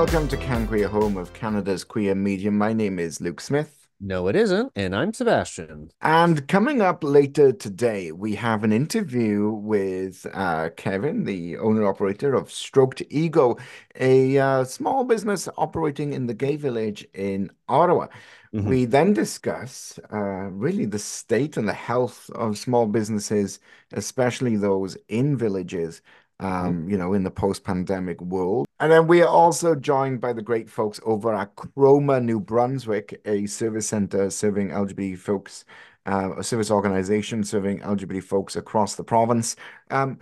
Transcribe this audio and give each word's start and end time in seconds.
welcome 0.00 0.26
to 0.26 0.36
Can 0.38 0.66
Queer, 0.66 0.88
home 0.88 1.18
of 1.18 1.30
Canada's 1.34 1.84
queer 1.84 2.14
medium. 2.14 2.56
My 2.56 2.72
name 2.72 2.98
is 2.98 3.20
Luke 3.20 3.38
Smith. 3.38 3.86
No, 4.00 4.28
it 4.28 4.34
isn't. 4.34 4.72
And 4.74 4.96
I'm 4.96 5.12
Sebastian. 5.12 5.90
And 6.00 6.48
coming 6.48 6.80
up 6.80 7.04
later 7.04 7.52
today, 7.52 8.10
we 8.10 8.34
have 8.36 8.64
an 8.64 8.72
interview 8.72 9.50
with 9.50 10.26
uh, 10.32 10.70
Kevin, 10.78 11.24
the 11.24 11.58
owner 11.58 11.86
operator 11.86 12.32
of 12.32 12.50
Stroked 12.50 13.02
Ego, 13.10 13.58
a 13.94 14.38
uh, 14.38 14.64
small 14.64 15.04
business 15.04 15.50
operating 15.58 16.14
in 16.14 16.26
the 16.26 16.32
gay 16.32 16.56
village 16.56 17.06
in 17.12 17.50
Ottawa. 17.68 18.06
Mm-hmm. 18.54 18.70
We 18.70 18.86
then 18.86 19.12
discuss 19.12 20.00
uh, 20.10 20.48
really 20.48 20.86
the 20.86 20.98
state 20.98 21.58
and 21.58 21.68
the 21.68 21.74
health 21.74 22.30
of 22.30 22.56
small 22.56 22.86
businesses, 22.86 23.60
especially 23.92 24.56
those 24.56 24.96
in 25.08 25.36
villages. 25.36 26.00
Um, 26.40 26.88
you 26.88 26.96
know, 26.96 27.12
in 27.12 27.22
the 27.22 27.30
post-pandemic 27.30 28.20
world. 28.20 28.66
And 28.80 28.90
then 28.90 29.06
we 29.06 29.22
are 29.22 29.28
also 29.28 29.74
joined 29.74 30.20
by 30.20 30.32
the 30.32 30.42
great 30.42 30.68
folks 30.68 30.98
over 31.04 31.34
at 31.34 31.54
Chroma 31.54 32.22
New 32.24 32.40
Brunswick, 32.40 33.20
a 33.26 33.46
service 33.46 33.86
center 33.86 34.30
serving 34.30 34.70
LGBT 34.70 35.18
folks, 35.18 35.64
uh, 36.06 36.30
a 36.38 36.42
service 36.42 36.70
organization 36.70 37.44
serving 37.44 37.80
LGBT 37.80 38.24
folks 38.24 38.56
across 38.56 38.94
the 38.94 39.04
province. 39.04 39.54
Um, 39.90 40.18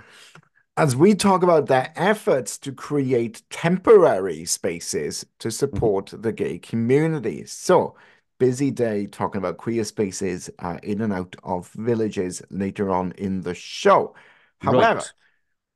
as 0.77 0.95
we 0.95 1.15
talk 1.15 1.42
about 1.42 1.67
their 1.67 1.92
efforts 1.97 2.59
to 2.59 2.73
create 2.73 3.42
temporary 3.51 4.45
spaces 4.45 5.25
to 5.39 5.48
mm-hmm. 5.48 5.55
support 5.55 6.07
mm-hmm. 6.07 6.23
the 6.23 6.33
gay 6.33 6.59
community. 6.59 7.45
So, 7.47 7.97
busy 8.39 8.70
day 8.70 9.07
talking 9.07 9.41
about 9.41 9.57
queer 9.57 9.83
spaces 9.83 10.48
uh, 10.61 10.79
in 10.83 11.01
and 11.01 11.12
out 11.12 11.35
of 11.42 11.69
villages 11.75 12.42
later 12.51 12.91
on 12.91 13.12
in 13.19 13.41
the 13.41 13.55
show. 13.55 14.14
However, 14.61 14.98
right. 14.98 15.12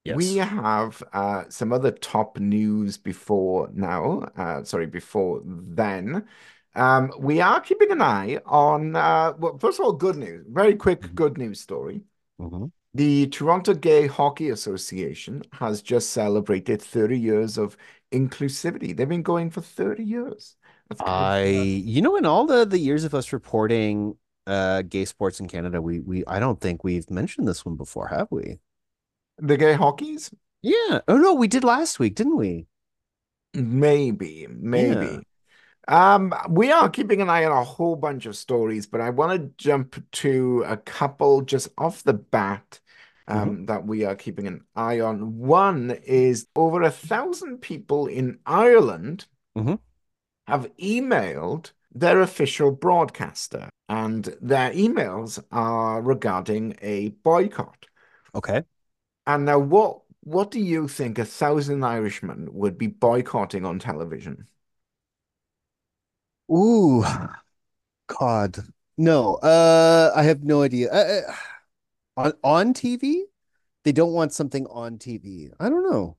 Yes. 0.05 0.17
We 0.17 0.37
have 0.37 1.03
uh, 1.13 1.45
some 1.49 1.73
other 1.73 1.93
top 1.93 2.39
news 2.39 2.99
before 2.99 3.71
now. 3.73 4.31
Uh, 4.37 4.65
sorry, 4.65 4.87
before 4.87 5.43
then. 5.45 6.25
Um, 6.75 7.13
we 7.19 7.41
are 7.41 7.61
keeping 7.61 7.93
an 7.93 8.03
eye 8.03 8.41
on, 8.47 8.97
uh, 8.97 9.35
well, 9.39 9.59
first 9.59 9.79
of 9.79 9.85
all, 9.85 9.93
good 9.93 10.17
news. 10.17 10.47
Very 10.49 10.75
quick 10.75 11.03
mm-hmm. 11.03 11.15
good 11.15 11.39
news 11.39 11.61
story. 11.61 12.03
Mm-hmm. 12.41 12.67
The 12.95 13.27
Toronto 13.29 13.75
Gay 13.75 14.07
Hockey 14.07 14.51
Association 14.51 15.43
has 15.53 15.83
just 15.83 16.11
celebrated 16.11 16.83
30 16.83 17.19
years 17.19 17.57
of 17.57 17.77
inclusivity. 18.11 18.97
They've 18.97 19.09
been 19.09 19.23
going 19.23 19.51
for 19.51 19.61
30 19.61 20.03
years. 20.03 20.57
I, 21.01 21.45
you 21.45 22.03
know, 22.03 22.17
in 22.17 22.27
all 22.27 22.45
the 22.45 22.67
the 22.67 22.79
years 22.79 23.05
of 23.05 23.15
us 23.15 23.33
reporting 23.33 24.17
uh 24.47 24.83
gay 24.83 25.07
sports 25.07 25.41
in 25.41 25.49
Canada, 25.49 25.81
we 25.81 26.01
we 26.01 26.23
I 26.27 26.39
don't 26.39 26.61
think 26.61 26.85
we've 26.85 27.09
mentioned 27.11 27.49
this 27.49 27.65
one 27.65 27.77
before, 27.77 28.09
have 28.09 28.29
we? 28.31 28.59
The 29.43 29.57
gay 29.57 29.73
hockeys? 29.73 30.31
Yeah. 30.63 31.01
Oh 31.09 31.17
no, 31.17 31.35
we 31.35 31.49
did 31.49 31.65
last 31.65 31.99
week, 31.99 32.15
didn't 32.15 32.37
we? 32.37 32.67
Maybe, 33.55 34.47
maybe. 34.49 35.21
Yeah. 35.89 36.15
Um, 36.15 36.33
we 36.49 36.71
are 36.71 36.89
keeping 36.89 37.21
an 37.21 37.29
eye 37.29 37.45
on 37.45 37.51
a 37.51 37.65
whole 37.65 37.97
bunch 37.97 38.27
of 38.27 38.37
stories, 38.37 38.87
but 38.87 39.01
I 39.01 39.11
want 39.11 39.33
to 39.33 39.51
jump 39.57 40.01
to 40.13 40.63
a 40.65 40.77
couple 40.77 41.43
just 41.43 41.71
off 41.77 42.05
the 42.05 42.13
bat 42.13 42.79
um, 43.27 43.51
mm-hmm. 43.51 43.65
that 43.65 43.85
we 43.85 44.05
are 44.05 44.15
keeping 44.15 44.47
an 44.47 44.61
eye 44.77 45.01
on. 45.01 45.39
One 45.39 45.91
is 45.91 46.47
over 46.55 46.83
a 46.83 46.91
thousand 46.93 47.59
people 47.59 48.07
in 48.07 48.39
Ireland 48.47 49.27
mm-hmm. 49.59 49.75
have 50.47 50.71
emailed 50.77 51.73
their 51.93 52.21
official 52.21 52.71
broadcaster, 52.71 53.69
and 53.89 54.25
their 54.41 54.71
emails 54.71 55.43
are 55.51 56.01
regarding 56.01 56.77
a 56.81 57.09
boycott. 57.09 57.87
Okay. 58.37 58.63
And 59.27 59.45
now, 59.45 59.59
what 59.59 60.03
what 60.21 60.51
do 60.51 60.61
you 60.61 60.89
think 60.89 61.19
a 61.19 61.25
thousand 61.25 61.83
Irishmen 61.85 62.49
would 62.53 62.79
be 62.79 62.87
boycotting 62.87 63.65
on 63.65 63.79
television? 63.79 64.47
Ooh, 66.51 67.05
God, 68.07 68.59
no. 68.99 69.37
Uh, 69.37 70.13
I 70.15 70.23
have 70.25 70.45
no 70.45 70.63
idea. 70.63 70.91
Uh, 70.93 71.23
uh 71.29 71.35
on 72.17 72.33
on 72.45 72.75
TV, 72.75 73.23
they 73.85 73.93
don't 73.93 74.13
want 74.13 74.33
something 74.33 74.67
on 74.67 74.99
TV. 74.99 75.51
I 75.61 75.69
don't 75.69 75.91
know. 75.91 76.17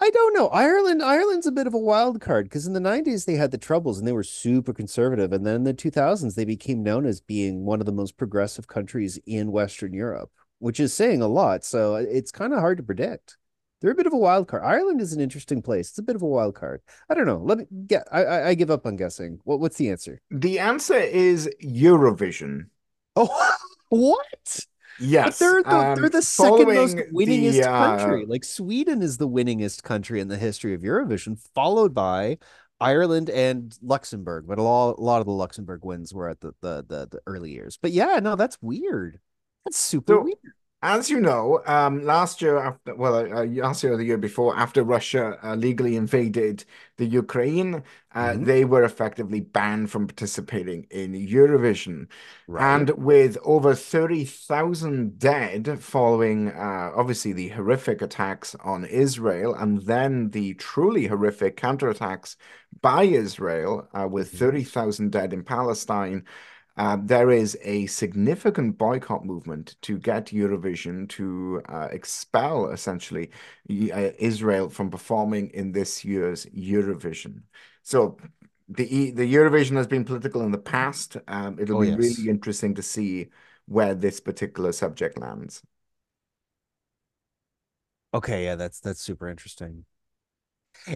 I 0.00 0.10
don't 0.10 0.34
know. 0.34 0.48
Ireland, 0.48 1.02
Ireland's 1.02 1.46
a 1.46 1.52
bit 1.52 1.68
of 1.68 1.74
a 1.74 1.78
wild 1.78 2.20
card 2.20 2.46
because 2.46 2.66
in 2.66 2.72
the 2.72 2.80
90s 2.80 3.24
they 3.24 3.36
had 3.36 3.52
the 3.52 3.58
troubles 3.58 3.98
and 3.98 4.08
they 4.08 4.12
were 4.12 4.24
super 4.24 4.72
conservative. 4.72 5.32
And 5.32 5.46
then 5.46 5.56
in 5.56 5.64
the 5.64 5.74
2000s, 5.74 6.34
they 6.34 6.44
became 6.44 6.82
known 6.82 7.06
as 7.06 7.20
being 7.20 7.64
one 7.64 7.78
of 7.80 7.86
the 7.86 7.92
most 7.92 8.16
progressive 8.16 8.66
countries 8.66 9.18
in 9.26 9.52
Western 9.52 9.92
Europe 9.92 10.32
which 10.62 10.78
is 10.78 10.94
saying 10.94 11.20
a 11.20 11.26
lot. 11.26 11.64
So 11.64 11.96
uh, 11.96 12.04
it's 12.08 12.30
kind 12.30 12.52
of 12.52 12.60
hard 12.60 12.76
to 12.76 12.84
predict. 12.84 13.36
They're 13.80 13.90
a 13.90 13.96
bit 13.96 14.06
of 14.06 14.12
a 14.12 14.18
wild 14.18 14.46
card. 14.46 14.62
Ireland 14.64 15.00
is 15.00 15.12
an 15.12 15.20
interesting 15.20 15.60
place. 15.60 15.90
It's 15.90 15.98
a 15.98 16.04
bit 16.04 16.14
of 16.14 16.22
a 16.22 16.26
wild 16.26 16.54
card. 16.54 16.82
I 17.10 17.14
don't 17.14 17.26
know. 17.26 17.38
Let 17.38 17.58
me 17.58 17.64
get. 17.88 18.06
I 18.12 18.24
I, 18.24 18.48
I 18.50 18.54
give 18.54 18.70
up 18.70 18.86
on 18.86 18.94
guessing. 18.94 19.40
What 19.42 19.58
what's 19.58 19.76
the 19.76 19.90
answer? 19.90 20.22
The 20.30 20.60
answer 20.60 20.94
is 20.94 21.50
Eurovision. 21.60 22.66
Oh, 23.16 23.56
what? 23.88 24.60
Yes, 25.00 25.24
but 25.24 25.44
they're 25.44 25.62
the, 25.64 25.76
um, 25.76 25.94
they're 25.96 26.08
the 26.10 26.22
second 26.22 26.72
most 26.72 26.96
winningest 27.12 27.60
the, 27.60 27.68
uh... 27.68 27.96
country. 27.96 28.24
Like 28.24 28.44
Sweden 28.44 29.02
is 29.02 29.16
the 29.16 29.28
winningest 29.28 29.82
country 29.82 30.20
in 30.20 30.28
the 30.28 30.38
history 30.38 30.74
of 30.74 30.82
Eurovision, 30.82 31.40
followed 31.54 31.92
by 31.92 32.38
Ireland 32.78 33.30
and 33.30 33.76
Luxembourg. 33.82 34.44
But 34.46 34.58
a 34.58 34.62
lot, 34.62 34.96
a 34.96 35.00
lot 35.00 35.18
of 35.18 35.26
the 35.26 35.32
Luxembourg 35.32 35.84
wins 35.84 36.14
were 36.14 36.28
at 36.28 36.40
the 36.40 36.52
the 36.60 36.84
the, 36.88 37.08
the 37.10 37.20
early 37.26 37.50
years. 37.50 37.78
But 37.82 37.90
yeah, 37.90 38.20
no, 38.22 38.36
that's 38.36 38.62
weird. 38.62 39.18
That's 39.64 39.78
super 39.78 40.14
so, 40.14 40.22
weird. 40.22 40.36
As 40.84 41.08
you 41.08 41.20
know, 41.20 41.62
um, 41.64 42.04
last 42.04 42.42
year, 42.42 42.58
after 42.58 42.96
well, 42.96 43.14
uh, 43.14 43.44
last 43.44 43.84
year 43.84 43.92
or 43.92 43.96
the 43.96 44.04
year 44.04 44.18
before, 44.18 44.58
after 44.58 44.82
Russia 44.82 45.38
uh, 45.40 45.54
legally 45.54 45.94
invaded 45.94 46.64
the 46.96 47.06
Ukraine, 47.06 47.84
uh, 48.16 48.30
mm-hmm. 48.30 48.42
they 48.42 48.64
were 48.64 48.82
effectively 48.82 49.38
banned 49.38 49.92
from 49.92 50.08
participating 50.08 50.88
in 50.90 51.12
Eurovision. 51.12 52.08
Right. 52.48 52.74
And 52.74 52.90
with 52.98 53.38
over 53.44 53.76
30,000 53.76 55.20
dead 55.20 55.78
following, 55.80 56.48
uh, 56.48 56.90
obviously, 56.96 57.32
the 57.32 57.50
horrific 57.50 58.02
attacks 58.02 58.56
on 58.64 58.84
Israel 58.84 59.54
and 59.54 59.82
then 59.82 60.30
the 60.30 60.54
truly 60.54 61.06
horrific 61.06 61.56
counterattacks 61.56 62.34
by 62.80 63.04
Israel, 63.04 63.88
uh, 63.94 64.08
with 64.10 64.30
mm-hmm. 64.30 64.38
30,000 64.38 65.12
dead 65.12 65.32
in 65.32 65.44
Palestine. 65.44 66.24
Uh, 66.76 66.96
there 67.02 67.30
is 67.30 67.56
a 67.62 67.86
significant 67.86 68.78
boycott 68.78 69.24
movement 69.24 69.76
to 69.82 69.98
get 69.98 70.26
Eurovision 70.26 71.08
to 71.10 71.60
uh, 71.68 71.88
expel 71.90 72.70
essentially 72.70 73.30
uh, 73.70 74.10
Israel 74.18 74.70
from 74.70 74.90
performing 74.90 75.50
in 75.50 75.72
this 75.72 76.04
year's 76.04 76.46
Eurovision. 76.46 77.42
So 77.82 78.16
the 78.68 79.10
the 79.10 79.34
Eurovision 79.34 79.76
has 79.76 79.86
been 79.86 80.04
political 80.04 80.42
in 80.42 80.50
the 80.50 80.58
past. 80.58 81.16
Um, 81.28 81.58
it'll 81.58 81.76
oh, 81.76 81.80
be 81.80 81.88
yes. 81.88 81.98
really 81.98 82.30
interesting 82.30 82.74
to 82.76 82.82
see 82.82 83.28
where 83.66 83.94
this 83.94 84.20
particular 84.20 84.72
subject 84.72 85.18
lands. 85.18 85.62
Okay, 88.14 88.44
yeah, 88.44 88.54
that's 88.54 88.80
that's 88.80 89.00
super 89.00 89.28
interesting. 89.28 89.84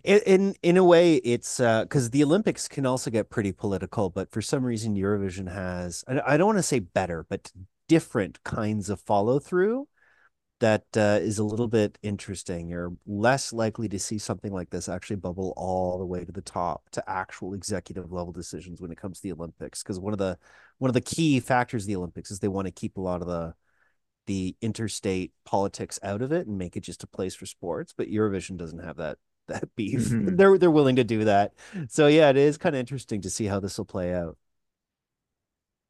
In 0.03 0.55
in 0.63 0.77
a 0.77 0.85
way, 0.85 1.17
it's 1.17 1.59
because 1.59 2.07
uh, 2.07 2.11
the 2.11 2.25
Olympics 2.25 2.67
can 2.67 2.87
also 2.87 3.11
get 3.11 3.31
pretty 3.31 3.53
political, 3.53 4.11
but 4.11 4.31
for 4.33 4.43
some 4.43 4.65
reason, 4.65 4.97
Eurovision 4.97 5.53
has 5.53 6.05
I, 6.09 6.37
don't 6.37 6.47
want 6.47 6.59
to 6.59 6.63
say 6.63 6.81
better, 6.81 7.25
but 7.29 7.53
different 7.89 8.43
kinds 8.43 8.91
of 8.91 9.01
follow 9.01 9.39
through 9.39 9.87
that 10.59 10.85
uh, 10.97 11.19
is 11.21 11.39
a 11.39 11.45
little 11.45 11.69
bit 11.69 11.99
interesting. 12.03 12.69
You're 12.69 12.95
less 13.07 13.53
likely 13.53 13.89
to 13.91 13.99
see 13.99 14.19
something 14.19 14.53
like 14.53 14.71
this 14.71 14.89
actually 14.89 15.17
bubble 15.17 15.53
all 15.57 15.99
the 15.99 16.07
way 16.07 16.25
to 16.25 16.33
the 16.33 16.41
top 16.41 16.89
to 16.93 17.09
actual 17.09 17.55
executive 17.55 18.11
level 18.11 18.33
decisions 18.33 18.81
when 18.81 18.91
it 18.91 18.99
comes 18.99 19.21
to 19.21 19.23
the 19.23 19.35
Olympics. 19.35 19.83
Because 19.83 20.01
one 20.01 20.15
of 20.15 20.19
the 20.19 20.39
one 20.79 20.89
of 20.89 20.95
the 20.95 21.01
key 21.01 21.39
factors 21.39 21.85
of 21.85 21.89
the 21.89 21.97
Olympics 21.97 22.31
is 22.31 22.41
they 22.41 22.49
want 22.49 22.67
to 22.67 22.73
keep 22.73 22.97
a 22.97 23.01
lot 23.01 23.23
of 23.23 23.29
the 23.29 23.55
the 24.27 24.57
interstate 24.61 25.33
politics 25.45 26.01
out 26.03 26.23
of 26.23 26.33
it 26.33 26.49
and 26.49 26.59
make 26.59 26.77
it 26.77 26.83
just 26.83 27.05
a 27.05 27.07
place 27.07 27.37
for 27.37 27.47
sports. 27.47 27.95
But 27.97 28.09
Eurovision 28.09 28.57
doesn't 28.57 28.85
have 28.85 28.97
that 28.97 29.19
that 29.49 29.69
beef. 29.77 30.01
Mm-hmm. 30.01 30.37
They're 30.37 30.59
they're 30.59 30.71
willing 30.71 30.97
to 30.97 31.05
do 31.05 31.25
that. 31.25 31.55
So 31.89 32.07
yeah, 32.07 32.31
it 32.31 32.37
is 32.37 32.59
kind 32.59 32.75
of 32.75 32.81
interesting 32.81 33.21
to 33.23 33.31
see 33.31 33.47
how 33.47 33.61
this 33.61 33.79
will 33.79 33.85
play 33.85 34.15
out. 34.15 34.37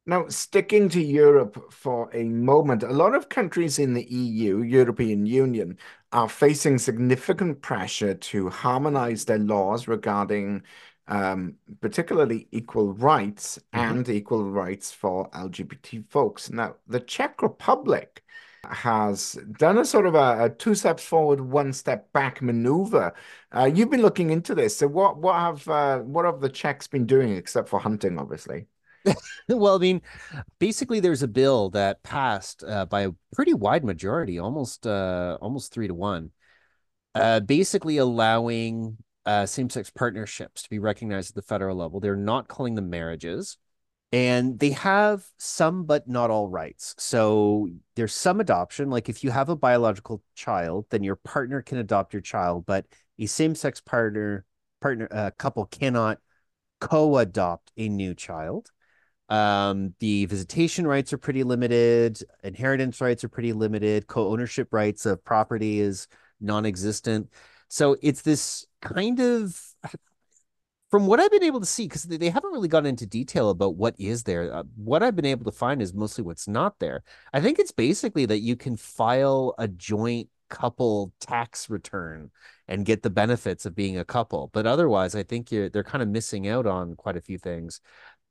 Now, 0.09 0.29
sticking 0.29 0.87
to 0.89 1.03
Europe 1.03 1.73
for 1.73 2.09
a 2.15 2.23
moment, 2.23 2.81
a 2.81 2.93
lot 2.93 3.13
of 3.13 3.27
countries 3.27 3.77
in 3.77 3.93
the 3.93 4.05
EU, 4.05 4.61
European 4.61 5.25
Union, 5.25 5.77
are 6.13 6.29
facing 6.29 6.77
significant 6.77 7.61
pressure 7.61 8.13
to 8.13 8.49
harmonize 8.49 9.25
their 9.25 9.37
laws 9.37 9.85
regarding 9.89 10.63
um, 11.09 11.55
particularly 11.81 12.47
equal 12.51 12.93
rights 12.93 13.59
mm-hmm. 13.73 13.97
and 13.97 14.09
equal 14.09 14.49
rights 14.49 14.93
for 14.93 15.29
LGBT 15.31 16.09
folks. 16.09 16.49
Now, 16.49 16.75
the 16.87 17.01
Czech 17.01 17.41
Republic 17.41 18.23
has 18.69 19.33
done 19.57 19.77
a 19.77 19.85
sort 19.85 20.05
of 20.05 20.15
a, 20.15 20.45
a 20.45 20.49
two 20.49 20.75
steps 20.75 21.03
forward, 21.03 21.41
one 21.41 21.73
step 21.73 22.11
back 22.13 22.41
maneuver. 22.41 23.13
Uh, 23.55 23.65
you've 23.65 23.89
been 23.89 24.01
looking 24.01 24.29
into 24.31 24.55
this. 24.55 24.77
So 24.77 24.87
what 24.87 25.17
what 25.17 25.35
have 25.35 25.67
uh, 25.67 25.99
what 25.99 26.25
have 26.25 26.41
the 26.41 26.49
Czechs 26.49 26.87
been 26.87 27.05
doing 27.05 27.35
except 27.35 27.69
for 27.69 27.79
hunting, 27.79 28.17
obviously? 28.19 28.67
well, 29.49 29.75
I 29.75 29.79
mean, 29.79 30.01
basically, 30.59 30.99
there's 30.99 31.23
a 31.23 31.27
bill 31.27 31.69
that 31.71 32.03
passed 32.03 32.63
uh, 32.63 32.85
by 32.85 33.01
a 33.01 33.11
pretty 33.33 33.53
wide 33.53 33.83
majority, 33.83 34.39
almost 34.39 34.85
uh, 34.85 35.37
almost 35.41 35.73
three 35.73 35.87
to 35.87 35.93
one, 35.93 36.31
uh, 37.15 37.39
basically 37.39 37.97
allowing 37.97 38.97
uh, 39.25 39.45
same-sex 39.45 39.89
partnerships 39.89 40.63
to 40.63 40.69
be 40.69 40.79
recognized 40.79 41.31
at 41.31 41.35
the 41.35 41.41
federal 41.41 41.75
level. 41.75 41.99
They're 41.99 42.15
not 42.15 42.47
calling 42.47 42.75
them 42.75 42.89
marriages, 42.89 43.57
and 44.11 44.57
they 44.59 44.71
have 44.71 45.25
some 45.37 45.83
but 45.83 46.07
not 46.07 46.29
all 46.29 46.47
rights. 46.47 46.95
So 46.97 47.67
there's 47.95 48.13
some 48.13 48.39
adoption. 48.39 48.89
Like 48.89 49.09
if 49.09 49.23
you 49.23 49.31
have 49.31 49.49
a 49.49 49.55
biological 49.55 50.23
child, 50.35 50.85
then 50.89 51.03
your 51.03 51.17
partner 51.17 51.61
can 51.61 51.77
adopt 51.77 52.13
your 52.13 52.21
child, 52.21 52.65
but 52.65 52.85
a 53.19 53.25
same-sex 53.25 53.81
partner 53.81 54.45
partner 54.79 55.07
uh, 55.11 55.31
couple 55.37 55.65
cannot 55.65 56.19
co-adopt 56.79 57.71
a 57.77 57.89
new 57.89 58.13
child. 58.13 58.71
Um, 59.29 59.93
the 59.99 60.25
visitation 60.27 60.87
rights 60.87 61.11
are 61.11 61.17
pretty 61.17 61.43
limited, 61.43 62.19
inheritance 62.43 63.01
rights 63.01 63.23
are 63.23 63.29
pretty 63.29 63.51
limited, 63.53 64.07
co-ownership 64.07 64.69
rights 64.71 65.05
of 65.05 65.23
property 65.25 65.79
is 65.79 66.07
non-existent. 66.39 67.29
So 67.67 67.97
it's 68.01 68.21
this 68.21 68.65
kind 68.81 69.19
of 69.19 69.59
from 70.89 71.05
what 71.05 71.19
I've 71.19 71.31
been 71.31 71.43
able 71.43 71.59
to 71.59 71.65
see, 71.65 71.85
because 71.85 72.03
they 72.03 72.29
haven't 72.29 72.51
really 72.51 72.67
gone 72.67 72.85
into 72.85 73.05
detail 73.05 73.49
about 73.49 73.75
what 73.75 73.95
is 73.99 74.23
there. 74.23 74.53
Uh, 74.53 74.63
what 74.75 75.03
I've 75.03 75.15
been 75.15 75.25
able 75.25 75.45
to 75.45 75.51
find 75.51 75.81
is 75.81 75.93
mostly 75.93 76.23
what's 76.23 76.47
not 76.47 76.79
there. 76.79 77.03
I 77.33 77.41
think 77.41 77.59
it's 77.59 77.71
basically 77.71 78.25
that 78.27 78.39
you 78.39 78.55
can 78.55 78.77
file 78.77 79.53
a 79.57 79.67
joint 79.67 80.29
couple 80.49 81.11
tax 81.19 81.69
return 81.69 82.31
and 82.69 82.85
get 82.85 83.03
the 83.03 83.09
benefits 83.09 83.65
of 83.65 83.75
being 83.75 83.97
a 83.97 84.05
couple. 84.05 84.49
But 84.53 84.65
otherwise, 84.65 85.13
I 85.13 85.23
think 85.23 85.51
you're 85.51 85.69
they're 85.69 85.83
kind 85.83 86.01
of 86.01 86.07
missing 86.07 86.47
out 86.47 86.65
on 86.65 86.95
quite 86.95 87.17
a 87.17 87.21
few 87.21 87.37
things. 87.37 87.81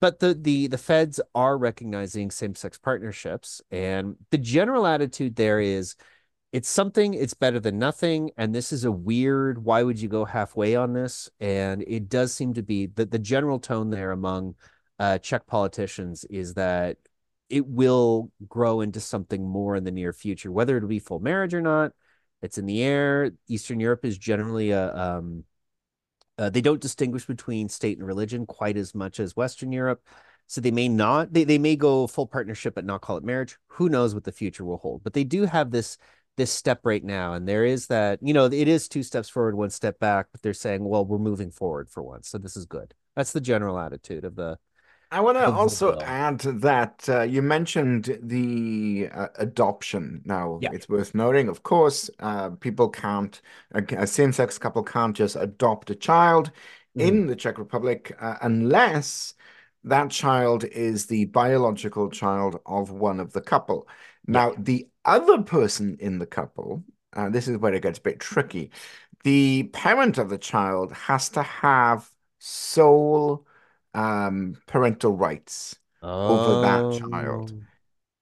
But 0.01 0.21
the 0.21 0.35
the 0.35 0.67
the 0.67 0.79
feds 0.79 1.21
are 1.35 1.57
recognizing 1.59 2.31
same-sex 2.31 2.79
partnerships, 2.79 3.63
and 3.71 4.17
the 4.31 4.39
general 4.39 4.87
attitude 4.87 5.37
there 5.37 5.61
is 5.61 5.95
it's 6.57 6.71
something 6.71 7.13
it's 7.13 7.35
better 7.35 7.61
than 7.61 7.79
nothing 7.79 8.31
and 8.39 8.55
this 8.55 8.73
is 8.73 8.87
a 8.87 8.91
weird 8.91 9.63
why 9.63 9.83
would 9.83 10.01
you 10.01 10.09
go 10.09 10.25
halfway 10.25 10.75
on 10.75 10.95
this? 10.95 11.29
And 11.39 11.85
it 11.87 12.09
does 12.09 12.33
seem 12.33 12.55
to 12.55 12.63
be 12.63 12.87
that 12.95 13.11
the 13.11 13.19
general 13.19 13.59
tone 13.59 13.91
there 13.91 14.11
among 14.11 14.55
uh, 14.99 15.19
czech 15.19 15.47
politicians 15.47 16.25
is 16.31 16.55
that 16.55 16.97
it 17.51 17.67
will 17.67 18.33
grow 18.49 18.81
into 18.81 19.01
something 19.01 19.47
more 19.47 19.77
in 19.77 19.85
the 19.85 19.91
near 19.91 20.15
future 20.15 20.51
whether 20.51 20.79
it'll 20.79 20.89
be 20.89 20.99
full 20.99 21.19
marriage 21.21 21.53
or 21.53 21.61
not 21.61 21.93
it's 22.41 22.57
in 22.57 22.65
the 22.65 22.83
air. 22.83 23.33
Eastern 23.49 23.79
europe 23.79 24.07
is 24.07 24.17
generally 24.17 24.71
a 24.71 24.95
um, 24.95 25.45
uh, 26.39 26.49
they 26.49 26.63
don't 26.63 26.81
distinguish 26.81 27.27
between 27.27 27.69
state 27.69 27.99
and 27.99 28.07
religion 28.07 28.47
quite 28.47 28.79
as 28.79 28.95
much 28.95 29.21
as 29.21 29.37
western 29.37 29.73
europe 29.73 30.01
so 30.47 30.63
they 30.63 30.71
may 30.71 30.89
not 30.89 31.35
they, 31.35 31.45
they 31.45 31.59
may 31.59 31.77
go 31.77 32.07
full 32.07 32.27
partnership 32.27 32.75
but 32.75 32.87
not 32.87 33.03
call 33.03 33.19
it 33.19 33.25
marriage. 33.25 33.59
Who 33.67 33.91
knows 33.91 34.15
what 34.15 34.25
the 34.25 34.33
future 34.33 34.65
will 34.65 34.79
hold 34.79 35.05
but 35.05 35.13
they 35.13 35.25
do 35.25 35.45
have 35.45 35.71
this 35.71 35.99
this 36.37 36.53
step 36.53 36.81
right 36.85 37.05
now 37.05 37.33
and 37.33 37.49
there 37.49 37.65
is 37.65 37.87
that 37.87 38.19
you 38.23 38.35
know 38.35 38.45
it 38.47 38.69
is 38.69 38.89
two 38.89 39.03
steps 39.03 39.29
forward 39.29 39.55
one 39.55 39.71
step 39.71 39.99
back 39.99 40.27
but 40.33 40.43
they're 40.43 40.55
saying 40.55 40.85
well 40.85 41.05
we're 41.05 41.19
moving 41.19 41.51
forward 41.51 41.89
for 41.89 42.03
once 42.03 42.29
so 42.29 42.39
this 42.39 42.57
is 42.57 42.67
good 42.67 42.95
that's 43.15 43.33
the 43.33 43.41
general 43.41 43.79
attitude 43.79 44.25
of 44.25 44.37
the 44.37 44.59
I 45.11 45.21
want 45.21 45.39
to 45.39 45.47
also 45.47 46.01
add 46.01 46.41
that 46.41 47.09
uh, 47.09 47.23
you 47.23 47.41
mentioned 47.41 48.19
the 48.23 49.09
uh, 49.13 49.29
adoption. 49.37 50.21
Now, 50.25 50.59
yeah. 50.61 50.71
it's 50.73 50.89
worth 50.89 51.15
noting, 51.15 51.49
of 51.49 51.63
course, 51.63 52.11
uh, 52.19 52.51
people 52.51 52.89
can't, 52.89 53.41
a, 53.73 54.07
same-sex 54.07 54.59
couple 54.59 54.83
can't 54.83 55.17
just 55.17 55.37
adopt 55.37 55.91
a 55.91 55.95
child 55.95 56.51
mm. 56.99 57.03
in 57.03 57.27
the 57.29 57.37
Czech 57.37 57.57
Republic 57.57 58.17
uh, 58.21 58.35
unless 58.43 59.35
that 59.85 60.11
child 60.11 60.65
is 60.65 61.07
the 61.07 61.27
biological 61.27 62.11
child 62.11 62.61
of 62.67 62.91
one 62.91 63.21
of 63.21 63.33
the 63.33 63.41
couple. 63.41 63.87
Now, 64.27 64.55
the 64.59 64.89
other 65.07 65.43
person 65.43 65.97
in 66.01 66.19
the 66.19 66.27
couple, 66.27 66.85
uh, 67.15 67.31
this 67.31 67.49
is 67.49 67.57
where 67.59 67.75
it 67.75 67.83
gets 67.83 67.99
a 67.99 68.03
bit 68.03 68.21
tricky. 68.21 68.71
The 69.25 69.65
parent 69.73 70.19
of 70.19 70.29
the 70.29 70.39
child 70.39 70.93
has 70.93 71.29
to 71.31 71.43
have 71.43 72.11
sole 72.39 73.47
um, 73.95 74.57
parental 74.67 75.17
rights 75.17 75.77
oh. 76.03 76.29
over 76.29 76.61
that 76.63 77.11
child. 77.11 77.53
Oh. 77.55 77.63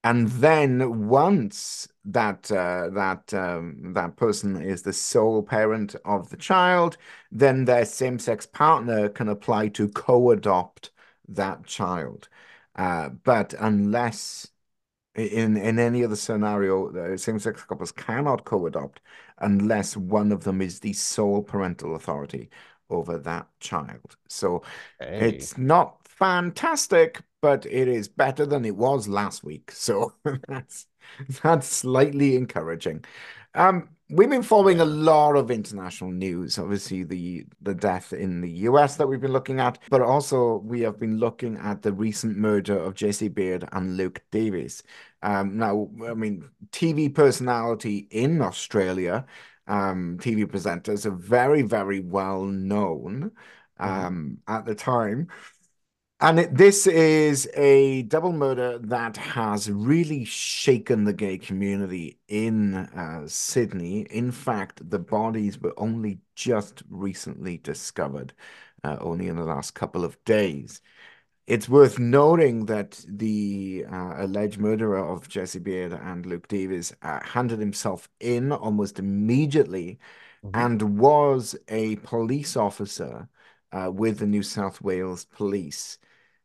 And 0.05 0.29
then 0.29 1.09
once 1.09 1.89
that 2.05 2.53
uh, 2.53 2.91
that 2.91 3.33
um, 3.33 3.95
that 3.95 4.17
person 4.17 4.61
is 4.61 4.83
the 4.83 4.93
sole 4.93 5.43
parent 5.43 5.97
of 6.05 6.29
the 6.29 6.37
child, 6.37 6.99
then 7.33 7.65
their 7.65 7.87
same-sex 7.87 8.45
partner 8.45 9.09
can 9.09 9.31
apply 9.31 9.69
to 9.69 9.89
co-adopt 9.89 10.91
that 11.29 11.65
child. 11.65 12.29
Uh, 12.77 13.09
but 13.09 13.55
unless 13.59 14.49
in 15.15 15.57
in 15.57 15.79
any 15.79 16.05
other 16.05 16.17
scenario, 16.17 17.17
same-sex 17.17 17.65
couples 17.65 17.93
cannot 17.93 18.45
co-adopt 18.45 19.01
unless 19.39 19.97
one 19.97 20.33
of 20.33 20.45
them 20.45 20.61
is 20.61 20.81
the 20.81 20.93
sole 20.93 21.43
parental 21.43 21.95
authority 21.95 22.51
over 22.91 23.19
that 23.19 23.49
child. 23.61 24.17
So 24.29 24.63
hey. 24.99 25.29
it's 25.29 25.57
not 25.57 26.07
fantastic, 26.07 27.23
but 27.41 27.67
it 27.67 27.89
is 27.89 28.09
better 28.09 28.47
than 28.47 28.65
it 28.65 28.77
was 28.77 29.09
last 29.09 29.45
week. 29.45 29.71
So 29.73 30.15
that's 30.49 30.87
that's 31.43 31.67
slightly 31.69 32.37
encouraging. 32.37 33.05
Um, 33.55 33.91
we've 34.11 34.31
been 34.31 34.43
following 34.43 34.81
a 34.81 34.85
lot 34.85 35.37
of 35.37 35.51
international 35.51 36.11
news. 36.11 36.59
Obviously, 36.59 37.05
the 37.05 37.47
the 37.63 37.75
death 37.75 38.13
in 38.13 38.41
the 38.41 38.51
US 38.51 38.97
that 38.97 39.07
we've 39.07 39.21
been 39.21 39.33
looking 39.33 39.61
at, 39.61 39.79
but 39.91 40.03
also 40.03 40.59
we 40.59 40.81
have 40.83 40.99
been 40.99 41.19
looking 41.19 41.57
at 41.57 41.83
the 41.83 41.93
recent 41.93 42.37
murder 42.37 42.79
of 42.79 42.95
Jesse 42.95 43.29
Baird 43.29 43.69
and 43.73 43.97
Luke 43.97 44.23
Davies. 44.31 44.83
Um, 45.23 45.57
now, 45.57 45.89
I 46.07 46.15
mean, 46.15 46.49
TV 46.71 47.15
personality 47.15 48.07
in 48.11 48.43
Australia, 48.43 49.25
um, 49.67 50.19
TV 50.21 50.45
presenters 50.45 51.07
are 51.07 51.11
very, 51.11 51.63
very 51.63 52.01
well 52.01 52.45
known 52.45 53.33
mm-hmm. 53.81 53.85
um, 53.85 54.39
mm-hmm. 54.47 54.55
at 54.55 54.67
the 54.67 54.75
time. 54.75 55.29
And 56.25 56.41
it, 56.41 56.57
this 56.57 56.87
is 56.87 57.47
a 57.53 58.01
double 58.05 58.33
murder 58.33 58.79
that 58.79 59.19
has 59.19 59.71
really 59.71 60.25
shaken 60.25 61.05
the 61.05 61.13
gay 61.13 61.37
community 61.37 62.19
in 62.29 62.77
uh, 62.77 63.25
Sydney. 63.27 64.07
In 64.09 64.33
fact, 64.33 64.89
the 64.89 64.99
bodies 64.99 65.61
were 65.61 65.75
only 65.77 66.21
just 66.35 66.83
recently 66.89 67.59
discovered, 67.59 68.33
uh, 68.83 68.97
only 69.03 69.29
in 69.29 69.37
the 69.37 69.45
last 69.45 69.75
couple 69.75 70.03
of 70.03 70.17
days. 70.25 70.81
It's 71.47 71.69
worth 71.69 71.99
noting 71.99 72.65
that 72.67 73.05
the 73.07 73.85
uh, 73.93 74.15
alleged 74.17 74.59
murderer 74.59 75.07
of 75.07 75.29
Jesse 75.29 75.59
Baird 75.59 75.93
and 75.93 76.25
Luke 76.25 76.49
Davies 76.49 76.97
uh, 77.03 77.21
handed 77.23 77.59
himself 77.59 78.09
in 78.19 78.51
almost 78.51 78.99
immediately 78.99 79.99
mm-hmm. 80.43 80.59
and 80.59 80.99
was 80.99 81.55
a 81.69 81.97
police 81.97 82.57
officer 82.57 83.29
uh, 83.73 83.91
with 83.93 84.21
the 84.21 84.27
New 84.27 84.43
South 84.43 84.81
Wales 84.81 85.27
Police. 85.27 85.99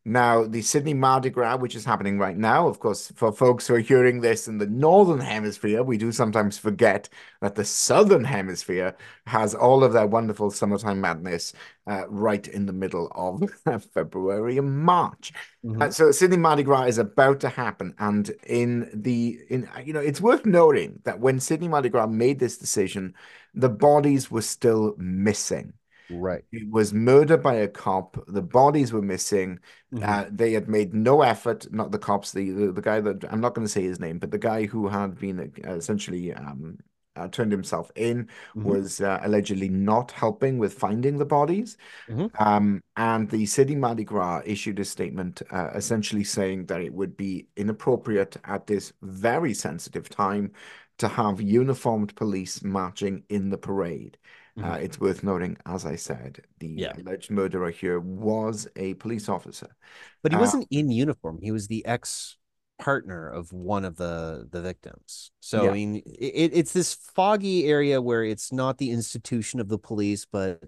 Now, 0.10 0.44
the 0.44 0.63
Sydney 0.63 0.96
Mardi 0.96 1.30
Gras, 1.30 1.58
which 1.58 1.75
is 1.75 1.86
happening 1.86 2.18
right 2.18 2.36
now, 2.36 2.68
of 2.68 2.80
course, 2.80 3.12
for 3.16 3.32
folks 3.32 3.68
who 3.68 3.75
are 3.75 3.80
hearing 3.80 4.22
this 4.22 4.48
in 4.48 4.58
the 4.58 4.66
Northern 4.66 5.20
Hemisphere, 5.20 5.84
we 5.84 6.00
do 6.00 6.12
sometimes 6.12 6.58
forget 6.58 7.08
that 7.42 7.54
the 7.54 7.63
Southern 7.63 8.24
Hemisphere 8.24 8.98
has 9.28 9.54
all 9.54 9.84
of 9.84 9.94
their 9.94 10.08
wonderful 10.08 10.50
summertime 10.50 11.00
madness 11.00 11.54
uh, 11.86 12.06
right 12.10 12.48
in 12.48 12.66
the 12.66 12.74
middle 12.74 13.12
of 13.13 13.51
February 13.94 14.58
and 14.58 14.80
March. 14.80 15.32
Mm-hmm. 15.63 15.80
Uh, 15.80 15.92
so 15.92 16.10
Sydney 16.10 16.38
Mardi 16.38 16.63
Gras 16.63 16.86
is 16.86 16.98
about 16.98 17.39
to 17.42 17.50
happen. 17.50 17.94
And 18.00 18.32
in 18.48 18.89
the, 18.92 19.38
in 19.50 19.70
you 19.86 19.94
know, 19.94 20.00
it's 20.00 20.20
worth 20.20 20.44
noting 20.44 21.01
that 21.04 21.20
when 21.20 21.39
Sydney 21.39 21.68
Mardi 21.68 21.89
Gras 21.89 22.08
made 22.08 22.39
this 22.39 22.58
decision, 22.58 23.13
the 23.54 23.70
bodies 23.70 24.32
were 24.32 24.42
still 24.42 24.96
missing. 24.98 25.74
Right. 26.10 26.44
He 26.51 26.66
was 26.66 26.94
murdered 26.94 27.44
by 27.44 27.56
a 27.56 27.68
cop. 27.68 28.24
The 28.28 28.42
bodies 28.42 28.92
were 28.92 29.01
missing. 29.01 29.60
Mm-hmm. 29.94 30.04
Uh, 30.08 30.25
they 30.32 30.54
had 30.54 30.68
made 30.68 30.94
no 30.94 31.22
effort, 31.22 31.72
not 31.72 31.92
the 31.92 32.00
cops, 32.00 32.32
the, 32.32 32.50
the, 32.51 32.72
the 32.72 32.82
guy 32.82 33.00
that 33.01 33.25
I'm 33.32 33.42
not 33.42 33.54
going 33.54 33.66
to 33.66 33.72
say 33.72 33.84
his 33.84 34.00
name, 34.00 34.20
but 34.20 34.32
the 34.32 34.38
guy 34.38 34.66
who 34.66 34.88
had 34.88 35.20
been 35.20 35.51
uh, 35.66 35.72
essentially 35.74 36.34
um, 36.34 36.78
uh, 37.16 37.28
turned 37.28 37.51
himself 37.51 37.92
in 37.96 38.25
mm-hmm. 38.25 38.63
was 38.63 39.01
uh, 39.01 39.20
allegedly 39.24 39.70
not 39.70 40.12
helping 40.12 40.58
with 40.58 40.74
finding 40.74 41.18
the 41.18 41.25
bodies. 41.25 41.78
Mm-hmm. 42.08 42.42
Um, 42.42 42.82
and 42.96 43.30
the 43.30 43.46
Sydney 43.46 43.75
Mardi 43.75 44.04
Gras 44.04 44.42
issued 44.46 44.80
a 44.80 44.86
statement 44.86 45.42
uh, 45.51 45.72
essentially 45.75 46.24
saying 46.24 46.68
that 46.68 46.82
it 46.82 46.94
would 46.94 47.18
be 47.18 47.48
inappropriate 47.58 48.38
at 48.46 48.68
this 48.68 48.94
very 49.01 49.54
sensitive 49.54 50.10
time 50.10 50.51
to 51.00 51.08
have 51.08 51.42
uniformed 51.42 52.16
police 52.16 52.63
marching 52.63 53.24
in 53.30 53.50
the 53.50 53.58
parade. 53.58 54.18
Uh, 54.60 54.66
mm-hmm. 54.66 54.72
Uh, 54.72 54.78
it's 54.78 55.00
worth 55.00 55.24
noting, 55.24 55.58
as 55.66 55.86
I 55.86 55.96
said, 55.96 56.42
the 56.60 56.68
yeah. 56.68 56.94
alleged 56.98 57.32
murderer 57.32 57.72
here 57.72 58.00
was 58.00 58.68
a 58.75 58.94
police 58.96 59.30
officer, 59.30 59.75
but 60.22 60.32
he 60.32 60.38
uh, 60.38 60.42
wasn't 60.42 60.68
in 60.72 60.92
uniform. 60.92 61.39
He 61.42 61.51
was 61.51 61.68
the 61.68 61.86
ex 61.86 62.38
partner 62.80 63.28
of 63.30 63.51
one 63.51 63.86
of 63.86 63.98
the 63.98 64.48
the 64.51 64.62
victims. 64.62 65.32
So 65.39 65.63
yeah. 65.63 65.70
I 65.70 65.74
mean, 65.74 65.96
it, 66.06 66.51
it's 66.54 66.74
this 66.74 66.94
foggy 66.94 67.68
area 67.68 68.01
where 68.01 68.24
it's 68.24 68.51
not 68.51 68.78
the 68.78 68.92
institution 68.92 69.60
of 69.60 69.68
the 69.68 69.78
police, 69.78 70.25
but 70.25 70.63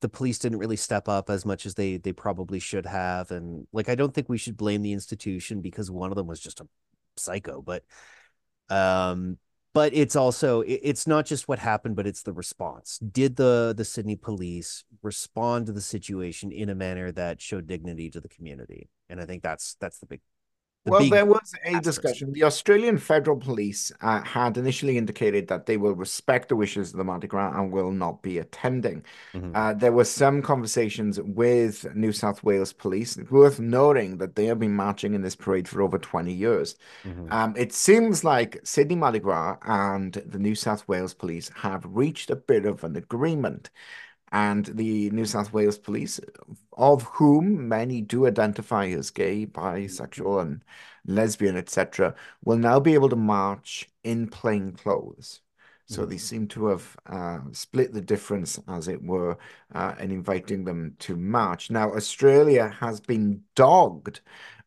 the 0.00 0.08
police 0.08 0.38
didn't 0.38 0.58
really 0.58 0.76
step 0.76 1.08
up 1.08 1.30
as 1.30 1.46
much 1.46 1.66
as 1.66 1.74
they 1.74 1.96
they 1.96 2.12
probably 2.12 2.58
should 2.58 2.86
have. 2.86 3.30
And 3.30 3.66
like, 3.72 3.88
I 3.88 3.94
don't 3.94 4.12
think 4.12 4.28
we 4.28 4.38
should 4.38 4.56
blame 4.56 4.82
the 4.82 4.92
institution 4.92 5.60
because 5.60 5.90
one 5.90 6.10
of 6.10 6.16
them 6.16 6.26
was 6.26 6.40
just 6.40 6.60
a 6.60 6.68
psycho, 7.16 7.62
but 7.62 7.84
um 8.70 9.38
but 9.74 9.92
it's 9.92 10.16
also 10.16 10.62
it's 10.66 11.06
not 11.06 11.26
just 11.26 11.48
what 11.48 11.58
happened 11.58 11.96
but 11.96 12.06
it's 12.06 12.22
the 12.22 12.32
response. 12.32 12.98
Did 12.98 13.36
the 13.36 13.74
the 13.76 13.84
sydney 13.84 14.16
police 14.16 14.84
respond 15.02 15.66
to 15.66 15.72
the 15.72 15.80
situation 15.82 16.50
in 16.52 16.70
a 16.70 16.74
manner 16.74 17.12
that 17.12 17.42
showed 17.42 17.66
dignity 17.66 18.08
to 18.10 18.20
the 18.20 18.28
community? 18.28 18.88
And 19.10 19.20
i 19.20 19.26
think 19.26 19.42
that's 19.42 19.76
that's 19.80 19.98
the 19.98 20.06
big 20.06 20.20
the 20.84 20.90
well, 20.90 21.00
big 21.00 21.10
there 21.10 21.24
was 21.26 21.54
a 21.64 21.80
discussion. 21.80 22.32
The 22.32 22.42
Australian 22.44 22.98
Federal 22.98 23.38
Police 23.38 23.90
uh, 24.02 24.22
had 24.22 24.58
initially 24.58 24.98
indicated 24.98 25.48
that 25.48 25.64
they 25.66 25.78
will 25.78 25.94
respect 25.94 26.48
the 26.50 26.56
wishes 26.56 26.90
of 26.92 26.98
the 26.98 27.04
Mardi 27.04 27.26
Gras 27.26 27.58
and 27.58 27.72
will 27.72 27.90
not 27.90 28.22
be 28.22 28.38
attending. 28.38 29.02
Mhm. 29.34 29.50
Uh, 29.54 29.72
there 29.72 29.92
were 29.92 30.04
some 30.04 30.42
conversations 30.42 31.18
with 31.20 31.86
New 31.94 32.12
South 32.12 32.42
Wales 32.44 32.72
Police, 32.74 33.16
It's 33.16 33.30
worth 33.30 33.58
noting 33.60 34.18
that 34.18 34.36
they 34.36 34.44
have 34.46 34.58
been 34.58 34.76
marching 34.76 35.14
in 35.14 35.22
this 35.22 35.36
parade 35.36 35.68
for 35.68 35.80
over 35.80 35.98
20 35.98 36.32
years. 36.34 36.76
Mhm. 37.04 37.32
Um, 37.32 37.54
it 37.56 37.72
seems 37.72 38.22
like 38.24 38.60
Sydney 38.64 38.96
Mardi 38.96 39.20
Gras 39.20 39.56
and 39.62 40.12
the 40.26 40.38
New 40.38 40.54
South 40.54 40.86
Wales 40.86 41.14
Police 41.14 41.50
have 41.56 41.84
reached 41.86 42.30
a 42.30 42.36
bit 42.36 42.66
of 42.66 42.84
an 42.84 42.96
agreement. 42.96 43.70
And 44.34 44.66
the 44.66 45.10
New 45.10 45.26
South 45.26 45.52
Wales 45.52 45.78
Police, 45.78 46.18
of 46.72 47.04
whom 47.04 47.68
many 47.68 48.00
do 48.00 48.26
identify 48.26 48.88
as 48.88 49.10
gay, 49.10 49.46
bisexual, 49.46 50.42
and 50.42 50.64
lesbian, 51.06 51.56
etc., 51.56 52.16
will 52.44 52.58
now 52.58 52.80
be 52.80 52.94
able 52.94 53.08
to 53.10 53.16
march 53.16 53.88
in 54.02 54.26
plain 54.26 54.72
clothes. 54.72 55.40
So 55.86 56.04
they 56.04 56.18
seem 56.18 56.48
to 56.48 56.66
have 56.66 56.96
uh, 57.06 57.38
split 57.52 57.92
the 57.92 58.00
difference, 58.00 58.58
as 58.66 58.88
it 58.88 59.04
were, 59.04 59.38
uh, 59.72 59.94
in 60.00 60.10
inviting 60.10 60.64
them 60.64 60.96
to 61.00 61.14
march. 61.14 61.70
Now, 61.70 61.92
Australia 61.92 62.74
has 62.80 63.00
been 63.00 63.44
dogged 63.54 64.20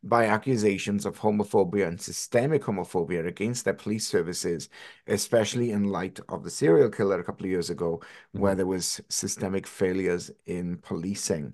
by 0.04 0.26
accusations 0.26 1.06
of 1.06 1.20
homophobia 1.20 1.88
and 1.88 2.00
systemic 2.00 2.64
homophobia 2.64 3.28
against 3.28 3.66
their 3.66 3.74
police 3.74 4.08
services, 4.08 4.70
especially 5.08 5.72
in 5.72 5.86
light 5.86 6.20
of 6.30 6.44
the 6.44 6.50
serial 6.50 6.90
killer 6.90 7.20
a 7.20 7.24
couple 7.24 7.46
of 7.46 7.52
years 7.52 7.70
ago, 7.70 8.02
where 8.32 8.56
there 8.56 8.66
was 8.66 9.02
systemic 9.10 9.68
failures 9.68 10.32
in 10.46 10.78
policing. 10.78 11.54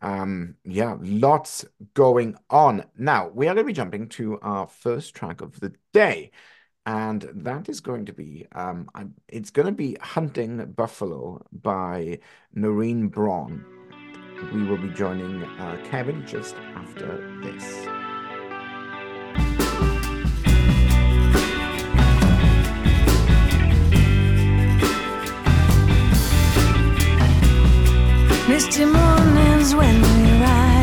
Um, 0.00 0.54
yeah, 0.64 0.96
lots 1.00 1.64
going 1.94 2.36
on. 2.50 2.84
Now, 2.96 3.28
we 3.28 3.48
are 3.48 3.54
going 3.54 3.64
to 3.64 3.68
be 3.68 3.72
jumping 3.72 4.08
to 4.10 4.38
our 4.40 4.66
first 4.66 5.14
track 5.14 5.40
of 5.40 5.58
the 5.60 5.72
day. 5.92 6.30
And 6.86 7.28
that 7.34 7.68
is 7.68 7.80
going 7.80 8.06
to 8.06 8.14
be, 8.14 8.46
um, 8.52 8.88
it's 9.28 9.50
going 9.50 9.66
to 9.66 9.72
be 9.72 9.98
Hunting 10.00 10.72
Buffalo 10.72 11.44
by 11.52 12.20
Norine 12.56 13.10
Braun. 13.10 13.77
We 14.52 14.62
will 14.62 14.78
be 14.78 14.88
joining 14.90 15.42
uh, 15.42 15.78
Kevin 15.90 16.24
just 16.26 16.54
after 16.74 17.06
this. 17.42 17.64
Misty 28.48 28.84
mornings 28.84 29.74
when 29.74 30.00
we 30.00 30.40
ride 30.40 30.78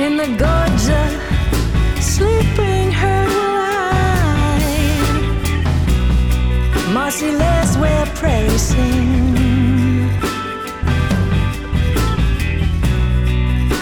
in 0.00 0.16
the 0.18 0.28
gorge 0.38 0.90
sleeping 2.00 2.71
Mossy 7.12 7.30
lace 7.30 7.76
where 7.76 8.06
prairie 8.14 8.56
sing 8.56 9.34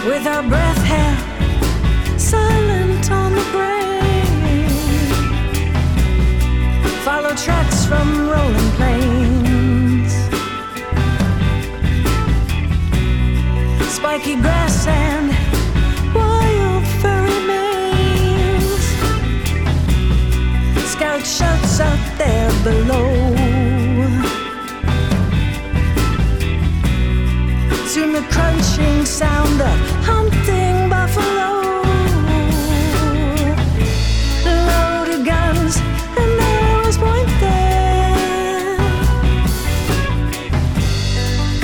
with 0.05 0.27
our 0.27 0.43
breath 0.43 0.83
held 0.83 2.21
silent 2.21 3.09
on 3.13 3.33
the 3.33 3.45
brain 3.53 4.67
follow 7.05 7.33
tracks 7.37 7.85
from 7.87 8.29
rolling 8.29 8.71
plains. 8.79 10.13
Spiky 13.95 14.35
grass 14.41 14.89
and 14.89 15.31
wild. 16.13 16.85
Scout 20.85 21.25
shouts 21.25 21.81
out 21.81 22.10
there 22.21 22.53
below. 22.63 23.09
Soon 27.93 28.13
the 28.13 28.25
crunching 28.35 29.07
sound 29.07 29.59
of 29.71 29.79
hunting 30.11 30.77
buffalo 30.91 31.51
loaded 34.69 35.25
guns 35.25 35.75
and 36.21 36.31
arrows 36.53 36.99
point 37.05 37.31
there. 37.45 38.77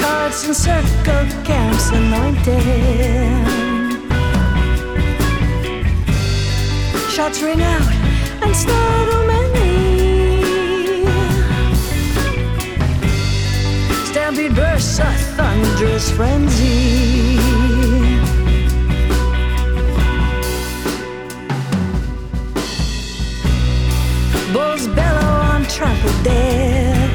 Carts 0.01 0.41
and 0.47 0.57
circle 0.57 1.27
camps 1.45 1.87
anointed. 1.99 2.65
Shots 7.15 7.43
ring 7.43 7.61
out 7.61 7.93
and 8.43 8.57
startle 8.57 9.27
many. 9.27 9.36
Stampede 14.27 14.57
bursts 14.57 14.99
a 14.99 15.05
thunderous 15.37 16.11
frenzy. 16.11 17.37
Bulls 24.53 24.89
bellow 24.97 25.31
on 25.53 25.63
trampled 25.67 26.25
dead. 26.25 27.09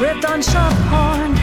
Ripped 0.00 0.24
on 0.24 0.40
sharp 0.40 0.72
horn, 0.88 1.36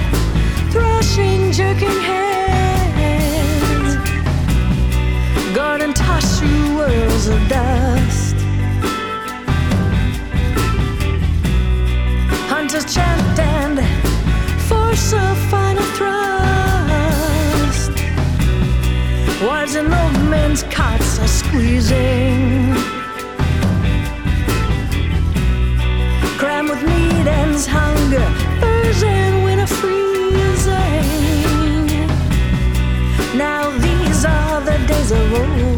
thrashing, 0.71 1.51
jerking 1.51 1.99
heads. 2.09 3.95
Garden 5.53 5.93
tossed 5.93 6.39
through 6.39 6.77
whirls 6.77 7.27
of 7.27 7.47
dust. 7.47 8.16
Hunters 12.77 12.93
chant 12.93 13.39
and 13.39 13.79
force 14.69 15.11
a 15.11 15.35
final 15.49 15.83
thrust. 15.97 16.31
Wives 19.41 19.73
and 19.73 19.91
old 19.91 20.29
men's 20.29 20.61
cots 20.63 21.17
are 21.17 21.27
squeezing. 21.27 22.75
Crammed 26.37 26.69
with 26.69 26.83
need 26.83 27.27
and 27.27 27.57
hunger, 27.65 28.29
furs 28.59 29.01
and 29.01 29.43
winter 29.43 29.65
freezing. 29.65 30.77
Now 33.35 33.71
these 33.79 34.23
are 34.23 34.61
the 34.61 34.77
days 34.85 35.11
of 35.11 35.33
old. 35.33 35.77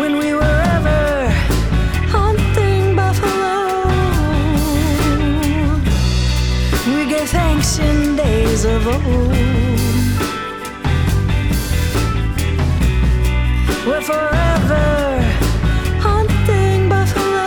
When 0.00 0.16
we 0.16 0.32
were 0.32 0.59
ancient 7.70 8.16
days 8.16 8.64
of 8.64 8.84
old. 8.84 9.30
We're 13.86 14.02
forever 14.02 15.20
hunting 16.02 16.88
buffalo. 16.88 17.46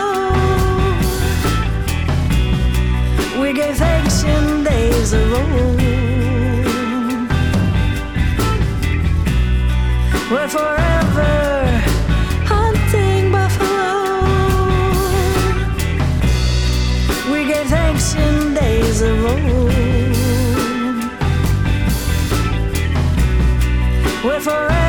We 3.38 3.52
gave 3.52 3.82
ancient 3.82 4.64
days 4.66 5.12
of 5.12 5.32
old. 5.34 5.80
We're 10.30 10.48
forever. 10.48 11.43
forever. 24.44 24.83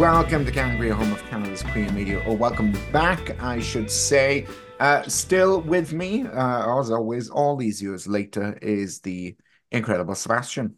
Welcome 0.00 0.46
to 0.46 0.50
Can 0.50 0.78
Queer, 0.78 0.94
home 0.94 1.12
of 1.12 1.22
Canada's 1.24 1.62
Queen 1.62 1.94
Media, 1.94 2.24
or 2.26 2.34
welcome 2.34 2.72
back, 2.90 3.38
I 3.38 3.60
should 3.60 3.90
say. 3.90 4.46
Uh, 4.78 5.02
still 5.02 5.60
with 5.60 5.92
me, 5.92 6.24
uh, 6.26 6.80
as 6.80 6.90
always, 6.90 7.28
all 7.28 7.54
these 7.54 7.82
years 7.82 8.08
later, 8.08 8.58
is 8.62 9.00
the 9.00 9.36
incredible 9.70 10.14
Sebastian. 10.14 10.76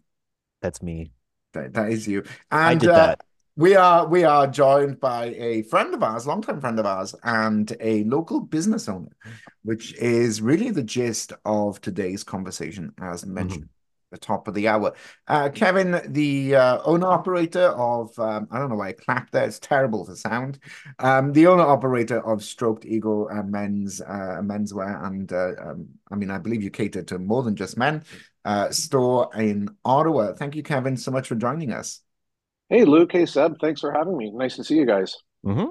That's 0.60 0.82
me. 0.82 1.12
That, 1.52 1.72
that 1.74 1.92
is 1.92 2.08
you. 2.08 2.24
And 2.50 2.60
I 2.60 2.74
did 2.74 2.90
uh, 2.90 2.94
that. 2.96 3.20
we 3.54 3.76
are 3.76 4.08
we 4.08 4.24
are 4.24 4.48
joined 4.48 4.98
by 4.98 5.26
a 5.26 5.62
friend 5.62 5.94
of 5.94 6.02
ours, 6.02 6.26
longtime 6.26 6.60
friend 6.60 6.80
of 6.80 6.86
ours, 6.86 7.14
and 7.22 7.72
a 7.78 8.02
local 8.02 8.40
business 8.40 8.88
owner, 8.88 9.12
which 9.62 9.94
is 9.98 10.42
really 10.42 10.70
the 10.70 10.82
gist 10.82 11.32
of 11.44 11.80
today's 11.80 12.24
conversation, 12.24 12.92
as 13.00 13.24
mentioned. 13.24 13.68
The 14.12 14.18
top 14.18 14.46
of 14.46 14.52
the 14.52 14.68
hour. 14.68 14.92
Uh, 15.26 15.48
Kevin, 15.48 16.00
the 16.06 16.54
uh, 16.54 16.82
owner 16.84 17.06
operator 17.06 17.68
of, 17.68 18.16
um, 18.18 18.46
I 18.50 18.58
don't 18.58 18.68
know 18.68 18.76
why 18.76 18.88
I 18.88 18.92
clapped 18.92 19.32
there, 19.32 19.44
it's 19.44 19.58
terrible 19.58 20.04
for 20.04 20.14
sound. 20.14 20.58
Um, 20.98 21.32
the 21.32 21.46
owner 21.46 21.62
operator 21.62 22.20
of 22.20 22.44
Stroked 22.44 22.84
Ego 22.84 23.26
uh, 23.30 23.42
men's 23.42 24.02
uh, 24.02 24.40
menswear, 24.42 25.02
and 25.06 25.32
uh, 25.32 25.52
um, 25.58 25.88
I 26.10 26.16
mean, 26.16 26.30
I 26.30 26.36
believe 26.36 26.62
you 26.62 26.70
cater 26.70 27.02
to 27.04 27.18
more 27.18 27.42
than 27.42 27.56
just 27.56 27.78
men, 27.78 28.04
uh, 28.44 28.70
store 28.70 29.30
in 29.34 29.70
Ottawa. 29.82 30.34
Thank 30.34 30.56
you, 30.56 30.62
Kevin, 30.62 30.98
so 30.98 31.10
much 31.10 31.28
for 31.28 31.34
joining 31.34 31.72
us. 31.72 32.00
Hey, 32.68 32.84
Luke. 32.84 33.12
Hey, 33.12 33.24
Seb. 33.24 33.58
Thanks 33.60 33.80
for 33.80 33.92
having 33.92 34.16
me. 34.16 34.30
Nice 34.30 34.56
to 34.56 34.64
see 34.64 34.76
you 34.76 34.84
guys. 34.84 35.16
hmm 35.42 35.64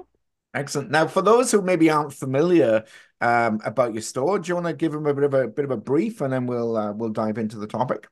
Excellent. 0.54 0.90
Now, 0.90 1.06
for 1.06 1.22
those 1.22 1.50
who 1.50 1.62
maybe 1.62 1.88
aren't 1.88 2.12
familiar 2.12 2.84
um, 3.22 3.60
about 3.64 3.94
your 3.94 4.02
store, 4.02 4.38
do 4.38 4.48
you 4.48 4.54
want 4.54 4.66
to 4.66 4.74
give 4.74 4.92
them 4.92 5.06
a 5.06 5.14
bit 5.14 5.24
of 5.24 5.32
a 5.32 5.48
bit 5.48 5.64
of 5.64 5.70
a 5.70 5.78
brief, 5.78 6.20
and 6.20 6.32
then 6.32 6.46
we'll 6.46 6.76
uh, 6.76 6.92
we'll 6.92 7.08
dive 7.08 7.38
into 7.38 7.56
the 7.56 7.66
topic. 7.66 8.06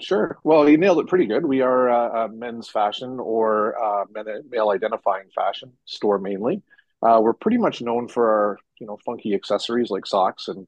Sure. 0.00 0.38
Well, 0.44 0.68
you 0.68 0.78
nailed 0.78 0.98
it 1.00 1.08
pretty 1.08 1.26
good. 1.26 1.44
We 1.44 1.60
are 1.60 1.90
uh, 1.90 2.24
a 2.24 2.28
men's 2.28 2.68
fashion 2.68 3.18
or 3.20 3.76
uh, 3.82 4.04
male 4.48 4.70
identifying 4.70 5.28
fashion 5.34 5.72
store 5.84 6.18
mainly. 6.18 6.62
Uh, 7.02 7.20
we're 7.22 7.32
pretty 7.32 7.58
much 7.58 7.80
known 7.80 8.08
for 8.08 8.28
our, 8.28 8.58
you 8.80 8.86
know, 8.86 8.98
funky 9.04 9.34
accessories 9.34 9.90
like 9.90 10.06
socks, 10.06 10.48
and 10.48 10.66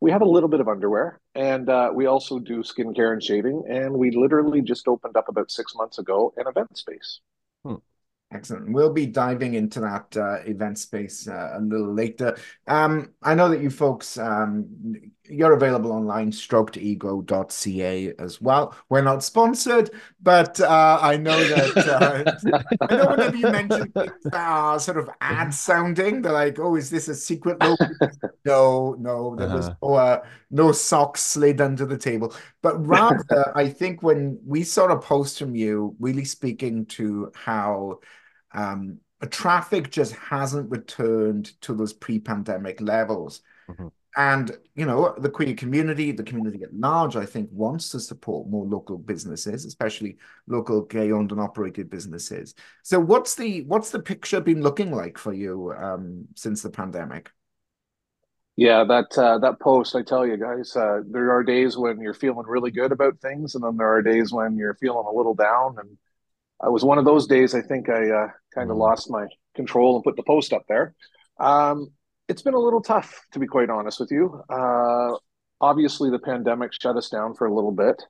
we 0.00 0.10
have 0.10 0.22
a 0.22 0.26
little 0.26 0.48
bit 0.48 0.60
of 0.60 0.68
underwear, 0.68 1.20
and 1.34 1.68
uh, 1.68 1.90
we 1.92 2.06
also 2.06 2.38
do 2.38 2.62
skincare 2.62 3.12
and 3.12 3.22
shaving. 3.22 3.64
And 3.68 3.94
we 3.94 4.10
literally 4.10 4.62
just 4.62 4.88
opened 4.88 5.16
up 5.16 5.28
about 5.28 5.50
six 5.50 5.74
months 5.74 5.98
ago 5.98 6.32
an 6.36 6.46
event 6.46 6.76
space. 6.76 7.20
Excellent. 8.30 8.70
We'll 8.70 8.92
be 8.92 9.06
diving 9.06 9.54
into 9.54 9.80
that 9.80 10.14
uh, 10.14 10.40
event 10.44 10.78
space 10.78 11.26
uh, 11.26 11.54
a 11.54 11.60
little 11.62 11.94
later. 11.94 12.36
Um, 12.66 13.14
I 13.22 13.34
know 13.34 13.48
that 13.48 13.62
you 13.62 13.70
folks, 13.70 14.18
um, 14.18 14.66
you're 15.24 15.54
available 15.54 15.92
online, 15.92 16.30
strokedego.ca 16.30 18.12
as 18.18 18.38
well. 18.42 18.74
We're 18.90 19.00
not 19.00 19.24
sponsored, 19.24 19.90
but 20.20 20.60
uh, 20.60 20.98
I 21.00 21.16
know 21.16 21.42
that 21.42 21.76
uh, 21.88 22.86
I 22.90 22.96
know 22.96 23.06
whenever 23.06 23.36
you 23.36 23.48
mention 23.50 23.90
things 23.92 24.12
that 24.24 24.34
are 24.34 24.78
sort 24.78 24.98
of 24.98 25.08
ad 25.22 25.54
sounding, 25.54 26.20
they're 26.20 26.32
like, 26.32 26.58
"Oh, 26.58 26.76
is 26.76 26.90
this 26.90 27.08
a 27.08 27.14
secret?" 27.14 27.56
No, 27.60 27.76
no, 28.44 28.94
no. 28.98 29.36
There 29.36 29.48
was 29.48 29.68
Uh-huh. 29.68 29.76
no, 29.82 29.94
uh, 29.94 30.22
no 30.50 30.72
socks 30.72 31.22
slid 31.22 31.60
under 31.62 31.86
the 31.86 31.98
table. 31.98 32.34
But 32.62 32.86
rather, 32.86 33.52
I 33.56 33.68
think 33.68 34.02
when 34.02 34.38
we 34.44 34.64
saw 34.64 34.86
a 34.88 34.98
post 35.00 35.38
from 35.38 35.54
you, 35.56 35.96
really 35.98 36.24
speaking 36.24 36.86
to 36.86 37.32
how 37.34 38.00
um, 38.52 39.00
traffic 39.30 39.90
just 39.90 40.14
hasn't 40.14 40.70
returned 40.70 41.60
to 41.62 41.74
those 41.74 41.92
pre-pandemic 41.92 42.80
levels. 42.80 43.42
Mhm. 43.68 43.90
And, 44.16 44.56
you 44.74 44.84
know, 44.84 45.14
the 45.18 45.30
queer 45.30 45.54
community, 45.54 46.10
the 46.10 46.24
community 46.24 46.64
at 46.64 46.74
large, 46.74 47.14
I 47.14 47.24
think, 47.24 47.50
wants 47.52 47.90
to 47.90 48.00
support 48.00 48.48
more 48.48 48.66
local 48.66 48.98
businesses, 48.98 49.64
especially 49.64 50.18
local 50.48 50.82
gay-owned 50.82 51.30
and 51.30 51.40
operated 51.40 51.88
businesses. 51.88 52.54
So 52.82 52.98
what's 52.98 53.36
the 53.36 53.62
what's 53.64 53.90
the 53.90 54.00
picture 54.00 54.40
been 54.40 54.62
looking 54.62 54.90
like 54.90 55.18
for 55.18 55.32
you 55.32 55.72
um, 55.72 56.26
since 56.34 56.62
the 56.62 56.70
pandemic? 56.70 57.30
Yeah, 58.56 58.82
that 58.84 59.16
uh, 59.16 59.38
that 59.38 59.60
post, 59.60 59.94
I 59.94 60.02
tell 60.02 60.26
you 60.26 60.36
guys, 60.36 60.74
uh, 60.74 61.02
there 61.08 61.30
are 61.30 61.44
days 61.44 61.76
when 61.76 62.00
you're 62.00 62.12
feeling 62.12 62.44
really 62.44 62.72
good 62.72 62.90
about 62.90 63.20
things, 63.20 63.54
and 63.54 63.62
then 63.62 63.76
there 63.76 63.92
are 63.94 64.02
days 64.02 64.32
when 64.32 64.56
you're 64.56 64.74
feeling 64.74 65.06
a 65.06 65.16
little 65.16 65.34
down. 65.34 65.76
And 65.78 65.96
I 66.62 66.68
was 66.68 66.84
one 66.84 66.98
of 66.98 67.04
those 67.04 67.26
days. 67.26 67.54
I 67.54 67.62
think 67.62 67.88
I 67.88 68.10
uh, 68.10 68.28
kind 68.54 68.70
of 68.70 68.76
Mm. 68.76 68.80
lost 68.80 69.10
my 69.10 69.26
control 69.54 69.96
and 69.96 70.04
put 70.04 70.16
the 70.16 70.22
post 70.24 70.52
up 70.52 70.62
there. 70.68 70.94
Um, 71.38 71.92
it's 72.28 72.42
been 72.42 72.54
a 72.54 72.58
little 72.58 72.82
tough, 72.82 73.24
to 73.32 73.38
be 73.38 73.46
quite 73.46 73.70
honest 73.70 74.00
with 74.00 74.10
you. 74.10 74.42
Uh, 74.50 75.16
obviously, 75.60 76.10
the 76.10 76.18
pandemic 76.18 76.72
shut 76.80 76.96
us 76.96 77.08
down 77.08 77.34
for 77.34 77.46
a 77.46 77.54
little 77.54 77.72
bit. 77.72 78.02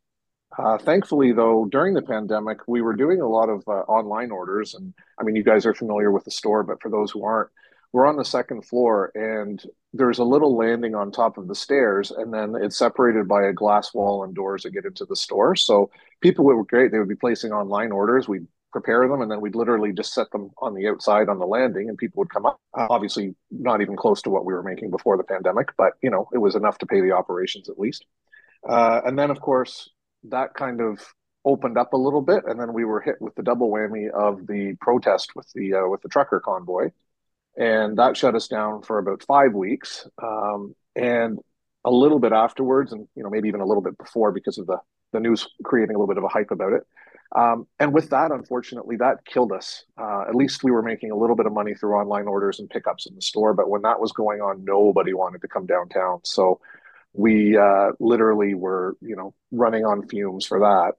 Uh, 0.59 0.79
thankfully, 0.79 1.33
though, 1.33 1.67
during 1.67 1.95
the 1.95 2.03
pandemic, 2.03 2.59
we 2.67 2.81
were 2.81 2.97
doing 2.97 3.21
a 3.21 3.29
lot 3.29 3.49
of 3.51 3.63
uh, 3.69 3.83
online 3.83 4.31
orders. 4.31 4.75
And 4.75 4.95
I 5.21 5.25
mean, 5.25 5.37
you 5.37 5.45
guys 5.45 5.67
are 5.67 5.75
familiar 5.75 6.11
with 6.11 6.25
the 6.25 6.31
store, 6.31 6.63
but 6.65 6.81
for 6.81 6.91
those 6.91 7.11
who 7.11 7.23
aren't, 7.25 7.51
we're 7.93 8.07
on 8.07 8.17
the 8.17 8.25
second 8.25 8.67
floor 8.67 9.13
and 9.15 9.63
there's 9.93 10.19
a 10.19 10.25
little 10.25 10.57
landing 10.57 10.95
on 10.95 11.11
top 11.11 11.39
of 11.39 11.49
the 11.49 11.55
stairs. 11.55 12.11
And 12.11 12.33
then 12.33 12.55
it's 12.55 12.79
separated 12.79 13.27
by 13.27 13.45
a 13.45 13.53
glass 13.53 13.95
wall 13.95 14.25
and 14.25 14.35
doors 14.35 14.63
that 14.63 14.71
get 14.73 14.85
into 14.85 15.05
the 15.05 15.17
store. 15.17 15.57
So 15.57 15.91
people 16.21 16.45
were 16.45 16.65
great. 16.65 16.93
They 16.93 16.99
would 16.99 17.09
be 17.09 17.15
placing 17.15 17.53
online 17.53 17.93
orders. 17.93 18.29
We'd 18.29 18.47
prepare 18.71 19.09
them 19.09 19.23
and 19.23 19.31
then 19.31 19.41
we'd 19.41 19.55
literally 19.55 19.93
just 19.93 20.13
set 20.13 20.31
them 20.31 20.51
on 20.59 20.75
the 20.75 20.87
outside 20.89 21.31
on 21.31 21.39
the 21.39 21.47
landing 21.47 21.89
and 21.89 21.97
people 21.97 22.21
would 22.21 22.31
come 22.31 22.45
up. 22.45 22.61
Obviously, 22.75 23.35
not 23.51 23.81
even 23.81 23.97
close 23.97 24.21
to 24.23 24.31
what 24.31 24.45
we 24.45 24.53
were 24.53 24.63
making 24.63 24.91
before 24.91 25.17
the 25.17 25.25
pandemic, 25.25 25.69
but 25.79 25.95
you 26.03 26.11
know, 26.11 26.29
it 26.35 26.39
was 26.39 26.55
enough 26.55 26.77
to 26.79 26.87
pay 26.87 27.01
the 27.01 27.13
operations 27.13 27.69
at 27.71 27.79
least. 27.79 28.05
Uh, 28.69 29.01
and 29.07 29.19
then, 29.19 29.31
of 29.31 29.41
course, 29.41 29.89
that 30.25 30.55
kind 30.55 30.81
of 30.81 31.01
opened 31.45 31.79
up 31.79 31.93
a 31.93 31.97
little 31.97 32.21
bit, 32.21 32.45
and 32.47 32.61
then 32.61 32.73
we 32.73 32.85
were 32.85 33.01
hit 33.01 33.17
with 33.21 33.35
the 33.35 33.43
double 33.43 33.71
whammy 33.71 34.11
of 34.11 34.47
the 34.47 34.77
protest 34.81 35.35
with 35.35 35.51
the 35.55 35.75
uh, 35.75 35.89
with 35.89 36.03
the 36.03 36.09
trucker 36.09 36.41
convoy, 36.41 36.91
and 37.59 37.99
that 37.99 38.17
shut 38.17 38.35
us 38.35 38.49
down 38.49 38.83
for 38.83 38.99
about 38.99 39.25
five 39.25 39.53
weeks. 39.53 40.07
Um, 40.23 40.75
and 40.97 41.39
a 41.85 41.91
little 41.91 42.19
bit 42.19 42.33
afterwards, 42.33 42.93
and 42.93 43.07
you 43.15 43.23
know 43.23 43.31
maybe 43.31 43.49
even 43.49 43.61
a 43.61 43.67
little 43.67 43.83
bit 43.83 43.99
before, 43.99 44.33
because 44.33 44.59
of 44.59 44.67
the 44.67 44.79
the 45.13 45.21
news 45.21 45.49
creating 45.65 45.95
a 45.95 45.99
little 45.99 46.13
bit 46.13 46.19
of 46.19 46.25
a 46.25 46.29
hype 46.29 46.51
about 46.51 46.73
it. 46.73 46.83
Um, 47.35 47.67
and 47.79 47.93
with 47.93 48.11
that, 48.11 48.31
unfortunately, 48.31 48.97
that 48.97 49.25
killed 49.27 49.53
us. 49.53 49.85
Uh, 50.01 50.23
at 50.29 50.35
least 50.35 50.65
we 50.65 50.71
were 50.71 50.83
making 50.83 51.11
a 51.11 51.17
little 51.17 51.37
bit 51.37 51.47
of 51.47 51.53
money 51.53 51.75
through 51.75 51.95
online 51.95 52.27
orders 52.27 52.59
and 52.59 52.71
pickups 52.71 53.07
in 53.07 53.15
the 53.15 53.23
store, 53.23 53.53
but 53.53 53.69
when 53.69 53.83
that 53.83 54.01
was 54.01 54.13
going 54.13 54.41
on, 54.41 54.65
nobody 54.65 55.13
wanted 55.13 55.43
to 55.43 55.49
come 55.49 55.67
downtown. 55.67 56.21
So 56.25 56.61
we 57.13 57.57
uh, 57.57 57.91
literally 58.01 58.55
were, 58.55 58.97
you 59.01 59.17
know, 59.17 59.35
running 59.51 59.85
on 59.85 60.09
fumes 60.09 60.47
for 60.47 60.61
that. 60.61 60.93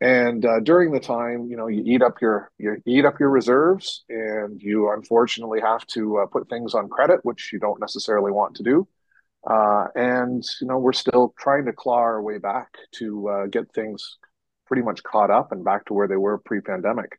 And 0.00 0.46
uh, 0.46 0.60
during 0.60 0.92
the 0.92 1.00
time, 1.00 1.48
you 1.50 1.56
know, 1.56 1.66
you 1.66 1.82
eat 1.84 2.02
up 2.02 2.22
your 2.22 2.50
you 2.56 2.82
eat 2.86 3.04
up 3.04 3.20
your 3.20 3.28
reserves, 3.28 4.04
and 4.08 4.60
you 4.60 4.90
unfortunately 4.92 5.60
have 5.60 5.86
to 5.88 6.18
uh, 6.18 6.26
put 6.26 6.48
things 6.48 6.74
on 6.74 6.88
credit, 6.88 7.20
which 7.22 7.52
you 7.52 7.58
don't 7.58 7.80
necessarily 7.80 8.32
want 8.32 8.56
to 8.56 8.62
do. 8.62 8.88
Uh, 9.48 9.86
and 9.94 10.44
you 10.60 10.66
know, 10.66 10.78
we're 10.78 10.92
still 10.94 11.34
trying 11.38 11.66
to 11.66 11.72
claw 11.72 11.98
our 11.98 12.22
way 12.22 12.38
back 12.38 12.68
to 12.92 13.28
uh, 13.28 13.46
get 13.46 13.72
things 13.74 14.16
pretty 14.66 14.82
much 14.82 15.02
caught 15.02 15.30
up 15.30 15.52
and 15.52 15.64
back 15.64 15.84
to 15.84 15.92
where 15.92 16.08
they 16.08 16.16
were 16.16 16.38
pre-pandemic. 16.38 17.18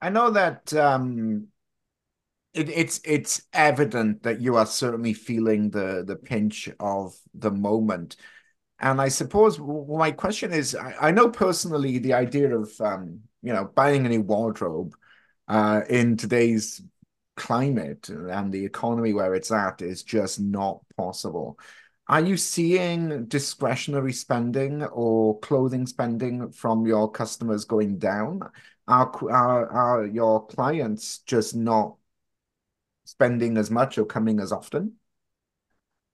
I 0.00 0.08
know 0.10 0.30
that 0.30 0.72
um, 0.74 1.48
it, 2.54 2.68
it's 2.70 3.00
it's 3.04 3.42
evident 3.52 4.22
that 4.24 4.40
you 4.40 4.56
are 4.56 4.66
certainly 4.66 5.12
feeling 5.12 5.70
the 5.70 6.02
the 6.04 6.16
pinch 6.16 6.68
of 6.80 7.14
the 7.34 7.50
moment. 7.50 8.16
And 8.78 9.00
I 9.00 9.08
suppose 9.08 9.58
my 9.58 10.10
question 10.10 10.52
is, 10.52 10.74
I, 10.74 11.08
I 11.08 11.10
know 11.10 11.30
personally 11.30 11.98
the 11.98 12.12
idea 12.12 12.54
of 12.56 12.70
um, 12.80 13.20
you 13.42 13.52
know, 13.52 13.70
buying 13.74 14.04
a 14.04 14.08
new 14.08 14.22
wardrobe 14.22 14.94
uh, 15.48 15.82
in 15.88 16.16
today's 16.16 16.82
climate 17.36 18.08
and 18.08 18.52
the 18.52 18.64
economy 18.64 19.12
where 19.12 19.34
it's 19.34 19.52
at 19.52 19.82
is 19.82 20.02
just 20.02 20.40
not 20.40 20.80
possible. 20.96 21.58
Are 22.08 22.20
you 22.20 22.36
seeing 22.36 23.26
discretionary 23.26 24.12
spending 24.12 24.82
or 24.84 25.38
clothing 25.40 25.86
spending 25.86 26.50
from 26.50 26.86
your 26.86 27.10
customers 27.10 27.64
going 27.64 27.98
down? 27.98 28.40
Are, 28.88 29.12
are, 29.30 29.68
are 29.70 30.06
your 30.06 30.46
clients 30.46 31.18
just 31.18 31.54
not 31.54 31.96
spending 33.04 33.56
as 33.58 33.70
much 33.70 33.98
or 33.98 34.06
coming 34.06 34.40
as 34.40 34.50
often? 34.50 34.94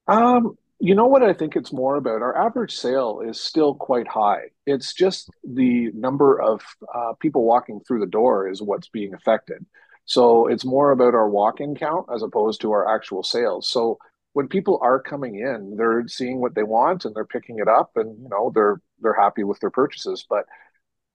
Um, 0.07 0.57
you 0.82 0.96
know 0.96 1.06
what 1.06 1.22
I 1.22 1.32
think 1.32 1.54
it's 1.54 1.72
more 1.72 1.94
about? 1.94 2.22
Our 2.22 2.36
average 2.36 2.74
sale 2.74 3.20
is 3.24 3.40
still 3.40 3.72
quite 3.76 4.08
high. 4.08 4.46
It's 4.66 4.92
just 4.92 5.30
the 5.44 5.92
number 5.94 6.42
of 6.42 6.60
uh, 6.92 7.12
people 7.20 7.44
walking 7.44 7.78
through 7.86 8.00
the 8.00 8.06
door 8.06 8.48
is 8.50 8.60
what's 8.60 8.88
being 8.88 9.14
affected. 9.14 9.64
So 10.06 10.48
it's 10.48 10.64
more 10.64 10.90
about 10.90 11.14
our 11.14 11.28
walk-in 11.28 11.76
count 11.76 12.06
as 12.12 12.24
opposed 12.24 12.60
to 12.62 12.72
our 12.72 12.92
actual 12.92 13.22
sales. 13.22 13.70
So 13.70 13.98
when 14.32 14.48
people 14.48 14.80
are 14.82 15.00
coming 15.00 15.36
in, 15.38 15.76
they're 15.76 16.08
seeing 16.08 16.40
what 16.40 16.56
they 16.56 16.64
want 16.64 17.04
and 17.04 17.14
they're 17.14 17.26
picking 17.26 17.60
it 17.60 17.68
up 17.68 17.92
and 17.94 18.20
you 18.20 18.28
know 18.28 18.50
they're 18.52 18.80
they're 19.00 19.14
happy 19.14 19.44
with 19.44 19.60
their 19.60 19.70
purchases. 19.70 20.26
But 20.28 20.46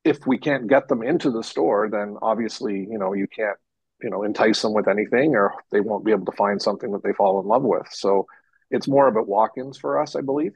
if 0.06 0.26
we 0.26 0.38
can't 0.38 0.68
get 0.70 0.88
them 0.88 1.04
into 1.04 1.30
the 1.30 1.44
store, 1.44 1.90
then 1.90 2.16
obviously, 2.22 2.88
you 2.90 2.98
know, 2.98 3.12
you 3.12 3.28
can't, 3.28 3.58
you 4.02 4.10
know, 4.10 4.24
entice 4.24 4.62
them 4.62 4.72
with 4.74 4.88
anything 4.88 5.36
or 5.36 5.54
they 5.74 5.82
won't 5.82 6.06
be 6.06 6.12
able 6.12 6.26
to 6.28 6.38
find 6.38 6.62
something 6.62 6.94
that 6.94 7.04
they 7.04 7.12
fall 7.12 7.42
in 7.42 7.48
love 7.48 7.64
with. 7.64 7.88
So 7.92 8.28
it's 8.72 8.88
more 8.88 9.08
about 9.08 9.28
walk-ins 9.28 9.78
for 9.78 10.02
us, 10.02 10.16
I 10.16 10.22
believe. 10.22 10.54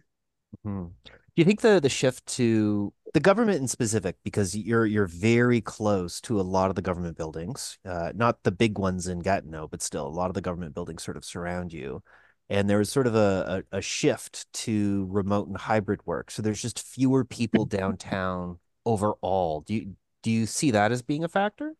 Mhm. 0.65 0.91
Do 1.05 1.11
you 1.35 1.45
think 1.45 1.61
the 1.61 1.79
the 1.79 1.89
shift 1.89 2.25
to 2.37 2.93
the 3.13 3.19
government 3.19 3.59
in 3.59 3.67
specific, 3.67 4.17
because 4.23 4.55
you're 4.55 4.85
you're 4.85 5.07
very 5.07 5.61
close 5.61 6.21
to 6.21 6.39
a 6.39 6.43
lot 6.43 6.69
of 6.69 6.75
the 6.75 6.81
government 6.81 7.17
buildings, 7.17 7.77
uh, 7.85 8.11
not 8.15 8.43
the 8.43 8.51
big 8.51 8.77
ones 8.77 9.07
in 9.07 9.19
Gatineau, 9.19 9.67
but 9.67 9.81
still 9.81 10.07
a 10.07 10.09
lot 10.09 10.29
of 10.29 10.33
the 10.33 10.41
government 10.41 10.73
buildings 10.73 11.03
sort 11.03 11.17
of 11.17 11.25
surround 11.25 11.73
you. 11.73 12.03
And 12.49 12.69
there 12.69 12.79
was 12.79 12.91
sort 12.91 13.07
of 13.07 13.15
a, 13.15 13.63
a, 13.71 13.77
a 13.77 13.81
shift 13.81 14.51
to 14.53 15.07
remote 15.09 15.47
and 15.47 15.57
hybrid 15.57 16.05
work. 16.05 16.31
So 16.31 16.41
there's 16.41 16.61
just 16.61 16.85
fewer 16.85 17.23
people 17.23 17.65
downtown 17.65 18.59
overall. 18.85 19.61
Do 19.61 19.73
you 19.73 19.95
do 20.23 20.31
you 20.31 20.45
see 20.45 20.71
that 20.71 20.91
as 20.91 21.01
being 21.01 21.23
a 21.23 21.29
factor? 21.29 21.73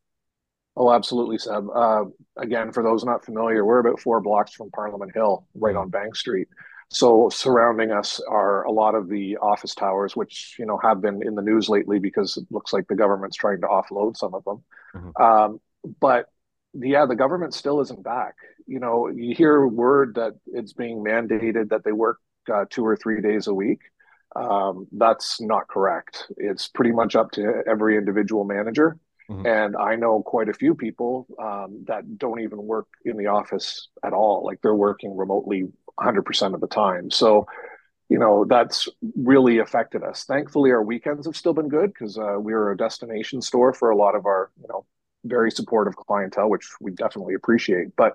Oh, 0.77 0.91
absolutely, 0.91 1.37
Seb. 1.37 1.67
Uh, 1.69 2.05
again, 2.37 2.71
for 2.71 2.81
those 2.81 3.03
not 3.03 3.25
familiar, 3.25 3.65
we're 3.65 3.79
about 3.79 3.99
four 3.99 4.21
blocks 4.21 4.53
from 4.53 4.71
Parliament 4.71 5.11
Hill, 5.13 5.45
right 5.53 5.75
on 5.75 5.89
Bank 5.89 6.15
Street. 6.15 6.47
So 6.89 7.29
surrounding 7.29 7.91
us 7.91 8.19
are 8.27 8.63
a 8.63 8.71
lot 8.71 8.95
of 8.95 9.07
the 9.07 9.37
office 9.37 9.75
towers, 9.75 10.15
which 10.15 10.55
you 10.59 10.65
know 10.65 10.77
have 10.81 11.01
been 11.01 11.25
in 11.25 11.35
the 11.35 11.41
news 11.41 11.69
lately 11.69 11.99
because 11.99 12.37
it 12.37 12.45
looks 12.51 12.73
like 12.73 12.87
the 12.87 12.95
government's 12.95 13.37
trying 13.37 13.61
to 13.61 13.67
offload 13.67 14.17
some 14.17 14.33
of 14.33 14.43
them. 14.43 14.63
Mhm. 14.95 15.21
Um, 15.21 15.61
but 15.99 16.27
yeah, 16.73 17.05
the 17.05 17.15
government 17.15 17.53
still 17.53 17.81
isn't 17.81 18.03
back. 18.03 18.35
You 18.65 18.79
know, 18.79 19.07
you 19.07 19.35
hear 19.35 19.65
word 19.65 20.15
that 20.15 20.33
it's 20.47 20.73
being 20.73 21.03
mandated 21.03 21.69
that 21.69 21.83
they 21.83 21.91
work 21.91 22.19
uh, 22.51 22.65
two 22.69 22.85
or 22.85 22.95
three 22.95 23.21
days 23.21 23.47
a 23.47 23.53
week. 23.53 23.79
Um, 24.35 24.87
that's 24.93 25.41
not 25.41 25.67
correct. 25.67 26.31
It's 26.37 26.67
pretty 26.69 26.91
much 26.91 27.15
up 27.15 27.31
to 27.31 27.63
every 27.67 27.97
individual 27.97 28.45
manager. 28.45 28.97
Mhm. 29.31 29.45
And 29.45 29.75
I 29.77 29.95
know 29.95 30.21
quite 30.21 30.49
a 30.49 30.53
few 30.53 30.75
people 30.75 31.27
um, 31.39 31.83
that 31.87 32.17
don't 32.17 32.41
even 32.41 32.63
work 32.63 32.87
in 33.05 33.17
the 33.17 33.27
office 33.27 33.87
at 34.03 34.13
all. 34.13 34.45
Like 34.45 34.61
they're 34.61 34.75
working 34.75 35.15
remotely 35.15 35.69
100% 35.99 36.53
of 36.53 36.61
the 36.61 36.67
time. 36.67 37.09
So, 37.11 37.47
you 38.09 38.19
know, 38.19 38.45
that's 38.45 38.89
really 39.15 39.59
affected 39.59 40.03
us. 40.03 40.25
Thankfully, 40.25 40.71
our 40.71 40.83
weekends 40.83 41.25
have 41.25 41.37
still 41.37 41.53
been 41.53 41.69
good 41.69 41.93
because 41.93 42.17
uh, 42.17 42.35
we're 42.37 42.71
a 42.71 42.77
destination 42.77 43.41
store 43.41 43.73
for 43.73 43.89
a 43.89 43.95
lot 43.95 44.15
of 44.15 44.25
our, 44.25 44.51
you 44.59 44.67
know, 44.67 44.85
very 45.23 45.51
supportive 45.51 45.95
clientele, 45.95 46.49
which 46.49 46.67
we 46.81 46.91
definitely 46.91 47.35
appreciate. 47.35 47.95
But, 47.95 48.13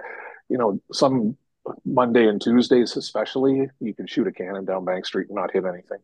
you 0.48 0.58
know, 0.58 0.80
some 0.92 1.36
Monday 1.84 2.28
and 2.28 2.40
Tuesdays, 2.42 2.96
especially, 2.96 3.70
you 3.80 3.94
can 3.94 4.06
shoot 4.06 4.26
a 4.26 4.32
cannon 4.32 4.64
down 4.64 4.84
Bank 4.84 5.06
Street 5.06 5.28
and 5.28 5.36
not 5.36 5.52
hit 5.52 5.64
anything. 5.64 5.98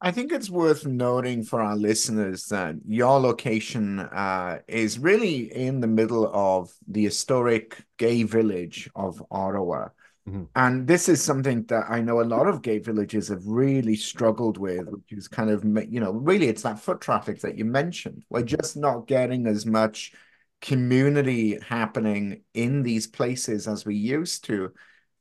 I 0.00 0.10
think 0.10 0.30
it's 0.30 0.50
worth 0.50 0.84
noting 0.84 1.42
for 1.42 1.60
our 1.60 1.76
listeners 1.76 2.46
that 2.46 2.74
your 2.86 3.18
location 3.18 4.00
uh, 4.00 4.58
is 4.68 4.98
really 4.98 5.52
in 5.54 5.80
the 5.80 5.86
middle 5.86 6.30
of 6.34 6.70
the 6.86 7.04
historic 7.04 7.82
gay 7.96 8.22
village 8.22 8.90
of 8.94 9.22
Ottawa. 9.30 9.88
Mhm. 10.28 10.48
And 10.54 10.86
this 10.86 11.08
is 11.08 11.22
something 11.22 11.64
that 11.64 11.86
I 11.88 12.02
know 12.02 12.20
a 12.20 12.24
lot 12.24 12.46
of 12.46 12.60
gay 12.60 12.78
villages 12.78 13.28
have 13.28 13.46
really 13.46 13.96
struggled 13.96 14.58
with, 14.58 14.86
which 14.88 15.12
is 15.12 15.28
kind 15.28 15.50
of, 15.50 15.64
you 15.64 16.00
know, 16.00 16.12
really 16.12 16.48
it's 16.48 16.62
that 16.62 16.80
foot 16.80 17.00
traffic 17.00 17.40
that 17.40 17.56
you 17.56 17.64
mentioned. 17.64 18.24
We're 18.28 18.42
just 18.42 18.76
not 18.76 19.06
getting 19.06 19.46
as 19.46 19.64
much 19.64 20.12
community 20.60 21.58
happening 21.60 22.42
in 22.54 22.82
these 22.82 23.06
places 23.06 23.66
as 23.68 23.86
we 23.86 23.94
used 23.94 24.44
to. 24.44 24.72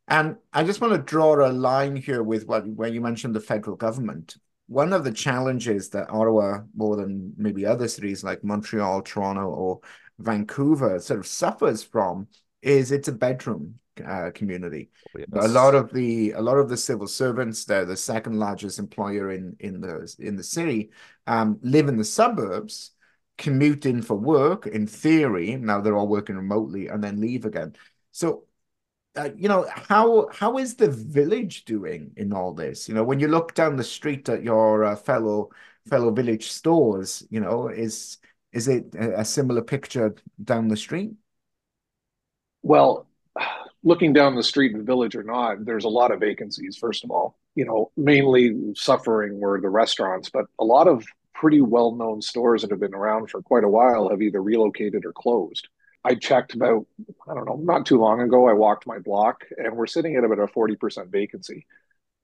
And 0.07 0.37
I 0.51 0.63
just 0.63 0.81
want 0.81 0.93
to 0.93 0.99
draw 0.99 1.47
a 1.47 1.51
line 1.51 1.95
here 1.95 2.23
with 2.23 2.45
what 2.45 2.67
where 2.67 2.89
you 2.89 3.01
mentioned 3.01 3.35
the 3.35 3.39
federal 3.39 3.75
government. 3.75 4.35
One 4.67 4.93
of 4.93 5.03
the 5.03 5.11
challenges 5.11 5.89
that 5.89 6.09
Ottawa, 6.09 6.61
more 6.75 6.95
than 6.95 7.33
maybe 7.37 7.65
other 7.65 7.87
cities 7.87 8.23
like 8.23 8.43
Montreal, 8.43 9.03
Toronto, 9.03 9.47
or 9.47 9.79
Vancouver, 10.19 10.99
sort 10.99 11.19
of 11.19 11.27
suffers 11.27 11.83
from 11.83 12.27
is 12.61 12.91
it's 12.91 13.07
a 13.07 13.11
bedroom 13.11 13.79
uh, 14.05 14.31
community. 14.33 14.89
A 15.33 15.47
lot 15.47 15.75
of 15.75 15.93
the 15.93 16.31
a 16.31 16.41
lot 16.41 16.57
of 16.57 16.67
the 16.67 16.77
civil 16.77 17.07
servants, 17.07 17.65
they're 17.65 17.85
the 17.85 17.95
second 17.95 18.39
largest 18.39 18.79
employer 18.79 19.31
in 19.31 19.55
in 19.59 19.81
the 19.81 20.13
in 20.19 20.35
the 20.35 20.43
city, 20.43 20.89
um, 21.27 21.59
live 21.61 21.87
in 21.87 21.97
the 21.97 22.03
suburbs, 22.03 22.91
commute 23.37 23.85
in 23.85 24.01
for 24.01 24.15
work. 24.15 24.67
In 24.67 24.87
theory, 24.87 25.55
now 25.55 25.79
they're 25.81 25.95
all 25.95 26.07
working 26.07 26.35
remotely, 26.35 26.87
and 26.87 27.03
then 27.03 27.21
leave 27.21 27.45
again. 27.45 27.75
So 28.11 28.45
uh, 29.17 29.29
you 29.35 29.47
know, 29.47 29.65
how 29.69 30.27
how 30.31 30.57
is 30.57 30.75
the 30.75 30.89
village 30.89 31.65
doing 31.65 32.11
in 32.17 32.33
all 32.33 32.53
this? 32.53 32.87
You 32.89 32.95
know, 32.95 33.03
when 33.03 33.19
you 33.19 33.27
look 33.27 33.53
down 33.53 33.75
the 33.75 33.83
street 33.83 34.27
at 34.29 34.43
your 34.43 34.85
uh, 34.85 34.95
fellow 34.95 35.49
fellow 35.87 36.11
village 36.11 36.51
stores, 36.51 37.25
you 37.29 37.39
know, 37.39 37.67
is 37.67 38.17
is 38.51 38.67
it 38.67 38.93
a, 38.95 39.21
a 39.21 39.25
similar 39.25 39.61
picture 39.61 40.15
down 40.43 40.67
the 40.67 40.77
street? 40.77 41.11
Well, 42.63 43.07
looking 43.83 44.13
down 44.13 44.35
the 44.35 44.43
street 44.43 44.71
in 44.71 44.79
the 44.79 44.83
village 44.83 45.15
or 45.15 45.23
not, 45.23 45.65
there's 45.65 45.85
a 45.85 45.89
lot 45.89 46.11
of 46.11 46.19
vacancies, 46.19 46.77
first 46.77 47.03
of 47.03 47.11
all. 47.11 47.37
You 47.55 47.65
know, 47.65 47.91
mainly 47.95 48.73
suffering 48.75 49.39
were 49.39 49.61
the 49.61 49.69
restaurants, 49.69 50.29
but 50.29 50.45
a 50.59 50.65
lot 50.65 50.87
of 50.87 51.05
pretty 51.33 51.61
well-known 51.61 52.21
stores 52.21 52.61
that 52.61 52.71
have 52.71 52.79
been 52.79 52.95
around 52.95 53.29
for 53.29 53.41
quite 53.41 53.63
a 53.63 53.69
while 53.69 54.09
have 54.09 54.21
either 54.21 54.41
relocated 54.41 55.05
or 55.05 55.13
closed. 55.13 55.67
I 56.05 56.13
checked 56.13 56.53
about, 56.53 56.85
I 57.27 57.33
don't 57.33 57.45
know, 57.45 57.59
not 57.61 57.87
too 57.87 57.99
long 57.99 58.21
ago, 58.21 58.47
I 58.47 58.53
walked 58.53 58.85
my 58.85 58.99
block 58.99 59.43
and 59.57 59.75
we're 59.75 59.87
sitting 59.87 60.15
at 60.15 60.23
about 60.23 60.37
a 60.37 60.45
40% 60.45 61.09
vacancy 61.11 61.65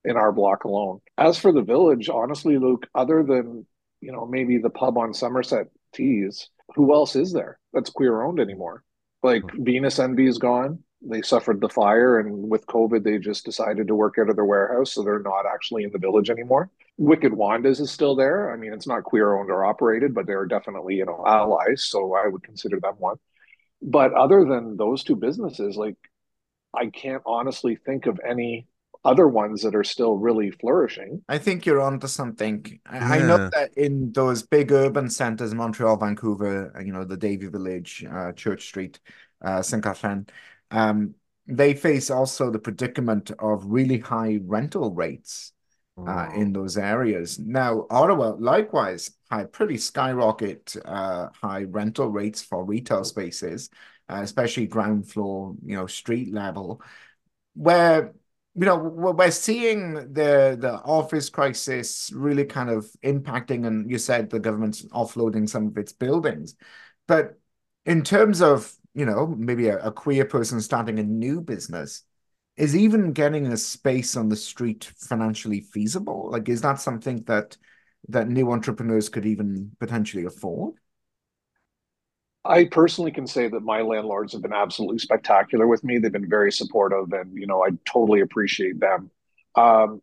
in 0.05 0.17
our 0.17 0.31
block 0.31 0.65
alone. 0.65 1.01
As 1.17 1.39
for 1.39 1.51
the 1.51 1.63
village, 1.63 2.07
honestly, 2.07 2.59
Luke, 2.59 2.87
other 2.93 3.23
than, 3.23 3.65
you 3.99 4.11
know, 4.11 4.27
maybe 4.27 4.59
the 4.59 4.69
pub 4.69 4.99
on 4.99 5.15
Somerset 5.15 5.67
Tees, 5.93 6.49
who 6.75 6.93
else 6.93 7.15
is 7.15 7.33
there 7.33 7.59
that's 7.73 7.89
queer 7.89 8.21
owned 8.21 8.39
anymore? 8.39 8.83
Like 9.23 9.43
hmm. 9.49 9.63
Venus 9.63 9.97
Envy 9.97 10.27
is 10.27 10.37
gone. 10.37 10.83
They 11.03 11.23
suffered 11.23 11.59
the 11.59 11.69
fire, 11.69 12.19
and 12.19 12.47
with 12.47 12.67
COVID, 12.67 13.03
they 13.03 13.17
just 13.17 13.43
decided 13.43 13.87
to 13.87 13.95
work 13.95 14.17
out 14.19 14.29
of 14.29 14.35
their 14.35 14.45
warehouse, 14.45 14.91
so 14.91 15.01
they're 15.01 15.17
not 15.17 15.47
actually 15.51 15.83
in 15.83 15.91
the 15.91 15.97
village 15.97 16.29
anymore. 16.29 16.69
Wicked 16.99 17.33
Wanda's 17.33 17.79
is 17.79 17.89
still 17.89 18.15
there. 18.15 18.53
I 18.53 18.55
mean, 18.55 18.71
it's 18.71 18.85
not 18.85 19.03
queer 19.03 19.35
owned 19.35 19.49
or 19.49 19.65
operated, 19.65 20.13
but 20.13 20.27
they're 20.27 20.45
definitely, 20.45 20.97
you 20.97 21.05
know, 21.05 21.23
allies, 21.25 21.83
so 21.85 22.13
I 22.13 22.27
would 22.27 22.43
consider 22.43 22.79
them 22.79 22.93
one. 22.99 23.17
But 23.81 24.13
other 24.13 24.45
than 24.45 24.77
those 24.77 25.03
two 25.03 25.15
businesses, 25.15 25.75
like 25.75 25.97
I 26.73 26.87
can't 26.87 27.23
honestly 27.25 27.75
think 27.75 28.05
of 28.05 28.19
any 28.27 28.67
other 29.03 29.27
ones 29.27 29.63
that 29.63 29.75
are 29.75 29.83
still 29.83 30.17
really 30.17 30.51
flourishing. 30.51 31.23
I 31.27 31.39
think 31.39 31.65
you're 31.65 31.81
onto 31.81 32.07
something. 32.07 32.79
I, 32.85 33.17
I 33.17 33.19
know 33.19 33.49
that 33.51 33.71
in 33.75 34.11
those 34.11 34.43
big 34.43 34.71
urban 34.71 35.09
centers, 35.09 35.55
Montreal, 35.55 35.97
Vancouver, 35.97 36.71
uh, 36.75 36.81
you 36.81 36.93
know, 36.93 37.03
the 37.03 37.17
Davie 37.17 37.47
Village, 37.47 38.05
uh, 38.09 38.31
Church 38.33 38.65
Street, 38.65 38.99
uh, 39.43 39.61
Saint-Catherine, 39.63 40.27
um, 40.69 41.15
they 41.47 41.73
face 41.73 42.11
also 42.11 42.51
the 42.51 42.59
predicament 42.59 43.31
of 43.39 43.65
really 43.65 43.97
high 43.97 44.39
rental 44.43 44.93
rates 44.93 45.53
uh, 45.97 46.29
in 46.35 46.53
those 46.53 46.77
areas. 46.77 47.39
Now, 47.39 47.85
Ottawa, 47.89 48.35
likewise, 48.39 49.11
had 49.29 49.51
pretty 49.51 49.77
skyrocket 49.77 50.75
uh, 50.85 51.29
high 51.33 51.63
rental 51.63 52.07
rates 52.09 52.41
for 52.41 52.65
retail 52.65 53.03
spaces, 53.03 53.69
uh, 54.09 54.19
especially 54.23 54.67
ground 54.67 55.09
floor, 55.09 55.55
you 55.65 55.75
know, 55.75 55.87
street 55.87 56.33
level, 56.33 56.81
where 57.53 58.13
you 58.55 58.65
know 58.65 58.77
we're 58.77 59.13
we're 59.13 59.31
seeing 59.31 59.93
the 59.93 60.57
the 60.59 60.81
office 60.83 61.29
crisis 61.29 62.11
really 62.13 62.45
kind 62.45 62.69
of 62.69 62.89
impacting, 63.03 63.67
and 63.67 63.89
you 63.89 63.97
said 63.97 64.29
the 64.29 64.39
government's 64.39 64.83
offloading 64.87 65.47
some 65.47 65.67
of 65.67 65.77
its 65.77 65.93
buildings, 65.93 66.55
but 67.07 67.39
in 67.85 68.03
terms 68.03 68.41
of 68.41 68.73
you 68.93 69.05
know 69.05 69.27
maybe 69.27 69.67
a, 69.67 69.77
a 69.79 69.91
queer 69.91 70.25
person 70.25 70.59
starting 70.61 70.99
a 70.99 71.03
new 71.03 71.41
business 71.41 72.03
is 72.57 72.75
even 72.75 73.13
getting 73.13 73.47
a 73.47 73.57
space 73.57 74.15
on 74.15 74.29
the 74.29 74.35
street 74.35 74.91
financially 74.97 75.61
feasible? 75.61 76.29
Like, 76.31 76.49
is 76.49 76.61
that 76.61 76.79
something 76.79 77.23
that 77.23 77.57
that 78.09 78.27
new 78.27 78.51
entrepreneurs 78.51 79.09
could 79.09 79.25
even 79.25 79.71
potentially 79.79 80.25
afford? 80.25 80.73
I 82.43 82.65
personally 82.65 83.11
can 83.11 83.27
say 83.27 83.47
that 83.47 83.61
my 83.61 83.81
landlords 83.81 84.33
have 84.33 84.41
been 84.41 84.53
absolutely 84.53 84.97
spectacular 84.97 85.67
with 85.67 85.83
me. 85.83 85.99
They've 85.99 86.11
been 86.11 86.29
very 86.29 86.51
supportive, 86.51 87.13
and 87.13 87.37
you 87.37 87.45
know, 87.45 87.63
I 87.63 87.69
totally 87.85 88.21
appreciate 88.21 88.79
them. 88.79 89.11
Um, 89.55 90.01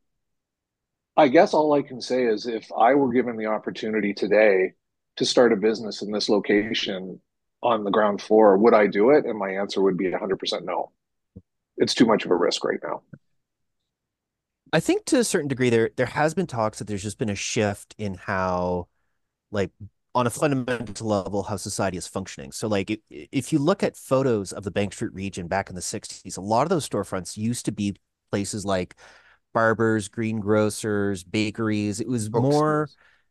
I 1.17 1.27
guess 1.27 1.53
all 1.53 1.73
I 1.73 1.83
can 1.83 2.01
say 2.01 2.27
is 2.27 2.47
if 2.47 2.71
I 2.77 2.95
were 2.95 3.13
given 3.13 3.37
the 3.37 3.47
opportunity 3.47 4.15
today 4.15 4.75
to 5.17 5.25
start 5.25 5.53
a 5.53 5.57
business 5.57 6.01
in 6.01 6.13
this 6.13 6.29
location 6.29 7.21
on 7.61 7.83
the 7.83 7.91
ground 7.91 8.23
floor, 8.23 8.57
would 8.57 8.73
I 8.73 8.87
do 8.87 9.11
it? 9.11 9.25
And 9.25 9.37
my 9.37 9.51
answer 9.51 9.83
would 9.83 9.97
be 9.97 10.09
100% 10.13 10.65
no. 10.65 10.93
It's 11.79 11.95
too 11.95 12.07
much 12.07 12.25
of 12.25 12.31
a 12.31 12.37
risk 12.37 12.65
right 12.65 12.79
now. 12.83 13.03
I 14.73 14.81
think 14.81 15.07
to 15.07 15.19
a 15.19 15.25
certain 15.25 15.49
degree 15.49 15.71
there 15.71 15.91
there 15.97 16.07
has 16.07 16.35
been 16.35 16.47
talks 16.47 16.79
that 16.79 16.87
there's 16.87 17.03
just 17.03 17.19
been 17.19 17.31
a 17.31 17.35
shift 17.35 17.95
in 17.99 18.15
how 18.15 18.89
like 19.51 19.71
on 20.15 20.27
a 20.27 20.31
fundamental 20.31 21.07
level 21.07 21.43
how 21.45 21.57
society 21.57 21.97
is 21.97 22.07
functioning. 22.07 22.53
So 22.53 22.69
like 22.69 22.91
if, 22.91 22.99
if 23.11 23.53
you 23.53 23.59
look 23.59 23.83
at 23.83 23.97
photos 23.97 24.53
of 24.53 24.65
the 24.65 24.71
Bank 24.71 24.93
Street 24.93 25.15
region 25.15 25.47
back 25.47 25.69
in 25.69 25.75
the 25.75 25.81
60s, 25.81 26.37
a 26.37 26.41
lot 26.41 26.63
of 26.63 26.69
those 26.69 26.89
storefronts 26.89 27.37
used 27.37 27.65
to 27.67 27.73
be 27.73 27.97
places 28.31 28.65
like 28.65 28.95
barbers, 29.55 30.09
greengrocers, 30.09 31.25
bakeries. 31.25 32.01
It 32.01 32.09
was 32.09 32.31
more 32.31 32.89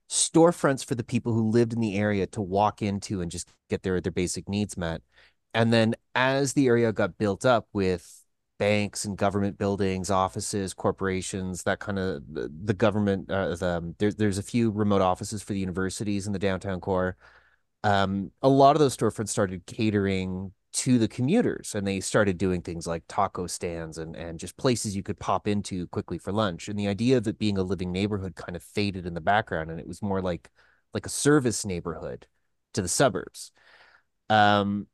storefronts 0.10 0.86
for 0.86 0.96
the 0.96 1.04
people 1.04 1.34
who 1.34 1.50
lived 1.50 1.74
in 1.74 1.82
the 1.82 1.98
area 1.98 2.26
to 2.28 2.42
walk 2.42 2.82
into 2.82 3.22
and 3.22 3.30
just 3.30 3.52
get 3.70 3.84
their 3.84 4.02
their 4.02 4.12
basic 4.12 4.48
needs 4.50 4.78
met. 4.78 5.02
And 5.54 5.74
then 5.74 5.96
as 6.16 6.54
the 6.54 6.68
area 6.68 6.94
got 6.94 7.18
built 7.18 7.46
up 7.46 7.68
with 7.74 8.17
banks 8.58 9.06
and 9.06 9.18
government 9.18 9.58
buildings, 9.58 10.10
offices, 10.10 10.74
corporations, 10.74 11.64
that 11.64 11.80
kind 11.80 12.00
of 12.00 12.24
the, 12.28 12.74
government. 12.74 13.30
Uh, 13.30 13.56
the, 13.56 13.96
there, 14.00 14.12
there's 14.12 14.38
a 14.38 14.44
few 14.44 14.72
remote 14.72 15.02
offices 15.02 15.42
for 15.42 15.54
the 15.54 15.60
universities 15.60 16.28
in 16.28 16.34
the 16.34 16.40
downtown 16.40 16.80
core. 16.80 17.18
Um, 17.84 18.32
a 18.42 18.50
lot 18.50 18.76
of 18.76 18.80
those 18.80 18.98
storefronts 18.98 19.30
started 19.30 19.66
catering 19.66 20.52
to 20.74 21.00
the 21.00 21.08
commuters 21.08 21.74
and 21.74 21.88
they 21.88 22.00
started 22.00 22.38
doing 22.38 22.62
things 22.62 22.86
like 22.86 23.04
taco 23.08 23.48
stands 23.48 23.98
and, 23.98 24.16
and 24.16 24.38
just 24.38 24.58
places 24.58 24.96
you 24.96 25.02
could 25.02 25.18
pop 25.20 25.48
into 25.48 25.88
quickly 25.88 26.18
for 26.18 26.32
lunch. 26.32 26.68
And 26.68 26.78
the 26.78 26.88
idea 26.88 27.18
of 27.18 27.28
it 27.28 27.40
being 27.40 27.58
a 27.58 27.64
living 27.64 27.92
neighborhood 27.92 28.36
kind 28.36 28.56
of 28.56 28.64
faded 28.64 29.06
in 29.06 29.14
the 29.14 29.22
background 29.22 29.72
and 29.72 29.80
it 29.80 29.88
was 29.88 30.02
more 30.02 30.22
like 30.22 30.50
like 30.94 31.06
a 31.06 31.10
service 31.10 31.66
neighborhood 31.66 32.28
to 32.74 32.82
the 32.82 32.88
suburbs. 32.88 33.52
Um, 34.30 34.88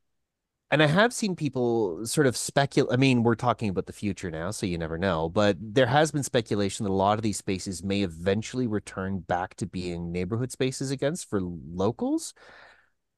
and 0.73 0.81
I 0.81 0.87
have 0.87 1.13
seen 1.13 1.35
people 1.35 2.03
sort 2.03 2.25
of 2.25 2.35
speculate. 2.35 2.91
I 2.91 2.97
mean, 2.97 3.21
we're 3.21 3.35
talking 3.35 3.69
about 3.69 3.85
the 3.85 3.93
future 3.93 4.31
now, 4.31 4.49
so 4.49 4.65
you 4.65 4.79
never 4.79 4.97
know. 4.97 5.29
But 5.29 5.55
there 5.61 5.85
has 5.85 6.11
been 6.11 6.23
speculation 6.23 6.83
that 6.83 6.89
a 6.89 6.93
lot 6.93 7.19
of 7.19 7.21
these 7.21 7.37
spaces 7.37 7.83
may 7.83 8.01
eventually 8.01 8.65
return 8.65 9.19
back 9.19 9.53
to 9.57 9.67
being 9.67 10.11
neighborhood 10.11 10.51
spaces 10.51 10.89
against 10.89 11.29
for 11.29 11.39
locals. 11.43 12.33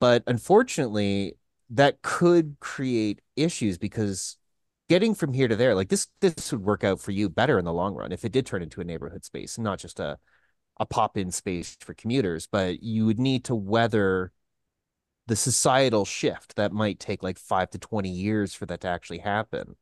But 0.02 0.24
unfortunately, 0.28 1.38
that 1.70 2.02
could 2.02 2.58
create 2.60 3.22
issues 3.38 3.78
because 3.78 4.36
getting 4.89 5.15
from 5.15 5.32
here 5.32 5.48
to 5.48 5.56
there, 5.56 5.76
like 5.76 5.88
this, 5.88 6.08
this 6.20 6.52
would 6.52 6.62
work 6.62 6.84
out 6.84 7.00
for 7.00 7.12
you 7.12 7.30
better 7.30 7.58
in 7.58 7.63
the 7.63 7.72
long 7.72 7.96
run 7.96 8.12
if 8.12 8.26
it 8.26 8.34
did 8.34 8.46
turn 8.46 8.63
into 8.63 8.82
a 8.82 8.84
neighborhood 8.84 9.24
space, 9.24 9.56
and 9.56 9.63
not 9.63 9.80
just 9.80 10.02
a 10.02 10.18
a 10.78 10.86
pop-in 10.86 11.32
space 11.32 11.78
for 11.80 11.94
commuters. 11.94 12.50
But 12.52 12.84
you 12.84 13.06
would 13.06 13.18
need 13.18 13.46
to 13.46 13.56
weather 13.56 14.34
the 15.28 15.36
societal 15.36 16.06
shift 16.06 16.56
that 16.56 16.72
might 16.72 17.00
take 17.00 17.24
like 17.24 17.40
five 17.40 17.70
to 17.72 17.80
20 17.80 18.10
years 18.10 18.54
for 18.54 18.66
that 18.68 18.82
to 18.82 18.88
actually 18.88 19.20
happen. 19.20 19.76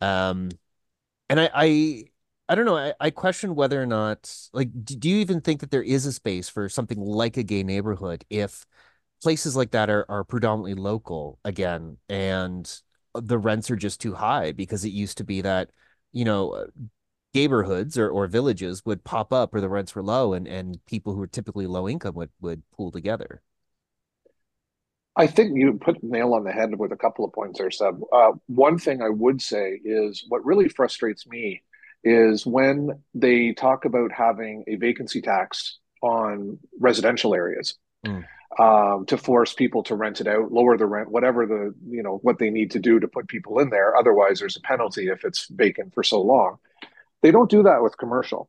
Um, 0.00 0.50
and 1.28 1.40
I, 1.40 1.50
I, 1.54 2.04
I 2.48 2.54
don't 2.54 2.64
know. 2.66 2.76
I, 2.76 2.94
I 3.00 3.10
question 3.10 3.54
whether 3.54 3.80
or 3.80 3.86
not, 3.86 4.34
like, 4.52 4.70
do 4.84 5.08
you 5.08 5.18
even 5.18 5.40
think 5.40 5.60
that 5.60 5.70
there 5.70 5.82
is 5.82 6.06
a 6.06 6.12
space 6.12 6.48
for 6.48 6.68
something 6.68 6.98
like 7.00 7.36
a 7.36 7.42
gay 7.42 7.62
neighborhood 7.62 8.24
if 8.30 8.66
places 9.22 9.56
like 9.56 9.72
that 9.72 9.90
are, 9.90 10.06
are 10.08 10.24
predominantly 10.24 10.74
local 10.74 11.38
again 11.44 11.98
and 12.08 12.80
the 13.14 13.38
rents 13.38 13.70
are 13.70 13.76
just 13.76 14.00
too 14.00 14.14
high 14.14 14.52
because 14.52 14.84
it 14.84 14.90
used 14.90 15.18
to 15.18 15.24
be 15.24 15.42
that, 15.42 15.70
you 16.12 16.24
know, 16.24 16.66
neighborhoods 17.34 17.98
or, 17.98 18.08
or 18.10 18.26
villages 18.26 18.84
would 18.84 19.04
pop 19.04 19.32
up 19.32 19.54
or 19.54 19.60
the 19.60 19.68
rents 19.68 19.94
were 19.94 20.02
low 20.02 20.32
and, 20.34 20.48
and 20.48 20.84
people 20.86 21.12
who 21.12 21.20
were 21.20 21.26
typically 21.26 21.66
low 21.66 21.88
income 21.88 22.14
would, 22.14 22.30
would 22.40 22.62
pool 22.72 22.90
together. 22.90 23.42
I 25.16 25.26
think 25.26 25.56
you 25.56 25.72
put 25.74 26.00
the 26.00 26.06
nail 26.06 26.34
on 26.34 26.44
the 26.44 26.52
head 26.52 26.78
with 26.78 26.92
a 26.92 26.96
couple 26.96 27.24
of 27.24 27.32
points 27.32 27.58
there, 27.58 27.70
Seb. 27.70 28.00
Uh, 28.12 28.32
one 28.46 28.78
thing 28.78 29.02
I 29.02 29.08
would 29.08 29.42
say 29.42 29.80
is 29.84 30.24
what 30.28 30.44
really 30.44 30.68
frustrates 30.68 31.26
me 31.26 31.62
is 32.04 32.46
when 32.46 33.02
they 33.14 33.52
talk 33.52 33.84
about 33.84 34.12
having 34.12 34.64
a 34.66 34.76
vacancy 34.76 35.20
tax 35.20 35.78
on 36.02 36.58
residential 36.78 37.34
areas 37.34 37.74
mm. 38.06 38.24
um, 38.58 39.04
to 39.06 39.18
force 39.18 39.52
people 39.52 39.82
to 39.82 39.94
rent 39.94 40.20
it 40.20 40.26
out, 40.26 40.52
lower 40.52 40.78
the 40.78 40.86
rent, 40.86 41.10
whatever 41.10 41.44
the 41.44 41.74
you 41.88 42.02
know 42.02 42.18
what 42.22 42.38
they 42.38 42.50
need 42.50 42.70
to 42.70 42.78
do 42.78 43.00
to 43.00 43.08
put 43.08 43.28
people 43.28 43.58
in 43.58 43.68
there. 43.68 43.96
Otherwise, 43.96 44.38
there's 44.38 44.56
a 44.56 44.60
penalty 44.60 45.08
if 45.08 45.24
it's 45.24 45.48
vacant 45.50 45.92
for 45.92 46.02
so 46.02 46.22
long. 46.22 46.56
They 47.22 47.32
don't 47.32 47.50
do 47.50 47.64
that 47.64 47.82
with 47.82 47.98
commercial, 47.98 48.48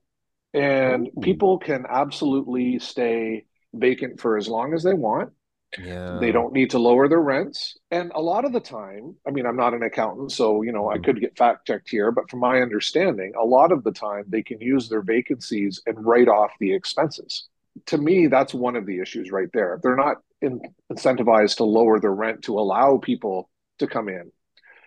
and 0.54 1.08
Ooh. 1.08 1.21
people 1.21 1.58
can 1.58 1.86
absolutely 1.89 2.80
stay 2.80 3.45
vacant 3.74 4.21
for 4.21 4.38
as 4.38 4.47
long 4.47 4.74
as 4.74 4.84
they 4.84 4.93
want 4.93 5.34
yeah. 5.77 6.17
They 6.19 6.31
don't 6.31 6.53
need 6.53 6.71
to 6.71 6.79
lower 6.79 7.07
their 7.07 7.21
rents. 7.21 7.77
And 7.91 8.12
a 8.13 8.21
lot 8.21 8.45
of 8.45 8.51
the 8.51 8.60
time, 8.60 9.15
I 9.27 9.31
mean, 9.31 9.45
I'm 9.45 9.55
not 9.55 9.73
an 9.73 9.84
accountant, 9.84 10.31
so, 10.31 10.62
you 10.62 10.71
know, 10.71 10.89
I 10.89 10.95
mm-hmm. 10.95 11.03
could 11.03 11.21
get 11.21 11.38
fact 11.38 11.67
checked 11.67 11.89
here, 11.89 12.12
but 12.12 12.29
from 12.29 12.39
my 12.39 12.62
understanding, 12.62 13.34
a 13.39 13.45
lot 13.45 13.71
of 13.71 13.84
the 13.84 13.91
time 13.91 14.25
they 14.27 14.43
can 14.43 14.60
use 14.60 14.89
their 14.89 15.01
vacancies 15.01 15.81
and 15.86 16.05
write 16.05 16.27
off 16.27 16.51
the 16.60 16.73
expenses. 16.73 17.47
To 17.88 17.97
me, 17.97 18.27
that's 18.27 18.53
one 18.53 18.75
of 18.75 18.86
the 18.86 18.99
issues 18.99 19.31
right 19.31 19.47
there. 19.53 19.79
They're 19.81 19.95
not 19.95 20.17
in, 20.41 20.62
incentivized 20.91 21.57
to 21.57 21.63
lower 21.63 21.99
their 21.99 22.13
rent 22.13 22.43
to 22.43 22.60
allow 22.60 22.97
people 22.97 23.49
to 23.79 23.88
come 23.88 24.10
in. 24.10 24.31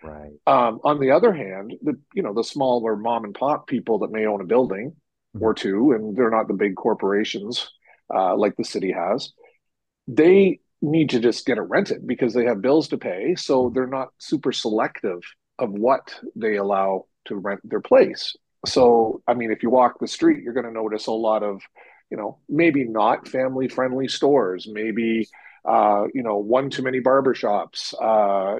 Right. 0.03 0.33
Um, 0.45 0.79
on 0.83 0.99
the 0.99 1.11
other 1.11 1.33
hand, 1.33 1.73
the 1.81 1.99
you 2.13 2.21
know 2.21 2.31
the 2.31 2.43
smaller 2.43 2.95
mom 2.95 3.23
and 3.23 3.33
pop 3.33 3.65
people 3.65 3.99
that 3.99 4.11
may 4.11 4.27
own 4.27 4.39
a 4.39 4.45
building 4.45 4.91
mm-hmm. 5.35 5.43
or 5.43 5.55
two, 5.55 5.93
and 5.93 6.15
they're 6.15 6.29
not 6.29 6.47
the 6.47 6.53
big 6.53 6.75
corporations 6.75 7.71
uh, 8.13 8.35
like 8.35 8.55
the 8.55 8.63
city 8.63 8.91
has, 8.91 9.31
they 10.07 10.59
need 10.85 11.09
to 11.11 11.19
just 11.19 11.45
get 11.45 11.57
it 11.57 11.61
rented 11.61 12.07
because 12.07 12.33
they 12.33 12.45
have 12.45 12.61
bills 12.61 12.87
to 12.89 12.97
pay. 12.97 13.35
So 13.35 13.71
they're 13.73 13.87
not 13.87 14.09
super 14.17 14.51
selective 14.51 15.21
of 15.59 15.71
what 15.71 16.13
they 16.35 16.55
allow 16.55 17.05
to 17.25 17.35
rent 17.35 17.61
their 17.63 17.81
place. 17.81 18.35
So, 18.65 19.21
I 19.27 19.33
mean, 19.33 19.51
if 19.51 19.63
you 19.63 19.69
walk 19.69 19.99
the 19.99 20.07
street, 20.07 20.43
you're 20.43 20.53
going 20.53 20.65
to 20.65 20.71
notice 20.71 21.07
a 21.07 21.11
lot 21.11 21.43
of, 21.43 21.61
you 22.09 22.17
know, 22.17 22.39
maybe 22.49 22.83
not 22.83 23.27
family 23.27 23.67
friendly 23.67 24.07
stores, 24.07 24.67
maybe, 24.71 25.27
uh, 25.67 26.05
you 26.13 26.23
know, 26.23 26.37
one 26.37 26.69
too 26.69 26.81
many 26.81 26.99
barbershops. 26.99 27.93
Uh, 28.01 28.59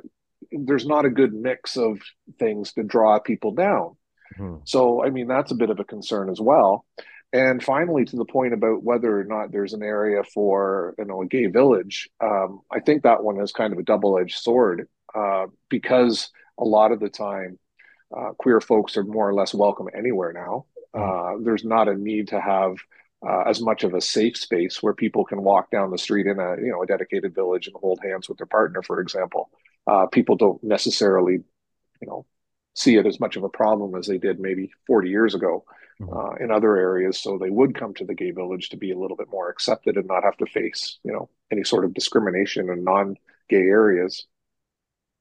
there's 0.52 0.86
not 0.86 1.06
a 1.06 1.10
good 1.10 1.34
mix 1.34 1.76
of 1.76 2.00
things 2.40 2.74
to 2.74 2.84
draw 2.84 3.20
people 3.20 3.52
down. 3.52 3.96
Mm-hmm. 4.40 4.58
So, 4.66 5.04
I 5.04 5.10
mean, 5.10 5.28
that's 5.28 5.52
a 5.52 5.56
bit 5.56 5.70
of 5.70 5.80
a 5.80 5.84
concern 5.86 6.30
as 6.30 6.40
well. 6.40 6.86
And 7.36 7.62
finally, 7.62 8.06
to 8.06 8.16
the 8.16 8.24
point 8.24 8.54
about 8.54 8.82
whether 8.82 9.20
or 9.20 9.26
not 9.26 9.52
there's 9.52 9.74
an 9.74 9.84
area 9.84 10.24
for 10.24 10.96
you 10.98 11.04
know 11.04 11.22
a 11.22 11.26
gay 11.26 11.48
village, 11.48 12.10
um, 12.22 12.62
I 12.72 12.80
think 12.80 13.04
that 13.04 13.26
one 13.26 13.42
is 13.42 13.52
kind 13.52 13.74
of 13.74 13.80
a 13.80 13.84
double-edged 13.84 14.38
sword 14.38 14.88
uh, 15.14 15.48
because 15.68 16.30
a 16.58 16.64
lot 16.64 16.94
of 16.94 17.02
the 17.02 17.10
time, 17.10 17.60
uh, 18.16 18.32
queer 18.38 18.62
folks 18.62 18.96
are 18.96 19.04
more 19.04 19.28
or 19.28 19.34
less 19.34 19.54
welcome 19.54 19.88
anywhere 19.94 20.32
now. 20.32 20.66
Mm-hmm. 20.96 21.42
Uh, 21.42 21.44
there's 21.44 21.66
not 21.66 21.90
a 21.90 21.96
need 21.96 22.30
to 22.30 22.40
have 22.40 22.78
uh, 23.28 23.42
as 23.42 23.60
much 23.60 23.84
of 23.84 23.94
a 23.94 24.00
safe 24.00 24.38
space 24.38 24.82
where 24.82 24.94
people 24.94 25.26
can 25.26 25.44
walk 25.44 25.70
down 25.72 25.92
the 25.92 25.98
street 25.98 26.28
in 26.28 26.40
a 26.40 26.56
you 26.62 26.72
know 26.72 26.84
a 26.84 26.88
dedicated 26.88 27.36
village 27.36 27.68
and 27.68 27.76
hold 27.76 28.00
hands 28.02 28.30
with 28.30 28.38
their 28.38 28.48
partner, 28.48 28.82
for 28.82 29.02
example. 29.02 29.50
Uh, 29.86 30.06
people 30.06 30.38
don't 30.38 30.64
necessarily, 30.64 31.34
you 31.34 32.08
know, 32.08 32.26
see 32.76 32.96
it 32.96 33.06
as 33.06 33.20
much 33.20 33.36
of 33.36 33.44
a 33.44 33.50
problem 33.50 33.94
as 33.94 34.08
they 34.08 34.18
did 34.18 34.40
maybe 34.40 34.72
40 34.88 35.10
years 35.10 35.36
ago. 35.36 35.66
Uh, 36.02 36.36
in 36.40 36.52
other 36.52 36.78
areas. 36.78 37.20
So 37.22 37.38
they 37.38 37.50
would 37.50 37.76
come 37.76 37.94
to 37.96 38.06
the 38.06 38.16
gay 38.16 38.32
village 38.32 38.70
to 38.70 38.78
be 38.78 38.92
a 38.92 38.98
little 38.98 39.18
bit 39.18 39.30
more 39.30 39.50
accepted 39.50 39.98
and 39.98 40.08
not 40.08 40.24
have 40.24 40.38
to 40.38 40.46
face, 40.46 41.00
you 41.04 41.12
know, 41.12 41.30
any 41.52 41.64
sort 41.64 41.86
of 41.86 41.94
discrimination 41.94 42.70
in 42.70 42.84
non-gay 42.84 43.56
areas. 43.56 44.28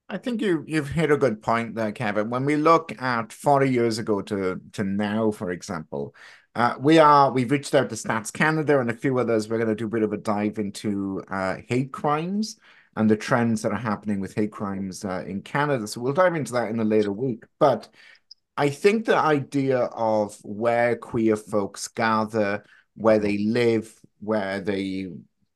I 0.07 0.17
think 0.17 0.41
you 0.41 0.63
you've 0.67 0.89
hit 0.89 1.09
a 1.09 1.17
good 1.17 1.41
point 1.41 1.73
there, 1.73 1.91
Kevin. 1.91 2.29
When 2.29 2.45
we 2.45 2.57
look 2.57 3.01
at 3.01 3.33
40 3.33 3.69
years 3.69 3.97
ago 3.97 4.21
to 4.21 4.61
to 4.73 4.83
now, 4.83 5.31
for 5.31 5.49
example, 5.49 6.13
uh, 6.53 6.75
we 6.79 6.99
are 6.99 7.31
we've 7.31 7.49
reached 7.49 7.73
out 7.73 7.89
to 7.89 7.95
Stats 7.95 8.31
Canada 8.31 8.79
and 8.79 8.91
a 8.91 8.93
few 8.93 9.17
others. 9.17 9.49
We're 9.49 9.57
going 9.57 9.69
to 9.69 9.75
do 9.75 9.87
a 9.87 9.89
bit 9.89 10.03
of 10.03 10.13
a 10.13 10.17
dive 10.17 10.59
into 10.59 11.23
uh, 11.27 11.57
hate 11.67 11.91
crimes 11.91 12.57
and 12.95 13.09
the 13.09 13.17
trends 13.17 13.61
that 13.61 13.71
are 13.71 13.77
happening 13.77 14.19
with 14.19 14.35
hate 14.35 14.51
crimes 14.51 15.03
uh, 15.03 15.23
in 15.27 15.41
Canada. 15.41 15.87
So 15.87 16.01
we'll 16.01 16.13
dive 16.13 16.35
into 16.35 16.53
that 16.53 16.69
in 16.69 16.79
a 16.79 16.85
later 16.85 17.11
week. 17.11 17.43
But 17.59 17.89
I 18.57 18.69
think 18.69 19.05
the 19.05 19.17
idea 19.17 19.79
of 19.79 20.37
where 20.43 20.95
queer 20.95 21.35
folks 21.35 21.87
gather, 21.89 22.63
where 22.95 23.19
they 23.19 23.37
live, 23.39 23.93
where 24.19 24.61
they 24.61 25.09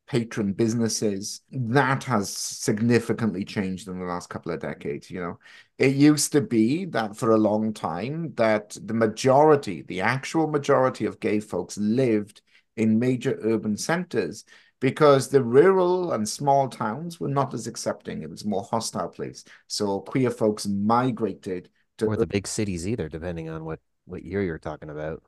patron 0.08 0.54
businesses, 0.54 1.42
that 1.52 2.04
has 2.04 2.30
significantly 2.36 3.46
changed 3.46 3.88
in 3.88 4.00
the 4.00 4.06
last 4.06 4.30
couple 4.30 4.52
of 4.52 4.60
decades. 4.60 5.10
You 5.10 5.22
know, 5.22 5.40
it 5.78 5.96
used 5.96 6.32
to 6.34 6.42
be 6.42 6.86
that 6.86 7.16
for 7.16 7.32
a 7.32 7.38
long 7.38 7.74
time 7.74 8.34
that 8.36 8.76
the 8.84 8.94
majority, 8.94 9.84
the 9.84 10.02
actual 10.02 10.48
majority 10.48 11.06
of 11.06 11.20
gay 11.20 11.40
folks 11.40 11.78
lived 11.78 12.42
in 12.76 13.00
major 13.00 13.40
urban 13.44 13.78
centers 13.78 14.46
because 14.80 15.28
the 15.28 15.44
rural 15.44 16.14
and 16.14 16.28
small 16.28 16.68
towns 16.68 17.20
were 17.20 17.28
not 17.30 17.54
as 17.54 17.68
accepting. 17.68 18.24
It 18.24 18.30
was 18.30 18.44
a 18.44 18.48
more 18.48 18.64
hostile 18.64 19.10
place. 19.10 19.44
So 19.68 20.02
queer 20.02 20.32
folks 20.32 20.66
migrated 20.68 21.70
or 22.04 22.18
the 22.18 22.28
big 22.28 22.48
cities 22.48 22.88
either, 22.88 23.10
depending 23.10 23.50
on 23.50 23.66
what 23.66 23.80
what 24.06 24.24
year 24.24 24.42
you're 24.44 24.58
talking 24.58 24.90
about. 24.90 25.24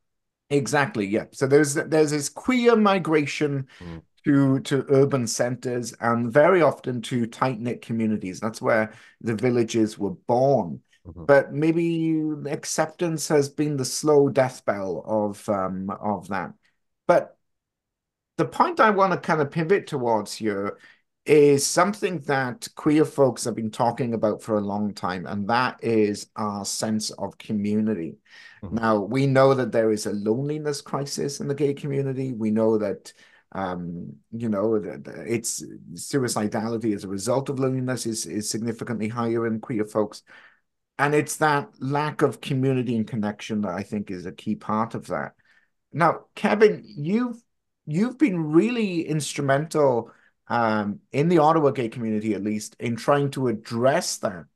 Exactly. 0.49 1.07
Yeah. 1.07 1.25
So 1.31 1.47
there's 1.47 1.75
there's 1.75 2.12
this 2.12 2.29
queer 2.29 2.75
migration 2.75 3.67
mm. 3.79 4.01
to 4.25 4.60
to 4.62 4.86
urban 4.89 5.27
centers 5.27 5.93
and 6.01 6.31
very 6.31 6.62
often 6.62 7.01
to 7.03 7.25
tight 7.25 7.60
knit 7.60 7.81
communities. 7.81 8.39
That's 8.39 8.62
where 8.62 8.93
the 9.21 9.36
villages 9.36 9.97
were 9.97 10.12
born. 10.12 10.81
Mm-hmm. 11.07 11.25
But 11.25 11.53
maybe 11.53 12.21
acceptance 12.49 13.27
has 13.29 13.49
been 13.49 13.77
the 13.77 13.86
slow 13.86 14.29
death 14.29 14.65
bell 14.65 15.03
of 15.05 15.47
um 15.47 15.89
of 15.89 16.27
that. 16.27 16.53
But 17.07 17.38
the 18.38 18.45
point 18.45 18.79
I 18.79 18.89
want 18.89 19.13
to 19.13 19.19
kind 19.19 19.41
of 19.41 19.51
pivot 19.51 19.88
towards 19.88 20.34
here 20.34 20.77
is 21.31 21.65
something 21.65 22.19
that 22.19 22.67
queer 22.75 23.05
folks 23.05 23.45
have 23.45 23.55
been 23.55 23.71
talking 23.71 24.13
about 24.13 24.41
for 24.41 24.57
a 24.57 24.61
long 24.61 24.93
time, 24.93 25.25
and 25.25 25.47
that 25.47 25.81
is 25.81 26.27
our 26.35 26.65
sense 26.65 27.09
of 27.11 27.37
community. 27.37 28.17
Mm-hmm. 28.61 28.75
Now, 28.75 28.99
we 28.99 29.27
know 29.27 29.53
that 29.53 29.71
there 29.71 29.91
is 29.91 30.05
a 30.05 30.11
loneliness 30.11 30.81
crisis 30.81 31.39
in 31.39 31.47
the 31.47 31.55
gay 31.55 31.73
community. 31.73 32.33
We 32.33 32.51
know 32.51 32.77
that, 32.79 33.13
um, 33.53 34.13
you 34.33 34.49
know, 34.49 34.77
that 34.77 35.07
it's 35.25 35.63
suicidality 35.93 36.93
as 36.93 37.05
a 37.05 37.07
result 37.07 37.47
of 37.47 37.59
loneliness 37.59 38.05
is, 38.05 38.25
is 38.25 38.49
significantly 38.49 39.07
higher 39.07 39.47
in 39.47 39.61
queer 39.61 39.85
folks. 39.85 40.23
And 40.99 41.15
it's 41.15 41.37
that 41.37 41.69
lack 41.79 42.23
of 42.23 42.41
community 42.41 42.97
and 42.97 43.07
connection 43.07 43.61
that 43.61 43.71
I 43.71 43.83
think 43.83 44.11
is 44.11 44.25
a 44.25 44.33
key 44.33 44.55
part 44.55 44.95
of 44.95 45.07
that. 45.07 45.35
Now, 45.93 46.25
Kevin, 46.35 46.83
you've 46.83 47.41
you've 47.85 48.17
been 48.17 48.51
really 48.51 49.07
instrumental 49.07 50.11
um, 50.51 50.99
in 51.13 51.29
the 51.29 51.37
Ottawa 51.37 51.71
gay 51.71 51.87
community, 51.87 52.33
at 52.33 52.43
least, 52.43 52.75
in 52.77 52.97
trying 52.97 53.31
to 53.31 53.47
address 53.47 54.17
that 54.17 54.47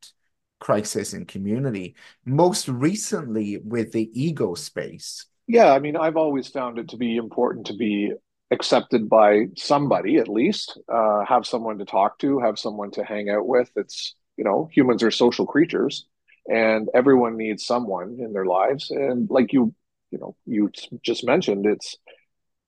crisis 0.59 1.13
in 1.13 1.25
community. 1.25 1.95
Most 2.25 2.67
recently 2.67 3.59
with 3.63 3.93
the 3.93 4.09
ego 4.13 4.55
space. 4.55 5.25
Yeah, 5.47 5.71
I 5.71 5.79
mean, 5.79 5.95
I've 5.95 6.17
always 6.17 6.49
found 6.49 6.79
it 6.79 6.89
to 6.89 6.97
be 6.97 7.15
important 7.15 7.67
to 7.67 7.75
be 7.75 8.11
accepted 8.51 9.07
by 9.07 9.45
somebody 9.55 10.17
at 10.17 10.27
least, 10.27 10.77
uh, 10.93 11.23
have 11.23 11.45
someone 11.45 11.77
to 11.77 11.85
talk 11.85 12.19
to, 12.19 12.39
have 12.39 12.59
someone 12.59 12.91
to 12.91 13.05
hang 13.05 13.29
out 13.29 13.47
with. 13.47 13.71
It's, 13.77 14.15
you 14.35 14.43
know, 14.43 14.67
humans 14.73 15.01
are 15.01 15.11
social 15.11 15.45
creatures 15.45 16.07
and 16.45 16.89
everyone 16.93 17.37
needs 17.37 17.65
someone 17.65 18.17
in 18.19 18.33
their 18.33 18.45
lives. 18.45 18.91
And 18.91 19.29
like 19.29 19.53
you, 19.53 19.73
you 20.11 20.17
know, 20.19 20.35
you 20.45 20.71
just 21.03 21.25
mentioned, 21.25 21.65
it's 21.65 21.95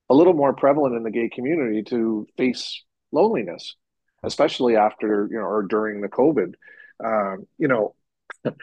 a 0.09 0.15
little 0.15 0.33
more 0.33 0.53
prevalent 0.53 0.95
in 0.95 1.03
the 1.03 1.11
gay 1.11 1.27
community 1.27 1.83
to 1.83 2.25
face 2.37 2.83
loneliness, 3.11 3.75
especially 4.23 4.75
after, 4.75 5.27
you 5.29 5.37
know, 5.37 5.45
or 5.45 5.63
during 5.63 6.01
the 6.01 6.09
COVID. 6.09 6.53
Um, 7.03 7.47
you 7.57 7.67
know, 7.67 7.95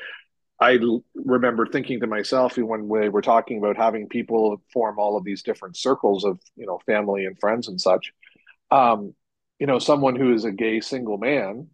I 0.60 0.78
remember 1.14 1.66
thinking 1.66 2.00
to 2.00 2.06
myself 2.06 2.56
when 2.56 2.88
we 2.88 3.08
were 3.08 3.22
talking 3.22 3.58
about 3.58 3.76
having 3.76 4.08
people 4.08 4.62
form 4.72 4.98
all 4.98 5.16
of 5.16 5.24
these 5.24 5.42
different 5.42 5.76
circles 5.76 6.24
of 6.24 6.38
you 6.56 6.66
know 6.66 6.80
family 6.86 7.24
and 7.24 7.38
friends 7.38 7.68
and 7.68 7.80
such. 7.80 8.12
Um, 8.70 9.14
you 9.58 9.66
know, 9.66 9.78
someone 9.78 10.16
who 10.16 10.32
is 10.32 10.44
a 10.44 10.52
gay 10.52 10.80
single 10.80 11.18
man 11.18 11.68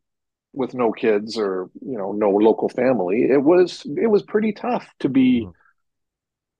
with 0.52 0.74
no 0.74 0.92
kids 0.92 1.38
or 1.38 1.70
you 1.80 1.98
know 1.98 2.12
no 2.12 2.30
local 2.30 2.68
family, 2.68 3.24
it 3.24 3.42
was 3.42 3.84
it 3.84 4.08
was 4.08 4.22
pretty 4.22 4.52
tough 4.52 4.88
to 5.00 5.08
be 5.08 5.46
mm. 5.46 5.52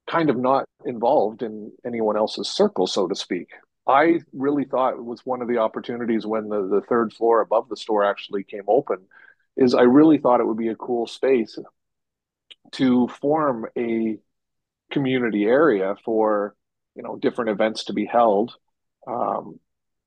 kind 0.08 0.28
of 0.28 0.36
not 0.36 0.66
involved 0.84 1.42
in 1.42 1.72
anyone 1.86 2.16
else's 2.16 2.48
circle, 2.48 2.86
so 2.86 3.08
to 3.08 3.14
speak. 3.14 3.48
I 3.90 4.20
really 4.32 4.64
thought 4.64 4.94
it 4.94 5.04
was 5.04 5.26
one 5.26 5.42
of 5.42 5.48
the 5.48 5.58
opportunities 5.58 6.26
when 6.26 6.48
the, 6.48 6.66
the 6.68 6.80
third 6.82 7.12
floor 7.12 7.40
above 7.40 7.68
the 7.68 7.76
store 7.76 8.04
actually 8.04 8.44
came 8.44 8.64
open 8.68 8.98
is 9.56 9.74
I 9.74 9.82
really 9.82 10.18
thought 10.18 10.40
it 10.40 10.46
would 10.46 10.56
be 10.56 10.68
a 10.68 10.76
cool 10.76 11.06
space 11.06 11.58
to 12.72 13.08
form 13.08 13.66
a 13.76 14.18
community 14.90 15.44
area 15.44 15.96
for 16.04 16.54
you 16.94 17.02
know 17.02 17.16
different 17.16 17.50
events 17.50 17.84
to 17.84 17.92
be 17.92 18.06
held 18.06 18.54
um, 19.06 19.58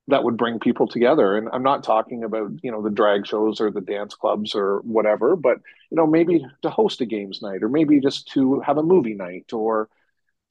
that 0.08 0.24
would 0.24 0.36
bring 0.36 0.58
people 0.60 0.86
together. 0.86 1.36
And 1.36 1.48
i'm 1.52 1.62
not 1.62 1.84
talking 1.84 2.24
about 2.24 2.52
you 2.62 2.70
know 2.70 2.82
the 2.82 2.90
drag 2.90 3.26
shows 3.26 3.60
or 3.60 3.70
the 3.70 3.80
dance 3.80 4.14
clubs 4.14 4.54
or 4.54 4.80
whatever 4.80 5.36
but 5.36 5.58
you 5.90 5.96
know 5.96 6.06
maybe 6.06 6.44
to 6.62 6.70
host 6.70 7.00
a 7.00 7.06
games 7.06 7.40
night 7.42 7.62
or 7.62 7.68
maybe 7.68 8.00
just 8.00 8.28
to 8.32 8.60
have 8.60 8.78
a 8.78 8.82
movie 8.82 9.14
night 9.14 9.52
or 9.52 9.88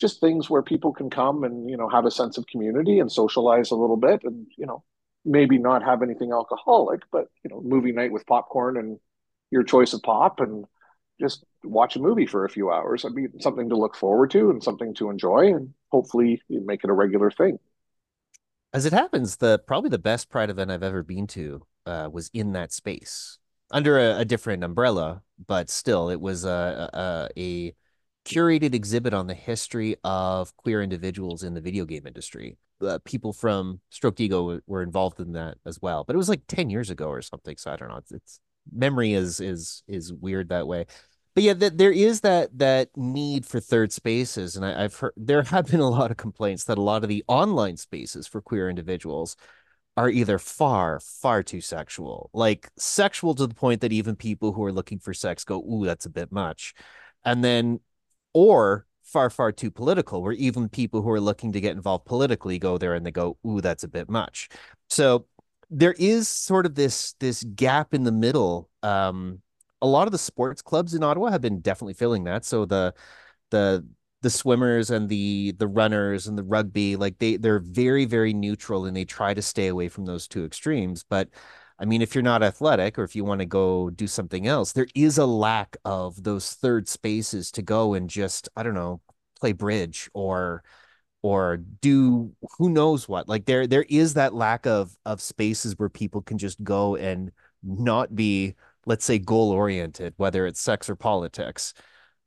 just 0.03 0.19
things 0.19 0.49
where 0.49 0.61
people 0.61 0.91
can 0.91 1.09
come 1.09 1.45
and 1.45 1.69
you 1.69 1.77
know 1.77 1.87
have 1.87 2.05
a 2.05 2.11
sense 2.11 2.37
of 2.37 2.45
community 2.47 2.99
and 2.99 3.09
socialize 3.09 3.71
a 3.71 3.75
little 3.75 3.95
bit 3.95 4.21
and 4.25 4.47
you 4.57 4.65
know 4.65 4.83
maybe 5.23 5.57
not 5.57 5.81
have 5.81 6.01
anything 6.01 6.33
alcoholic 6.33 6.99
but 7.09 7.29
you 7.41 7.49
know 7.49 7.61
movie 7.61 7.93
night 7.93 8.11
with 8.11 8.27
popcorn 8.27 8.75
and 8.75 8.99
your 9.49 9.63
choice 9.63 9.93
of 9.93 10.01
pop 10.03 10.41
and 10.41 10.65
just 11.21 11.45
watch 11.63 11.95
a 11.95 11.99
movie 11.99 12.25
for 12.25 12.43
a 12.43 12.49
few 12.49 12.69
hours. 12.69 13.05
i'd 13.05 13.15
be 13.15 13.27
something 13.39 13.69
to 13.69 13.77
look 13.77 13.95
forward 13.95 14.29
to 14.31 14.49
and 14.49 14.61
something 14.61 14.93
to 14.95 15.09
enjoy, 15.09 15.53
and 15.55 15.73
hopefully 15.89 16.41
make 16.49 16.83
it 16.83 16.89
a 16.89 16.93
regular 16.93 17.31
thing. 17.31 17.57
As 18.73 18.85
it 18.85 18.91
happens, 18.91 19.37
the 19.37 19.59
probably 19.59 19.89
the 19.89 19.99
best 19.99 20.29
Pride 20.29 20.49
event 20.49 20.71
I've 20.71 20.83
ever 20.83 21.03
been 21.03 21.27
to 21.27 21.65
uh, 21.85 22.09
was 22.11 22.29
in 22.33 22.51
that 22.53 22.73
space 22.73 23.37
under 23.71 23.97
a, 23.97 24.19
a, 24.19 24.25
different 24.25 24.63
umbrella, 24.63 25.21
but 25.47 25.69
still, 25.69 26.09
it 26.09 26.19
was 26.19 26.45
a, 26.45 26.89
a, 26.93 27.39
a 27.39 27.73
curated 28.25 28.73
exhibit 28.73 29.13
on 29.13 29.27
the 29.27 29.33
history 29.33 29.95
of 30.03 30.55
queer 30.57 30.81
individuals 30.81 31.43
in 31.43 31.53
the 31.53 31.62
video 31.62 31.86
game 31.86 32.07
industry. 32.07 32.57
Uh, 32.81 32.99
people 33.05 33.33
from 33.33 33.79
Stroked 33.89 34.19
Ego 34.19 34.59
were 34.67 34.83
involved 34.83 35.19
in 35.19 35.33
that 35.33 35.57
as 35.65 35.81
well, 35.81 36.03
but 36.03 36.15
it 36.15 36.17
was 36.17 36.29
like 36.29 36.41
ten 36.47 36.69
years 36.69 36.89
ago 36.89 37.07
or 37.07 37.21
something. 37.21 37.55
So 37.57 37.71
I 37.71 37.75
don't 37.75 37.89
know. 37.89 37.97
It's, 37.97 38.12
it's 38.12 38.39
memory 38.71 39.13
is 39.13 39.39
is 39.39 39.83
is 39.88 40.13
weird 40.13 40.49
that 40.49 40.67
way 40.67 40.86
but 41.36 41.43
yeah 41.43 41.53
that 41.53 41.77
there 41.77 41.91
is 41.91 42.21
that 42.21 42.57
that 42.57 42.89
need 42.95 43.45
for 43.45 43.59
third 43.59 43.91
spaces 43.91 44.55
and 44.55 44.65
I, 44.65 44.83
have 44.83 44.95
heard 44.95 45.13
there 45.17 45.43
have 45.43 45.67
been 45.67 45.79
a 45.79 45.89
lot 45.89 46.12
of 46.12 46.17
complaints 46.17 46.65
that 46.65 46.77
a 46.77 46.81
lot 46.81 47.03
of 47.03 47.09
the 47.09 47.23
online 47.27 47.77
spaces 47.77 48.27
for 48.27 48.41
queer 48.41 48.69
individuals 48.69 49.36
are 49.97 50.09
either 50.09 50.39
far 50.39 50.99
far 50.99 51.43
too 51.43 51.62
sexual 51.62 52.29
like 52.33 52.69
sexual 52.77 53.36
to 53.36 53.47
the 53.47 53.55
point 53.55 53.81
that 53.81 53.93
even 53.93 54.15
people 54.15 54.53
who 54.53 54.63
are 54.63 54.71
looking 54.71 54.99
for 54.99 55.13
sex 55.13 55.43
go 55.43 55.59
ooh 55.59 55.86
that's 55.86 56.05
a 56.05 56.09
bit 56.09 56.31
much 56.31 56.73
and 57.25 57.43
then 57.43 57.79
or 58.34 58.86
far 59.04 59.30
far 59.30 59.52
too 59.52 59.69
political 59.69 60.24
where 60.24 60.32
even 60.34 60.67
people 60.67 61.02
who 61.02 61.10
are 61.10 61.22
looking 61.22 61.52
to 61.52 61.62
get 61.62 61.76
involved 61.76 62.06
politically 62.06 62.58
go 62.58 62.78
there 62.78 62.96
and 62.96 63.06
they 63.06 63.12
go 63.12 63.38
ooh 63.46 63.62
that's 63.62 63.84
a 63.84 63.88
bit 63.88 64.10
much 64.10 64.50
so 64.89 65.26
there 65.74 65.96
is 65.98 66.28
sort 66.30 66.65
of 66.65 66.76
this 66.76 67.13
this 67.19 67.43
gap 67.56 67.93
in 67.93 68.04
the 68.04 68.12
middle. 68.12 68.69
Um, 68.84 69.41
a 69.82 69.88
lot 69.88 70.08
of 70.08 70.12
the 70.12 70.17
sports 70.17 70.62
clubs 70.62 70.93
in 70.93 71.04
Ottawa 71.04 71.32
have 71.32 71.41
been 71.41 71.62
definitely 71.62 71.96
filling 71.96 72.26
that. 72.26 72.46
So 72.46 72.65
the 72.65 72.93
the 73.50 73.86
the 74.22 74.30
swimmers 74.30 74.91
and 74.91 75.10
the 75.10 75.54
the 75.58 75.67
runners 75.67 76.28
and 76.28 76.38
the 76.38 76.43
rugby, 76.43 76.96
like 76.96 77.17
they 77.17 77.38
they're 77.38 77.60
very 77.60 78.06
very 78.06 78.34
neutral 78.34 78.86
and 78.86 78.96
they 78.96 79.04
try 79.06 79.34
to 79.34 79.41
stay 79.41 79.67
away 79.67 79.89
from 79.89 80.06
those 80.06 80.28
two 80.28 80.46
extremes. 80.46 81.04
But 81.10 81.30
I 81.79 81.86
mean, 81.86 82.01
if 82.01 82.15
you're 82.15 82.21
not 82.21 82.43
athletic 82.43 82.97
or 82.99 83.03
if 83.03 83.15
you 83.15 83.23
want 83.25 83.39
to 83.39 83.45
go 83.45 83.89
do 83.89 84.07
something 84.07 84.47
else, 84.47 84.73
there 84.73 84.88
is 84.95 85.17
a 85.17 85.25
lack 85.25 85.77
of 85.86 86.23
those 86.23 86.53
third 86.53 86.88
spaces 86.88 87.51
to 87.53 87.62
go 87.62 87.93
and 87.93 88.09
just 88.09 88.49
I 88.55 88.63
don't 88.63 88.75
know 88.75 89.01
play 89.39 89.53
bridge 89.53 90.09
or 90.13 90.63
or 91.21 91.57
do 91.57 92.33
who 92.57 92.69
knows 92.69 93.07
what. 93.09 93.27
Like 93.29 93.45
there 93.45 93.67
there 93.67 93.86
is 93.89 94.15
that 94.15 94.33
lack 94.33 94.65
of 94.65 94.95
of 95.05 95.21
spaces 95.21 95.77
where 95.77 95.89
people 95.89 96.21
can 96.21 96.38
just 96.38 96.63
go 96.63 96.95
and 96.95 97.31
not 97.63 98.15
be 98.15 98.55
let's 98.86 99.05
say 99.05 99.17
goal 99.19 99.51
oriented 99.51 100.13
whether 100.17 100.45
it's 100.45 100.62
sex 100.62 100.89
or 100.89 100.95
politics 100.95 101.73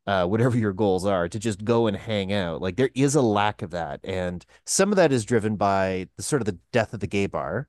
uh, 0.06 0.26
whatever 0.26 0.56
your 0.56 0.72
goals 0.72 1.04
are 1.04 1.28
to 1.28 1.38
just 1.38 1.64
go 1.64 1.86
and 1.86 1.96
hang 1.96 2.32
out. 2.32 2.60
Like 2.62 2.76
there 2.76 2.90
is 2.94 3.14
a 3.14 3.22
lack 3.22 3.62
of 3.62 3.70
that. 3.72 4.00
And 4.04 4.44
some 4.64 4.92
of 4.92 4.96
that 4.96 5.12
is 5.12 5.24
driven 5.24 5.56
by 5.56 6.08
the 6.16 6.22
sort 6.22 6.42
of 6.42 6.46
the 6.46 6.58
death 6.72 6.94
of 6.94 7.00
the 7.00 7.06
gay 7.06 7.26
bar 7.26 7.68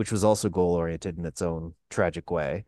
which 0.00 0.10
was 0.10 0.24
also 0.24 0.48
goal 0.48 0.74
oriented 0.74 1.18
in 1.18 1.26
its 1.26 1.42
own 1.42 1.74
tragic 1.90 2.30
way 2.30 2.64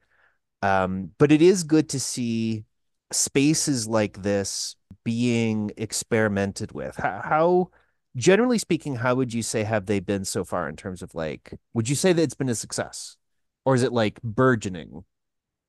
um, 0.62 1.10
but 1.18 1.32
it 1.32 1.42
is 1.42 1.64
good 1.64 1.88
to 1.88 1.98
see 1.98 2.64
spaces 3.10 3.88
like 3.88 4.22
this 4.22 4.76
being 5.04 5.70
experimented 5.76 6.72
with 6.72 6.96
how, 6.96 7.20
how 7.24 7.70
generally 8.16 8.58
speaking, 8.58 8.96
how 8.96 9.14
would 9.14 9.32
you 9.32 9.42
say 9.42 9.64
have 9.64 9.86
they 9.86 10.00
been 10.00 10.24
so 10.24 10.44
far 10.44 10.68
in 10.68 10.76
terms 10.76 11.02
of 11.02 11.14
like, 11.14 11.58
would 11.74 11.88
you 11.88 11.96
say 11.96 12.12
that 12.12 12.22
it's 12.22 12.34
been 12.34 12.48
a 12.48 12.54
success 12.54 13.16
or 13.64 13.74
is 13.74 13.82
it 13.82 13.92
like 13.92 14.20
burgeoning? 14.22 15.04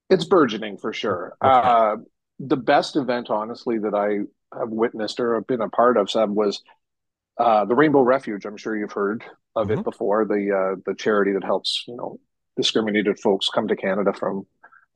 It's 0.10 0.26
burgeoning 0.26 0.78
for 0.78 0.94
sure. 0.94 1.36
Okay. 1.44 1.68
Uh, 1.68 1.96
the 2.40 2.58
best 2.58 2.96
event, 2.96 3.30
honestly, 3.30 3.80
that 3.80 3.96
I 3.96 4.58
have 4.58 4.70
witnessed 4.70 5.20
or 5.20 5.36
have 5.36 5.48
been 5.48 5.62
a 5.62 5.70
part 5.70 5.98
of, 5.98 6.12
Seb, 6.12 6.30
was 6.30 6.62
uh, 7.38 7.66
the 7.66 7.76
Rainbow 7.76 8.02
Refuge. 8.02 8.46
I'm 8.46 8.58
sure 8.58 8.78
you've 8.78 8.92
heard 8.92 9.24
of 9.56 9.68
mm-hmm. 9.68 9.80
it 9.80 9.84
before. 9.84 10.26
The 10.26 10.52
uh, 10.52 10.82
the 10.86 10.96
charity 10.96 11.34
that 11.34 11.44
helps 11.44 11.84
you 11.88 11.96
know 11.96 12.20
discriminated 12.56 13.20
folks 13.20 13.50
come 13.50 13.68
to 13.68 13.76
Canada 13.76 14.14
from 14.14 14.46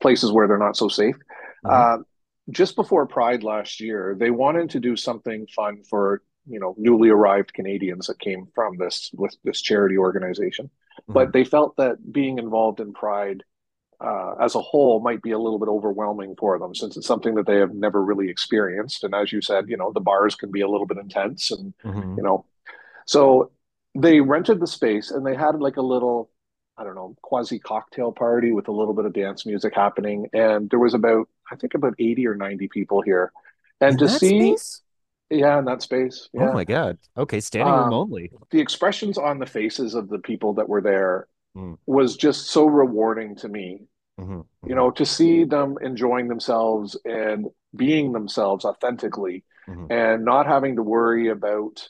places 0.00 0.30
where 0.30 0.46
they're 0.46 0.58
not 0.58 0.76
so 0.76 0.88
safe. 0.88 1.16
Mm-hmm. 1.64 2.00
Uh, 2.00 2.04
just 2.50 2.76
before 2.76 3.06
Pride 3.06 3.42
last 3.42 3.80
year, 3.80 4.16
they 4.18 4.30
wanted 4.30 4.70
to 4.70 4.80
do 4.80 4.96
something 4.96 5.46
fun 5.54 5.82
for 5.88 6.22
you 6.46 6.60
know 6.60 6.74
newly 6.78 7.08
arrived 7.10 7.54
Canadians 7.54 8.06
that 8.06 8.20
came 8.20 8.46
from 8.54 8.76
this 8.78 9.10
with 9.14 9.36
this 9.44 9.60
charity 9.60 9.98
organization, 9.98 10.66
mm-hmm. 10.66 11.12
but 11.12 11.32
they 11.32 11.44
felt 11.44 11.76
that 11.76 12.12
being 12.12 12.38
involved 12.38 12.80
in 12.80 12.92
Pride 12.92 13.42
uh, 14.00 14.34
as 14.40 14.54
a 14.54 14.60
whole 14.60 15.00
might 15.00 15.22
be 15.22 15.32
a 15.32 15.38
little 15.38 15.58
bit 15.58 15.68
overwhelming 15.68 16.34
for 16.38 16.58
them 16.58 16.74
since 16.74 16.96
it's 16.96 17.06
something 17.06 17.34
that 17.34 17.46
they 17.46 17.56
have 17.56 17.74
never 17.74 18.04
really 18.04 18.28
experienced. 18.28 19.04
And 19.04 19.14
as 19.14 19.32
you 19.32 19.40
said, 19.40 19.68
you 19.68 19.76
know 19.76 19.92
the 19.92 20.00
bars 20.00 20.34
can 20.34 20.50
be 20.50 20.60
a 20.60 20.68
little 20.68 20.86
bit 20.86 20.98
intense, 20.98 21.50
and 21.50 21.74
mm-hmm. 21.84 22.16
you 22.16 22.22
know, 22.22 22.44
so 23.06 23.50
they 23.94 24.20
rented 24.20 24.60
the 24.60 24.66
space 24.66 25.10
and 25.10 25.26
they 25.26 25.34
had 25.34 25.60
like 25.60 25.76
a 25.76 25.82
little 25.82 26.30
I 26.78 26.84
don't 26.84 26.94
know, 26.94 27.16
quasi 27.22 27.58
cocktail 27.58 28.12
party 28.12 28.52
with 28.52 28.68
a 28.68 28.72
little 28.72 28.94
bit 28.94 29.04
of 29.04 29.12
dance 29.12 29.44
music 29.44 29.74
happening. 29.74 30.28
And 30.32 30.70
there 30.70 30.78
was 30.78 30.94
about, 30.94 31.28
I 31.50 31.56
think 31.56 31.74
about 31.74 31.94
80 31.98 32.28
or 32.28 32.36
90 32.36 32.68
people 32.68 33.02
here. 33.02 33.32
And 33.80 33.92
in 33.92 33.98
to 33.98 34.08
see, 34.08 34.54
space? 34.54 34.82
Yeah, 35.28 35.58
in 35.58 35.64
that 35.64 35.82
space. 35.82 36.28
Oh 36.36 36.40
yeah. 36.40 36.50
Oh 36.50 36.52
my 36.52 36.64
god. 36.64 36.98
Okay, 37.16 37.40
standing 37.40 37.72
um, 37.72 37.84
room 37.84 37.94
only. 37.94 38.30
The 38.50 38.60
expressions 38.60 39.18
on 39.18 39.40
the 39.40 39.46
faces 39.46 39.94
of 39.94 40.08
the 40.08 40.20
people 40.20 40.54
that 40.54 40.68
were 40.68 40.80
there 40.80 41.26
mm. 41.58 41.78
was 41.86 42.16
just 42.16 42.48
so 42.48 42.66
rewarding 42.66 43.36
to 43.36 43.48
me. 43.48 43.82
Mm-hmm. 44.20 44.40
You 44.68 44.74
know, 44.74 44.90
to 44.92 45.06
see 45.06 45.44
them 45.44 45.76
enjoying 45.80 46.28
themselves 46.28 46.96
and 47.04 47.46
being 47.76 48.12
themselves 48.12 48.64
authentically 48.64 49.44
mm-hmm. 49.68 49.92
and 49.92 50.24
not 50.24 50.46
having 50.46 50.76
to 50.76 50.82
worry 50.82 51.28
about 51.28 51.88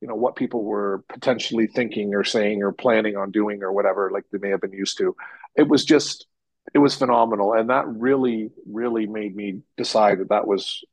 you 0.00 0.08
know 0.08 0.14
what 0.14 0.36
people 0.36 0.64
were 0.64 1.04
potentially 1.08 1.66
thinking 1.66 2.14
or 2.14 2.24
saying 2.24 2.62
or 2.62 2.72
planning 2.72 3.16
on 3.16 3.30
doing 3.30 3.62
or 3.62 3.72
whatever 3.72 4.10
like 4.12 4.24
they 4.30 4.38
may 4.38 4.50
have 4.50 4.60
been 4.60 4.72
used 4.72 4.96
to 4.98 5.14
it 5.56 5.68
was 5.68 5.84
just 5.84 6.26
it 6.74 6.78
was 6.78 6.94
phenomenal, 6.94 7.52
and 7.52 7.70
that 7.70 7.86
really, 7.88 8.50
really 8.66 9.06
made 9.06 9.34
me 9.34 9.62
decide 9.76 10.20
that 10.20 10.28
that 10.30 10.46
was 10.46 10.84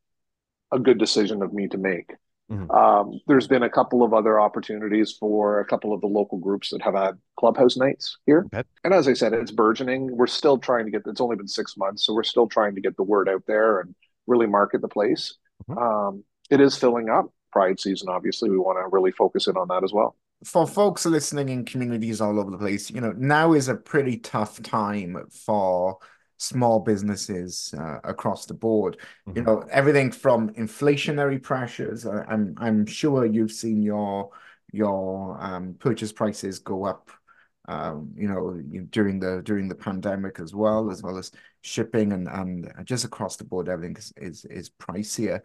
a 0.71 0.80
good 0.80 0.97
decision 0.97 1.41
of 1.41 1.53
me 1.53 1.67
to 1.67 1.78
make. 1.78 2.11
Mhm. 2.51 2.69
Um, 2.71 3.19
there's 3.27 3.47
been 3.47 3.63
a 3.63 3.69
couple 3.69 4.03
of 4.03 4.13
other 4.13 4.39
opportunities 4.39 5.11
for 5.11 5.59
a 5.59 5.65
couple 5.65 5.93
of 5.93 6.01
the 6.01 6.07
local 6.07 6.37
groups 6.37 6.69
that 6.69 6.81
have 6.81 6.93
had 6.93 7.17
clubhouse 7.37 7.75
nights 7.75 8.17
here. 8.25 8.45
Okay. 8.53 8.63
And 8.83 8.93
as 8.93 9.07
I 9.07 9.13
said, 9.13 9.33
it's 9.33 9.51
burgeoning. 9.51 10.15
We're 10.15 10.27
still 10.27 10.57
trying 10.57 10.85
to 10.85 10.91
get, 10.91 11.01
it's 11.07 11.21
only 11.21 11.37
been 11.37 11.47
six 11.47 11.75
months, 11.75 12.05
so 12.05 12.13
we're 12.13 12.23
still 12.23 12.47
trying 12.47 12.75
to 12.75 12.81
get 12.81 12.97
the 12.97 13.03
word 13.03 13.27
out 13.27 13.43
there 13.47 13.79
and 13.79 13.95
really 14.27 14.45
market 14.45 14.81
the 14.81 14.87
place. 14.87 15.35
Mhm. 15.69 15.77
Um, 15.81 16.23
it 16.49 16.61
is 16.61 16.77
filling 16.77 17.09
up. 17.09 17.31
Pride 17.51 17.79
season, 17.79 18.09
obviously, 18.09 18.49
we 18.49 18.57
want 18.57 18.77
to 18.77 18.87
really 18.91 19.11
focus 19.11 19.47
in 19.47 19.55
on 19.55 19.69
that 19.69 19.83
as 19.83 19.93
well. 19.93 20.17
For 20.43 20.67
folks 20.67 21.05
listening 21.05 21.47
in 21.47 21.63
communities 21.63 22.19
all 22.19 22.37
over 22.37 22.51
the 22.51 22.57
place, 22.57 22.91
you 22.91 22.99
know, 22.99 23.13
now 23.13 23.53
is 23.53 23.69
a 23.69 23.75
pretty 23.75 24.17
tough 24.17 24.61
time 24.61 25.17
for 25.45 25.97
small 26.38 26.79
businesses 26.79 27.73
uh, 27.77 27.99
across 28.03 28.45
the 28.45 28.53
board. 28.53 28.97
You 29.33 29.41
Mhm. 29.41 29.45
know, 29.45 29.65
everything 29.69 30.11
from 30.11 30.49
inflationary 30.53 31.41
pressures. 31.41 32.05
uh, 32.05 32.23
I'm 32.27 32.55
I'm 32.57 32.86
sure 32.86 33.25
you've 33.25 33.51
seen 33.51 33.81
your 33.81 34.31
your 34.71 35.38
um, 35.41 35.75
purchase 35.79 36.11
prices 36.11 36.59
go 36.59 36.86
up. 36.86 37.09
Um, 37.67 38.13
you 38.15 38.27
know, 38.27 38.61
during 38.91 39.19
the 39.19 39.41
during 39.43 39.67
the 39.67 39.75
pandemic 39.75 40.39
as 40.39 40.53
well, 40.53 40.91
as 40.91 41.01
well 41.01 41.17
as 41.17 41.31
shipping 41.61 42.13
and 42.13 42.27
and 42.27 42.71
just 42.83 43.05
across 43.05 43.38
the 43.38 43.43
board, 43.43 43.69
everything 43.69 43.95
is 43.97 44.13
is, 44.17 44.45
is 44.45 44.69
pricier. 44.69 45.41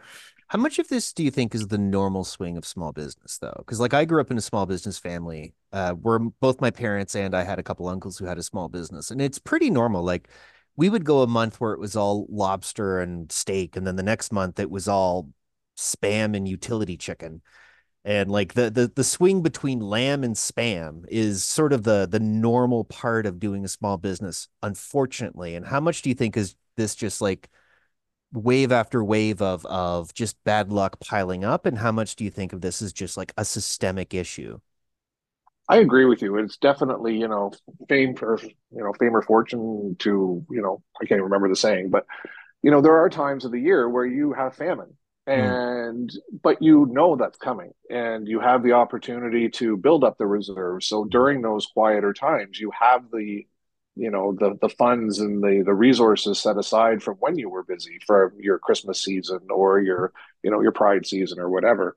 How 0.49 0.59
much 0.59 0.79
of 0.79 0.89
this 0.89 1.13
do 1.13 1.23
you 1.23 1.31
think 1.31 1.55
is 1.55 1.69
the 1.69 1.79
normal 1.79 2.25
swing 2.25 2.57
of 2.57 2.67
small 2.67 2.93
business, 2.93 3.39
though? 3.39 3.55
Because, 3.59 3.79
like, 3.79 3.95
I 3.95 4.05
grew 4.05 4.21
up 4.21 4.31
in 4.33 4.37
a 4.39 4.41
small 4.43 4.67
business 4.67 4.99
family 4.99 5.55
uh, 5.73 5.93
where 5.93 6.19
both 6.19 6.61
my 6.61 6.71
parents 6.71 7.15
and 7.15 7.35
I 7.35 7.45
had 7.45 7.59
a 7.61 7.63
couple 7.63 7.89
uncles 7.89 8.19
who 8.19 8.25
had 8.27 8.37
a 8.37 8.43
small 8.43 8.69
business, 8.69 9.11
and 9.11 9.23
it's 9.23 9.39
pretty 9.39 9.71
normal. 9.71 10.03
Like, 10.03 10.29
we 10.77 10.89
would 10.89 11.05
go 11.05 11.23
a 11.23 11.27
month 11.27 11.61
where 11.61 11.73
it 11.73 11.81
was 11.81 11.97
all 11.97 12.27
lobster 12.31 13.01
and 13.01 13.31
steak, 13.31 13.77
and 13.77 13.87
then 13.87 13.97
the 13.97 14.03
next 14.03 14.33
month 14.33 14.59
it 14.59 14.71
was 14.71 14.89
all 14.89 15.31
spam 15.77 16.37
and 16.37 16.49
utility 16.49 16.97
chicken. 16.97 17.43
And 18.05 18.31
like 18.31 18.55
the 18.55 18.71
the 18.71 18.91
the 18.95 19.05
swing 19.05 19.43
between 19.43 19.81
lamb 19.81 20.25
and 20.25 20.35
spam 20.35 21.05
is 21.09 21.45
sort 21.45 21.73
of 21.73 21.83
the 21.83 22.09
the 22.11 22.21
normal 22.21 22.85
part 22.85 23.27
of 23.27 23.39
doing 23.41 23.65
a 23.65 23.69
small 23.69 23.99
business, 23.99 24.49
unfortunately. 24.63 25.55
And 25.55 25.67
how 25.67 25.81
much 25.81 26.03
do 26.03 26.09
you 26.09 26.15
think 26.15 26.37
is 26.37 26.57
this 26.77 26.95
just 26.95 27.21
like 27.21 27.51
wave 28.33 28.73
after 28.73 29.03
wave 29.05 29.43
of 29.43 29.67
of 29.67 30.15
just 30.15 30.43
bad 30.45 30.73
luck 30.73 31.01
piling 31.01 31.45
up 31.45 31.67
and 31.67 31.79
how 31.79 31.93
much 31.93 32.17
do 32.17 32.25
you 32.25 32.31
think 32.31 32.53
of 32.53 32.61
this 32.61 32.81
as 32.81 32.93
just 32.93 33.17
like 33.17 33.33
a 33.37 33.45
systemic 33.45 34.15
issue 34.15 34.59
I 35.71 35.77
agree 35.77 36.05
with 36.05 36.21
you. 36.21 36.37
It's 36.37 36.57
definitely, 36.57 37.17
you 37.17 37.29
know, 37.29 37.53
fame 37.89 38.17
for, 38.17 38.41
you 38.43 38.83
know, 38.83 38.93
fame 38.99 39.15
or 39.15 39.23
fortune 39.23 39.95
to, 40.01 40.45
you 40.51 40.63
know, 40.63 40.83
I 41.01 41.07
can't 41.07 41.23
remember 41.23 41.49
the 41.49 41.55
saying, 41.55 41.91
but, 41.91 42.07
you 42.61 42.73
know, 42.73 42.81
there 42.81 42.97
are 42.97 43.09
times 43.09 43.45
of 43.45 43.53
the 43.53 43.61
year 43.61 43.89
where 43.89 44.05
you 44.05 44.33
have 44.33 44.57
famine 44.57 44.97
hmm. 45.27 45.33
and, 45.33 46.13
but 46.43 46.61
you 46.61 46.87
know 46.91 47.15
that's 47.15 47.39
coming 47.39 47.71
and 47.89 48.27
you 48.27 48.41
have 48.41 48.65
the 48.65 48.73
opportunity 48.73 49.49
to 49.49 49.77
build 49.77 50.03
up 50.03 50.19
the 50.19 50.27
reserves. 50.27 50.87
So 50.87 51.05
during 51.05 51.41
those 51.41 51.67
quieter 51.67 52.13
times, 52.13 52.59
you 52.59 52.73
have 52.77 53.05
the, 53.13 53.47
you 53.95 54.11
know, 54.11 54.37
the, 54.37 54.59
the 54.61 54.71
funds 54.71 55.21
and 55.21 55.41
the, 55.41 55.63
the 55.65 55.75
resources 55.75 56.41
set 56.41 56.57
aside 56.57 57.01
from 57.01 57.15
when 57.21 57.39
you 57.39 57.49
were 57.49 57.63
busy 57.63 58.01
for 58.05 58.35
your 58.41 58.59
Christmas 58.59 59.01
season 59.01 59.39
or 59.51 59.79
your, 59.79 60.13
you 60.43 60.51
know, 60.51 60.63
your 60.63 60.73
pride 60.73 61.07
season 61.07 61.39
or 61.39 61.49
whatever. 61.49 61.95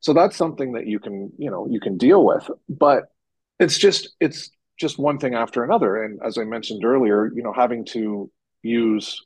So 0.00 0.12
that's 0.12 0.36
something 0.36 0.72
that 0.72 0.86
you 0.86 0.98
can, 0.98 1.32
you 1.38 1.50
know, 1.50 1.66
you 1.68 1.80
can 1.80 1.96
deal 1.96 2.24
with. 2.24 2.48
But 2.68 3.10
it's 3.58 3.78
just 3.78 4.14
it's 4.20 4.50
just 4.78 4.98
one 4.98 5.18
thing 5.18 5.34
after 5.34 5.64
another. 5.64 6.02
And 6.02 6.20
as 6.24 6.38
I 6.38 6.44
mentioned 6.44 6.84
earlier, 6.84 7.30
you 7.34 7.42
know, 7.42 7.52
having 7.52 7.84
to 7.86 8.30
use 8.62 9.24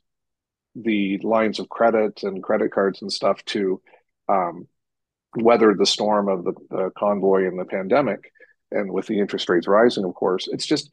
the 0.75 1.19
lines 1.19 1.59
of 1.59 1.69
credit 1.69 2.23
and 2.23 2.41
credit 2.41 2.71
cards 2.71 3.01
and 3.01 3.11
stuff 3.11 3.43
to 3.45 3.79
um, 4.27 4.67
weather 5.35 5.75
the 5.77 5.85
storm 5.85 6.27
of 6.27 6.43
the, 6.43 6.53
the 6.69 6.91
convoy 6.97 7.47
and 7.47 7.59
the 7.59 7.65
pandemic, 7.65 8.31
and 8.71 8.91
with 8.91 9.05
the 9.05 9.19
interest 9.19 9.49
rates 9.49 9.67
rising, 9.67 10.03
of 10.03 10.15
course, 10.15 10.47
it's 10.51 10.65
just 10.65 10.89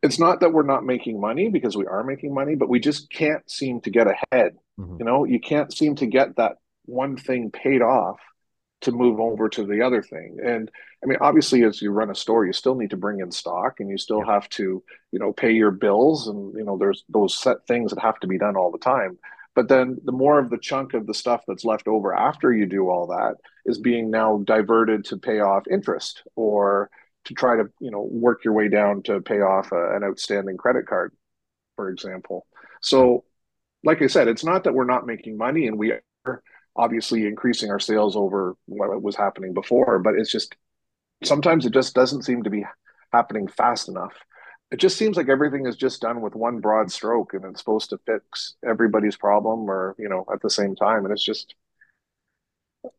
it's 0.00 0.20
not 0.20 0.38
that 0.40 0.52
we're 0.52 0.62
not 0.62 0.84
making 0.84 1.20
money 1.20 1.48
because 1.48 1.76
we 1.76 1.86
are 1.86 2.04
making 2.04 2.32
money, 2.32 2.54
but 2.54 2.68
we 2.68 2.78
just 2.78 3.10
can't 3.10 3.48
seem 3.50 3.80
to 3.80 3.90
get 3.90 4.06
ahead. 4.06 4.56
Mhm. 4.78 5.00
You 5.00 5.04
know, 5.04 5.24
you 5.24 5.40
can't 5.40 5.72
seem 5.72 5.96
to 5.96 6.06
get 6.06 6.36
that 6.36 6.58
one 6.84 7.16
thing 7.16 7.50
paid 7.50 7.82
off 7.82 8.20
to 8.80 8.92
move 8.92 9.18
over 9.18 9.48
to 9.48 9.64
the 9.64 9.82
other 9.82 10.02
thing. 10.02 10.38
And 10.44 10.70
I 11.02 11.06
mean, 11.06 11.18
obviously, 11.20 11.64
as 11.64 11.82
you 11.82 11.90
run 11.90 12.10
a 12.10 12.14
store, 12.14 12.46
you 12.46 12.52
still 12.52 12.74
need 12.74 12.90
to 12.90 12.96
bring 12.96 13.20
in 13.20 13.30
stock 13.30 13.80
and 13.80 13.88
you 13.88 13.98
still 13.98 14.24
have 14.24 14.48
to, 14.50 14.82
you 15.10 15.18
know, 15.18 15.32
pay 15.32 15.52
your 15.52 15.70
bills. 15.70 16.28
And, 16.28 16.54
you 16.56 16.64
know, 16.64 16.76
there's 16.76 17.04
those 17.08 17.38
set 17.38 17.66
things 17.66 17.92
that 17.92 18.00
have 18.00 18.20
to 18.20 18.26
be 18.26 18.38
done 18.38 18.56
all 18.56 18.70
the 18.70 18.78
time. 18.78 19.18
But 19.54 19.68
then 19.68 19.98
the 20.04 20.12
more 20.12 20.38
of 20.38 20.50
the 20.50 20.58
chunk 20.58 20.94
of 20.94 21.06
the 21.06 21.14
stuff 21.14 21.42
that's 21.48 21.64
left 21.64 21.88
over 21.88 22.14
after 22.14 22.52
you 22.52 22.66
do 22.66 22.88
all 22.88 23.08
that 23.08 23.36
is 23.66 23.78
being 23.78 24.10
now 24.10 24.38
diverted 24.44 25.04
to 25.06 25.16
pay 25.16 25.40
off 25.40 25.64
interest 25.68 26.22
or 26.36 26.90
to 27.24 27.34
try 27.34 27.56
to, 27.56 27.64
you 27.80 27.90
know, 27.90 28.08
work 28.08 28.44
your 28.44 28.54
way 28.54 28.68
down 28.68 29.02
to 29.02 29.20
pay 29.20 29.40
off 29.40 29.72
a, 29.72 29.96
an 29.96 30.04
outstanding 30.04 30.56
credit 30.56 30.86
card, 30.86 31.12
for 31.74 31.90
example. 31.90 32.46
So, 32.80 33.24
like 33.82 34.00
I 34.02 34.06
said, 34.06 34.28
it's 34.28 34.44
not 34.44 34.64
that 34.64 34.74
we're 34.74 34.84
not 34.84 35.06
making 35.06 35.36
money 35.36 35.66
and 35.66 35.78
we 35.78 35.92
obviously 36.78 37.26
increasing 37.26 37.70
our 37.70 37.80
sales 37.80 38.16
over 38.16 38.56
what 38.66 39.02
was 39.02 39.16
happening 39.16 39.52
before, 39.52 39.98
but 39.98 40.14
it's 40.14 40.30
just 40.32 40.54
sometimes 41.24 41.66
it 41.66 41.74
just 41.74 41.94
doesn't 41.94 42.22
seem 42.22 42.44
to 42.44 42.50
be 42.50 42.64
happening 43.12 43.48
fast 43.48 43.88
enough. 43.88 44.14
It 44.70 44.78
just 44.78 44.96
seems 44.96 45.16
like 45.16 45.28
everything 45.28 45.66
is 45.66 45.76
just 45.76 46.00
done 46.02 46.20
with 46.20 46.34
one 46.36 46.60
broad 46.60 46.92
stroke 46.92 47.34
and 47.34 47.44
it's 47.46 47.58
supposed 47.58 47.90
to 47.90 47.98
fix 48.06 48.54
everybody's 48.64 49.16
problem 49.16 49.68
or, 49.68 49.96
you 49.98 50.08
know, 50.08 50.24
at 50.32 50.40
the 50.40 50.50
same 50.50 50.76
time. 50.76 51.04
And 51.04 51.12
it's 51.12 51.24
just, 51.24 51.54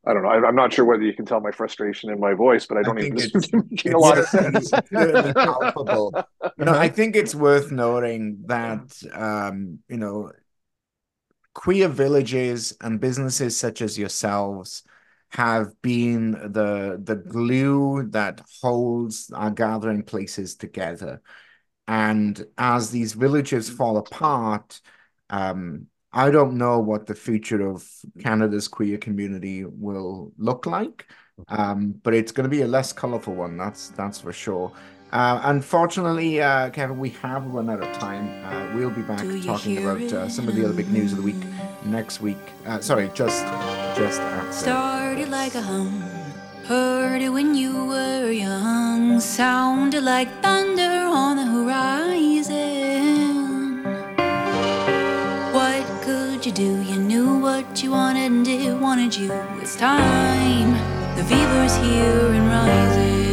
I 0.06 0.14
don't 0.14 0.24
know. 0.24 0.30
I, 0.30 0.46
I'm 0.46 0.56
not 0.56 0.74
sure 0.74 0.84
whether 0.84 1.04
you 1.04 1.14
can 1.14 1.26
tell 1.26 1.40
my 1.40 1.52
frustration 1.52 2.10
in 2.10 2.20
my 2.20 2.34
voice, 2.34 2.66
but 2.66 2.78
I 2.80 2.82
don't 2.84 3.00
even 3.00 3.18
think 3.18 3.32
seem 3.46 3.60
it's- 3.60 3.72
making 3.72 3.94
a 3.94 4.00
lot 4.00 4.18
of 4.18 4.26
sense. 4.26 4.72
clearly 4.90 5.32
palpable. 5.34 6.14
You 6.58 6.66
know, 6.66 6.74
I 6.74 6.90
think 6.90 7.16
it's 7.16 7.36
worth 7.36 7.72
noting 7.72 8.44
that 8.48 8.92
um, 9.14 9.80
you 9.88 9.98
know, 9.98 10.32
queer 11.60 11.90
villages 11.90 12.74
and 12.80 13.02
businesses 13.02 13.58
such 13.60 13.82
as 13.82 14.00
yourselves 14.00 14.82
have 15.28 15.68
been 15.82 16.32
the 16.32 16.98
the 17.04 17.18
glue 17.18 18.08
that 18.12 18.40
holds 18.62 19.30
our 19.36 19.52
gathering 19.52 20.02
places 20.02 20.56
together. 20.56 21.22
And 21.86 22.46
as 22.58 22.92
these 22.92 23.12
villages 23.12 23.70
fall 23.70 23.98
apart, 23.98 24.80
um, 25.30 25.88
I 26.14 26.32
don't 26.32 26.58
know 26.58 26.80
what 26.80 27.08
the 27.08 27.14
future 27.14 27.68
of 27.68 27.86
Canada's 28.22 28.70
queer 28.70 28.98
community 28.98 29.66
will 29.66 30.32
look 30.38 30.66
like, 30.66 31.08
um, 31.50 31.92
but 32.04 32.14
it's 32.14 32.32
going 32.32 32.50
to 32.50 32.56
be 32.58 32.62
a 32.62 32.68
less 32.68 32.94
colorful 32.94 33.36
one. 33.36 33.58
That's 33.58 33.90
that's 33.90 34.22
for 34.22 34.32
sure. 34.32 34.72
Uh, 35.12 35.42
unfortunately, 35.46 36.40
uh, 36.40 36.70
Kevin, 36.70 37.00
we 37.00 37.10
have 37.22 37.46
run 37.48 37.70
out 37.70 37.82
of 37.82 37.98
time. 37.98 38.30
Uh, 38.46 38.76
we'll 38.76 38.92
be 38.92 39.02
back 39.02 39.26
talking 39.44 39.80
about 39.80 40.02
uh, 40.02 40.30
some 40.30 40.48
of 40.48 40.56
the 40.56 40.64
other 40.64 40.74
big 40.74 40.90
news 40.92 41.12
of 41.12 41.18
the 41.18 41.24
week 41.24 41.42
next 41.86 42.22
week. 42.22 42.38
Uh, 42.68 42.80
sorry, 42.80 43.10
just 43.16 43.44
just 43.98 44.22
after. 44.22 44.52
Started 44.54 45.30
like 45.30 45.56
a 45.56 45.62
hum, 45.62 46.00
heard 46.68 47.24
it 47.24 47.30
when 47.30 47.56
you 47.56 47.88
were 47.88 48.30
young, 48.30 49.20
sounded 49.20 50.04
like 50.04 50.30
thunder 50.44 51.08
on 51.10 51.38
the 51.38 51.46
horizon. 51.46 53.00
What 55.52 55.88
could 56.04 56.46
you 56.46 56.52
do? 56.52 56.82
You 56.84 57.00
knew 57.00 57.40
what 57.40 57.82
you 57.82 57.92
wanted 57.92 58.32
and 58.32 58.48
it 58.48 58.76
wanted 58.78 59.16
you. 59.16 59.32
It's 59.60 59.76
time, 59.76 60.74
the 61.16 61.24
fever's 61.24 61.76
here 61.78 62.32
and 62.32 62.48
rising. 62.48 63.29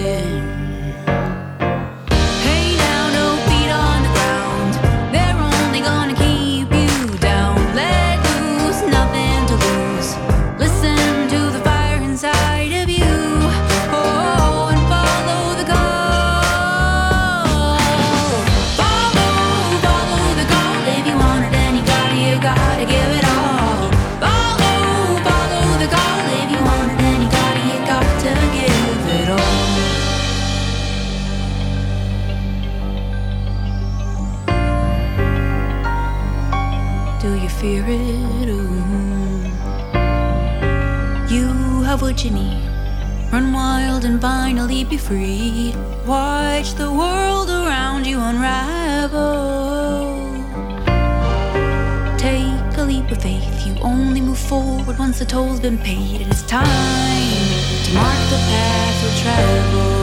Run 43.37 43.53
wild 43.53 44.07
and 44.07 44.19
finally 44.19 44.83
be 44.83 44.97
free. 44.97 45.75
Watch 46.07 46.73
the 46.73 46.91
world 46.91 47.51
around 47.51 48.07
you 48.07 48.19
unravel. 48.19 49.21
Take 52.17 52.79
a 52.79 52.83
leap 52.83 53.11
of 53.11 53.21
faith. 53.21 53.67
You 53.67 53.75
only 53.83 54.23
move 54.23 54.39
forward 54.39 54.99
once 54.99 55.19
the 55.19 55.27
toll's 55.27 55.61
been 55.61 55.77
paid, 55.77 56.23
and 56.23 56.33
it's 56.33 56.47
time 56.47 57.47
to 57.85 57.93
mark 57.93 58.23
the 58.31 58.41
path 58.49 59.03
you'll 59.03 59.23
travel. 59.23 59.96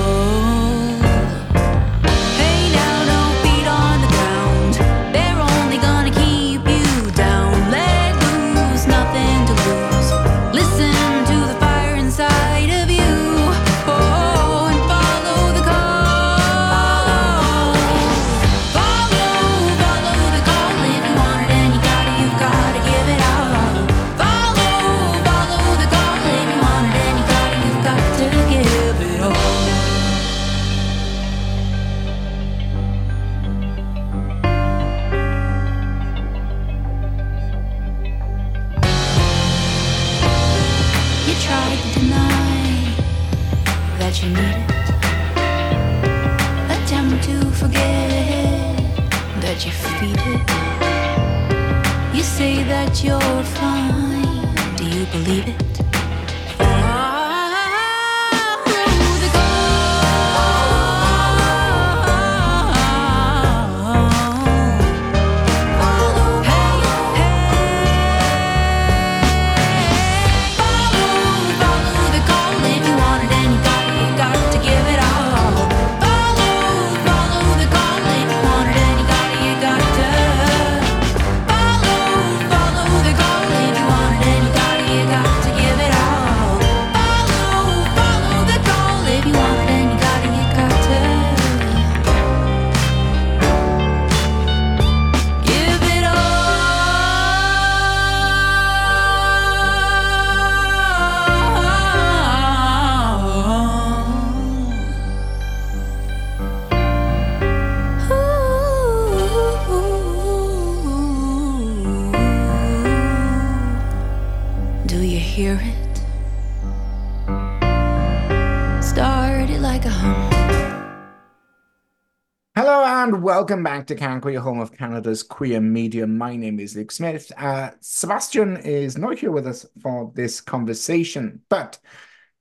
Welcome 123.43 123.63
back 123.63 123.87
to 123.87 123.95
Can 123.95 124.21
Queer, 124.21 124.39
home 124.39 124.61
of 124.61 124.71
Canada's 124.71 125.21
queer 125.21 125.59
media. 125.59 126.07
My 126.07 126.37
name 126.37 126.61
is 126.61 126.77
Luke 126.77 126.93
Smith. 126.93 127.29
Uh, 127.35 127.71
Sebastian 127.81 128.55
is 128.55 128.97
not 128.97 129.19
here 129.19 129.31
with 129.31 129.45
us 129.45 129.65
for 129.81 130.13
this 130.15 130.39
conversation, 130.39 131.41
but 131.49 131.77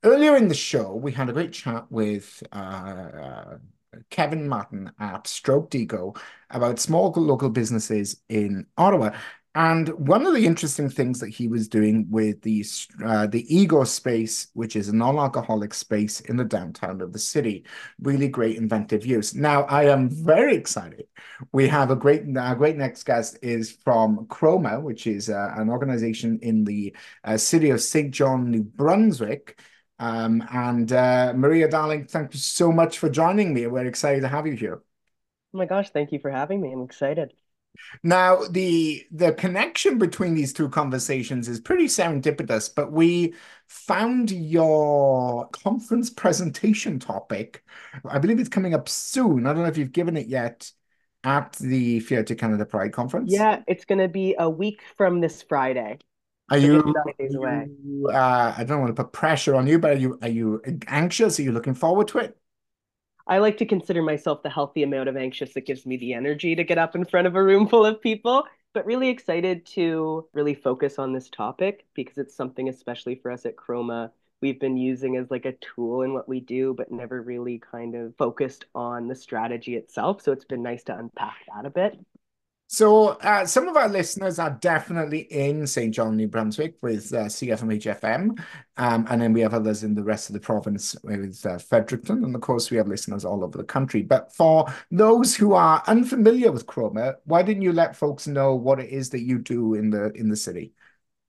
earlier 0.05 0.37
in 0.37 0.47
the 0.47 0.55
show, 0.55 0.95
we 0.95 1.11
had 1.11 1.27
a 1.27 1.33
great 1.33 1.51
chat 1.51 1.87
with 1.89 2.41
uh, 2.53 3.57
Kevin 4.11 4.47
Martin 4.47 4.93
at 4.97 5.27
Stroked 5.27 5.75
Ego 5.75 6.13
about 6.49 6.79
small 6.79 7.11
local 7.17 7.49
businesses 7.49 8.21
in 8.29 8.65
Ottawa. 8.77 9.09
And 9.55 9.89
one 10.07 10.25
of 10.25 10.33
the 10.33 10.47
interesting 10.47 10.89
things 10.89 11.19
that 11.19 11.29
he 11.29 11.47
was 11.47 11.67
doing 11.67 12.07
with 12.09 12.41
the 12.41 12.65
uh, 13.05 13.27
the 13.27 13.45
Ego 13.55 13.83
space, 13.83 14.47
which 14.53 14.75
is 14.75 14.89
a 14.89 14.95
non-alcoholic 14.95 15.75
space 15.75 16.21
in 16.21 16.37
the 16.37 16.43
downtown 16.43 17.01
of 17.01 17.13
the 17.13 17.19
city, 17.19 17.63
really 18.01 18.27
great 18.27 18.57
inventive 18.57 19.05
use. 19.05 19.35
Now, 19.35 19.63
I 19.63 19.83
am 19.85 20.09
very 20.09 20.55
excited. 20.55 21.05
We 21.51 21.67
have 21.67 21.91
a 21.91 21.95
great, 21.95 22.23
our 22.35 22.55
great 22.55 22.77
next 22.77 23.03
guest 23.03 23.37
is 23.43 23.71
from 23.71 24.25
Chroma, 24.25 24.81
which 24.81 25.05
is 25.05 25.29
uh, 25.29 25.53
an 25.55 25.69
organization 25.69 26.39
in 26.41 26.63
the 26.63 26.95
uh, 27.23 27.37
city 27.37 27.69
of 27.69 27.79
St. 27.81 28.09
John, 28.09 28.49
New 28.49 28.63
Brunswick. 28.63 29.59
Um, 29.99 30.43
and 30.51 30.91
uh, 30.91 31.33
Mariah 31.35 31.69
Darling, 31.69 32.07
thank 32.07 32.33
you 32.33 32.39
so 32.39 32.71
much 32.71 32.97
for 32.97 33.07
joining 33.07 33.53
me. 33.53 33.67
We're 33.67 33.85
excited 33.85 34.21
to 34.21 34.27
have 34.29 34.47
you 34.47 34.53
here. 34.53 34.81
Oh 35.53 35.57
my 35.59 35.65
gosh, 35.67 35.91
thank 35.91 36.11
you 36.11 36.17
for 36.17 36.31
having 36.31 36.59
me. 36.59 36.71
I'm 36.73 36.81
excited. 36.81 37.35
Now, 38.03 38.43
the 38.45 39.05
the 39.11 39.33
connection 39.33 39.97
between 39.97 40.35
these 40.35 40.53
two 40.53 40.69
conversations 40.69 41.47
is 41.47 41.59
pretty 41.59 41.85
serendipitous, 41.85 42.73
but 42.73 42.91
we 42.91 43.33
found 43.67 44.31
your 44.31 45.47
conference 45.49 46.09
presentation 46.09 46.99
topic. 46.99 47.63
I 48.05 48.19
believe 48.19 48.39
it's 48.39 48.49
coming 48.49 48.73
up 48.73 48.89
soon. 48.89 49.45
I 49.47 49.53
don't 49.53 49.63
know 49.63 49.69
if 49.69 49.77
you've 49.77 49.91
given 49.91 50.17
it 50.17 50.27
yet 50.27 50.71
at 51.23 51.53
the 51.53 51.99
Fierté 52.01 52.37
Canada 52.37 52.65
Pride 52.65 52.93
conference. 52.93 53.33
Yeah, 53.33 53.63
it's 53.67 53.85
going 53.85 53.99
to 53.99 54.07
be 54.07 54.35
a 54.37 54.49
week 54.49 54.81
from 54.97 55.21
this 55.21 55.41
Friday. 55.41 55.99
Are 56.49 56.57
So 56.57 56.67
you, 56.67 56.73
just 56.73 56.85
nine 56.85 57.13
days 57.17 57.35
away. 57.35 57.69
you, 57.83 58.09
uh, 58.13 58.53
I 58.57 58.63
don't 58.63 58.81
want 58.81 58.95
to 58.95 59.03
put 59.03 59.13
pressure 59.13 59.55
on 59.55 59.65
you, 59.67 59.79
but 59.79 59.91
are 59.91 59.99
you 59.99 60.19
are 60.21 60.27
you 60.27 60.61
anxious? 60.87 61.39
Are 61.39 61.43
you 61.43 61.51
looking 61.51 61.73
forward 61.73 62.07
to 62.09 62.19
it? 62.19 62.37
I 63.27 63.37
like 63.37 63.57
to 63.57 63.65
consider 63.65 64.01
myself 64.01 64.43
the 64.43 64.49
healthy 64.49 64.83
amount 64.83 65.09
of 65.09 65.15
anxious 65.17 65.53
that 65.53 65.65
gives 65.65 65.85
me 65.85 65.97
the 65.97 66.13
energy 66.13 66.55
to 66.55 66.63
get 66.63 66.77
up 66.77 66.95
in 66.95 67.05
front 67.05 67.27
of 67.27 67.35
a 67.35 67.43
room 67.43 67.67
full 67.69 67.85
of 67.85 68.01
people, 68.01 68.45
but 68.73 68.85
really 68.85 69.09
excited 69.09 69.65
to 69.67 70.27
really 70.33 70.53
focus 70.55 70.99
on 70.99 71.13
this 71.13 71.29
topic 71.29 71.85
because 71.93 72.17
it's 72.17 72.35
something, 72.35 72.69
especially 72.69 73.15
for 73.15 73.31
us 73.31 73.45
at 73.45 73.55
Chroma, 73.55 74.11
we've 74.41 74.59
been 74.59 74.75
using 74.77 75.15
as 75.15 75.31
like 75.31 75.45
a 75.45 75.53
tool 75.53 76.01
in 76.01 76.13
what 76.13 76.27
we 76.27 76.41
do, 76.41 76.73
but 76.73 76.91
never 76.91 77.21
really 77.21 77.59
kind 77.59 77.95
of 77.95 78.15
focused 78.17 78.65
on 78.75 79.07
the 79.07 79.15
strategy 79.15 79.75
itself. 79.77 80.21
So 80.21 80.33
it's 80.33 80.45
been 80.45 80.63
nice 80.63 80.83
to 80.85 80.97
unpack 80.97 81.37
that 81.53 81.65
a 81.65 81.69
bit. 81.69 81.97
So, 82.67 83.09
uh, 83.09 83.45
some 83.45 83.67
of 83.67 83.77
our 83.77 83.87
listeners 83.87 84.39
are 84.39 84.57
definitely 84.59 85.19
in 85.19 85.67
St. 85.67 85.93
John, 85.93 86.15
New 86.15 86.27
Brunswick 86.27 86.75
with 86.81 87.13
uh, 87.13 87.25
CFMH 87.25 87.99
FM. 87.99 88.39
Um, 88.77 89.05
and 89.09 89.21
then 89.21 89.31
we 89.31 89.41
have 89.41 89.53
others 89.53 89.83
in 89.83 89.93
the 89.93 90.03
rest 90.03 90.29
of 90.29 90.33
the 90.33 90.39
province 90.39 90.95
with 91.03 91.45
uh, 91.45 91.59
Fredericton. 91.59 92.23
And 92.23 92.33
of 92.33 92.41
course, 92.41 92.71
we 92.71 92.77
have 92.77 92.87
listeners 92.87 93.25
all 93.25 93.43
over 93.43 93.57
the 93.57 93.63
country. 93.63 94.01
But 94.01 94.33
for 94.33 94.65
those 94.89 95.35
who 95.35 95.53
are 95.53 95.83
unfamiliar 95.85 96.51
with 96.51 96.65
Chroma, 96.65 97.15
why 97.25 97.43
didn't 97.43 97.61
you 97.61 97.73
let 97.73 97.95
folks 97.95 98.25
know 98.25 98.55
what 98.55 98.79
it 98.79 98.89
is 98.89 99.09
that 99.11 99.21
you 99.21 99.37
do 99.37 99.75
in 99.75 99.91
the 99.91 100.11
in 100.13 100.29
the 100.29 100.35
city? 100.35 100.73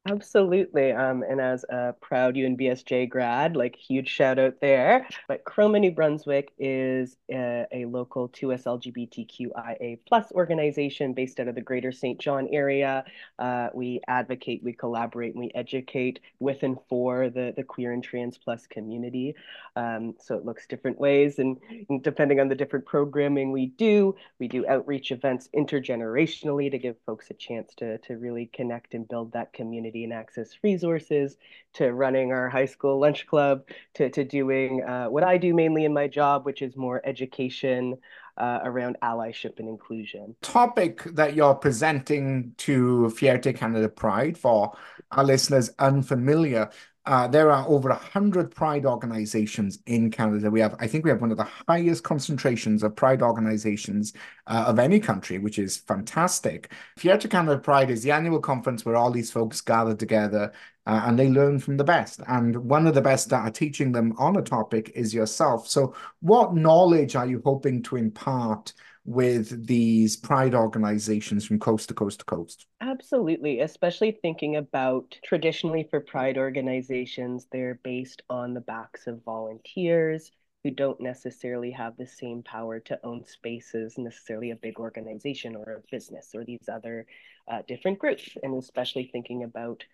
Absolutely. 0.07 0.93
Um, 0.93 1.25
and 1.27 1.41
as 1.41 1.65
a 1.71 1.95
proud 1.99 2.35
UNBSJ 2.35 3.09
grad, 3.09 3.57
like 3.57 3.75
huge 3.75 4.07
shout 4.07 4.39
out 4.39 4.61
there. 4.61 5.09
But 5.29 5.45
Chroma 5.45 5.81
New 5.81 5.93
Brunswick 5.93 6.53
is 6.59 7.17
a, 7.31 7.65
a 7.73 7.87
local 7.87 8.29
2S 8.29 8.65
LGBTQIA 8.65 9.99
plus 10.07 10.31
organization 10.33 11.15
based 11.15 11.41
out 11.41 11.49
of 11.49 11.55
the 11.55 11.63
greater 11.63 11.91
St. 11.91 12.21
John 12.21 12.49
area. 12.53 13.03
Uh, 13.39 13.71
we 13.73 14.03
advocate, 14.07 14.63
we 14.63 14.75
collaborate, 14.75 15.33
and 15.33 15.43
we 15.43 15.51
educate 15.55 16.21
with 16.39 16.63
and 16.65 16.77
for 16.87 17.31
the, 17.31 17.55
the 17.57 17.65
queer 17.65 17.93
and 17.93 18.05
trans 18.05 18.37
plus 18.37 18.67
community. 18.67 19.35
Um, 19.75 20.15
so 20.21 20.37
it 20.37 20.45
looks 20.45 20.67
different 20.67 21.01
ways. 21.01 21.39
And, 21.39 21.57
and 21.89 22.03
depending 22.03 22.41
on 22.41 22.49
the 22.49 22.55
different 22.55 22.85
programming 22.85 23.53
we 23.53 23.69
do, 23.69 24.15
we 24.39 24.49
do 24.49 24.67
outreach 24.69 25.13
events 25.13 25.49
intergenerationally 25.57 26.71
to 26.71 26.77
give 26.77 26.97
folks 27.07 27.31
a 27.31 27.35
chance 27.35 27.73
to, 27.77 27.97
to 27.99 28.19
really 28.19 28.51
connect 28.53 28.93
and 28.93 29.09
build 29.09 29.33
that 29.33 29.55
community 29.55 29.94
and 30.03 30.13
access 30.13 30.51
resources, 30.65 31.37
to 31.75 31.93
running 31.93 32.33
our 32.33 32.49
high 32.49 32.65
school 32.65 32.99
lunch 32.99 33.27
club, 33.29 33.63
to, 33.95 34.11
to 34.11 34.25
doing 34.25 34.83
uh, 34.83 35.07
what 35.07 35.23
I 35.23 35.37
do 35.37 35.55
mainly 35.55 35.85
in 35.85 35.93
my 35.93 36.09
job, 36.09 36.45
which 36.45 36.63
is 36.63 36.77
more 36.77 37.01
education 37.05 37.97
uh, 38.37 38.61
around 38.65 38.97
allyship 39.03 39.61
and 39.61 39.69
inclusion. 39.69 40.35
Topic 40.43 41.05
that 41.05 41.35
you're 41.35 41.55
presenting 41.55 42.55
to 42.59 43.13
Fierté 43.17 43.57
Canada 43.57 43.89
Pride 43.89 44.37
for 44.37 44.73
our 45.13 45.25
listeners 45.25 45.71
unfamiliar. 45.79 46.71
Uh, 47.07 47.29
there 47.29 47.51
are 47.51 47.69
over 47.69 47.91
a 47.91 47.95
hundred 47.95 48.51
pride 48.55 48.87
organizations 48.87 49.79
in 49.87 50.11
Canada. 50.11 50.51
We 50.51 50.61
have, 50.61 50.75
I 50.79 50.87
think, 50.87 51.05
we 51.05 51.11
have 51.11 51.21
one 51.21 51.31
of 51.31 51.37
the 51.37 51.49
highest 51.69 52.03
concentrations 52.03 52.83
of 52.83 52.97
pride 52.97 53.21
organizations 53.21 54.15
uh, 54.47 54.65
of 54.69 54.79
any 54.79 54.99
country, 55.01 55.39
which 55.39 55.59
is 55.59 55.77
fantastic. 55.77 56.73
Fierté 56.99 57.31
Canada 57.31 57.59
Pride 57.59 57.91
is 57.91 58.03
the 58.03 58.11
annual 58.11 58.41
conference 58.41 58.85
where 58.85 58.97
all 58.97 59.11
these 59.11 59.31
folks 59.31 59.61
gather 59.61 59.95
together 59.95 60.53
uh, 60.87 61.03
and 61.05 61.19
they 61.19 61.29
learn 61.29 61.59
from 61.59 61.77
the 61.77 61.85
best. 61.85 62.21
And 62.27 62.57
one 62.57 62.87
of 62.87 62.95
the 62.95 63.03
best 63.03 63.29
that 63.31 63.47
are 63.47 63.51
teaching 63.51 63.93
them 63.93 64.15
on 64.19 64.37
a 64.37 64.43
topic 64.43 64.93
is 64.95 65.13
yourself. 65.13 65.69
So, 65.69 65.95
what 66.21 66.55
knowledge 66.55 67.17
are 67.17 67.27
you 67.27 67.43
hoping 67.45 67.83
to 67.85 67.97
impart? 67.97 68.73
With 69.05 69.67
these 69.67 70.17
pride 70.17 70.55
organizations 70.55 71.45
from 71.45 71.59
coast 71.59 71.89
to 71.89 71.95
coast 71.95 72.21
to 72.21 72.25
coast. 72.25 72.67
Absolutely, 72.81 73.61
especially 73.61 74.13
thinking 74.13 74.57
about 74.57 75.17
traditionally 75.23 75.87
for 75.91 76.01
pride 76.01 76.39
organizations, 76.39 77.47
they're 77.53 77.81
based 77.83 78.23
on 78.31 78.55
the 78.55 78.61
backs 78.61 79.07
of 79.07 79.23
volunteers 79.25 80.31
who 80.63 80.71
don't 80.71 81.01
necessarily 81.01 81.71
have 81.71 81.95
the 81.99 82.07
same 82.07 82.43
power 82.43 82.81
to 82.81 82.99
own 83.05 83.23
spaces, 83.27 83.99
necessarily 83.99 84.51
a 84.51 84.57
big 84.57 84.81
organization 84.81 85.55
or 85.55 85.75
a 85.75 85.83
business 85.91 86.31
or 86.35 86.43
these 86.43 86.69
other 86.73 87.07
uh, 87.49 87.61
different 87.69 87.99
groups. 87.99 88.31
And 88.43 88.57
especially 88.57 89.11
thinking 89.13 89.43
about 89.43 89.85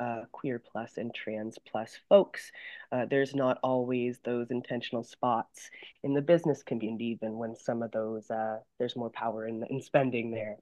uh, 0.00 0.22
queer 0.32 0.58
plus 0.58 0.96
and 0.96 1.14
trans 1.14 1.58
plus 1.70 1.98
folks. 2.08 2.50
Uh, 2.90 3.04
there's 3.04 3.34
not 3.34 3.58
always 3.62 4.18
those 4.24 4.50
intentional 4.50 5.04
spots 5.04 5.70
in 6.02 6.14
the 6.14 6.22
business 6.22 6.62
community, 6.62 7.04
even 7.06 7.36
when 7.36 7.54
some 7.54 7.82
of 7.82 7.92
those, 7.92 8.30
uh, 8.30 8.58
there's 8.78 8.96
more 8.96 9.10
power 9.10 9.46
in, 9.46 9.62
in 9.70 9.80
spending 9.80 10.30
there. 10.30 10.56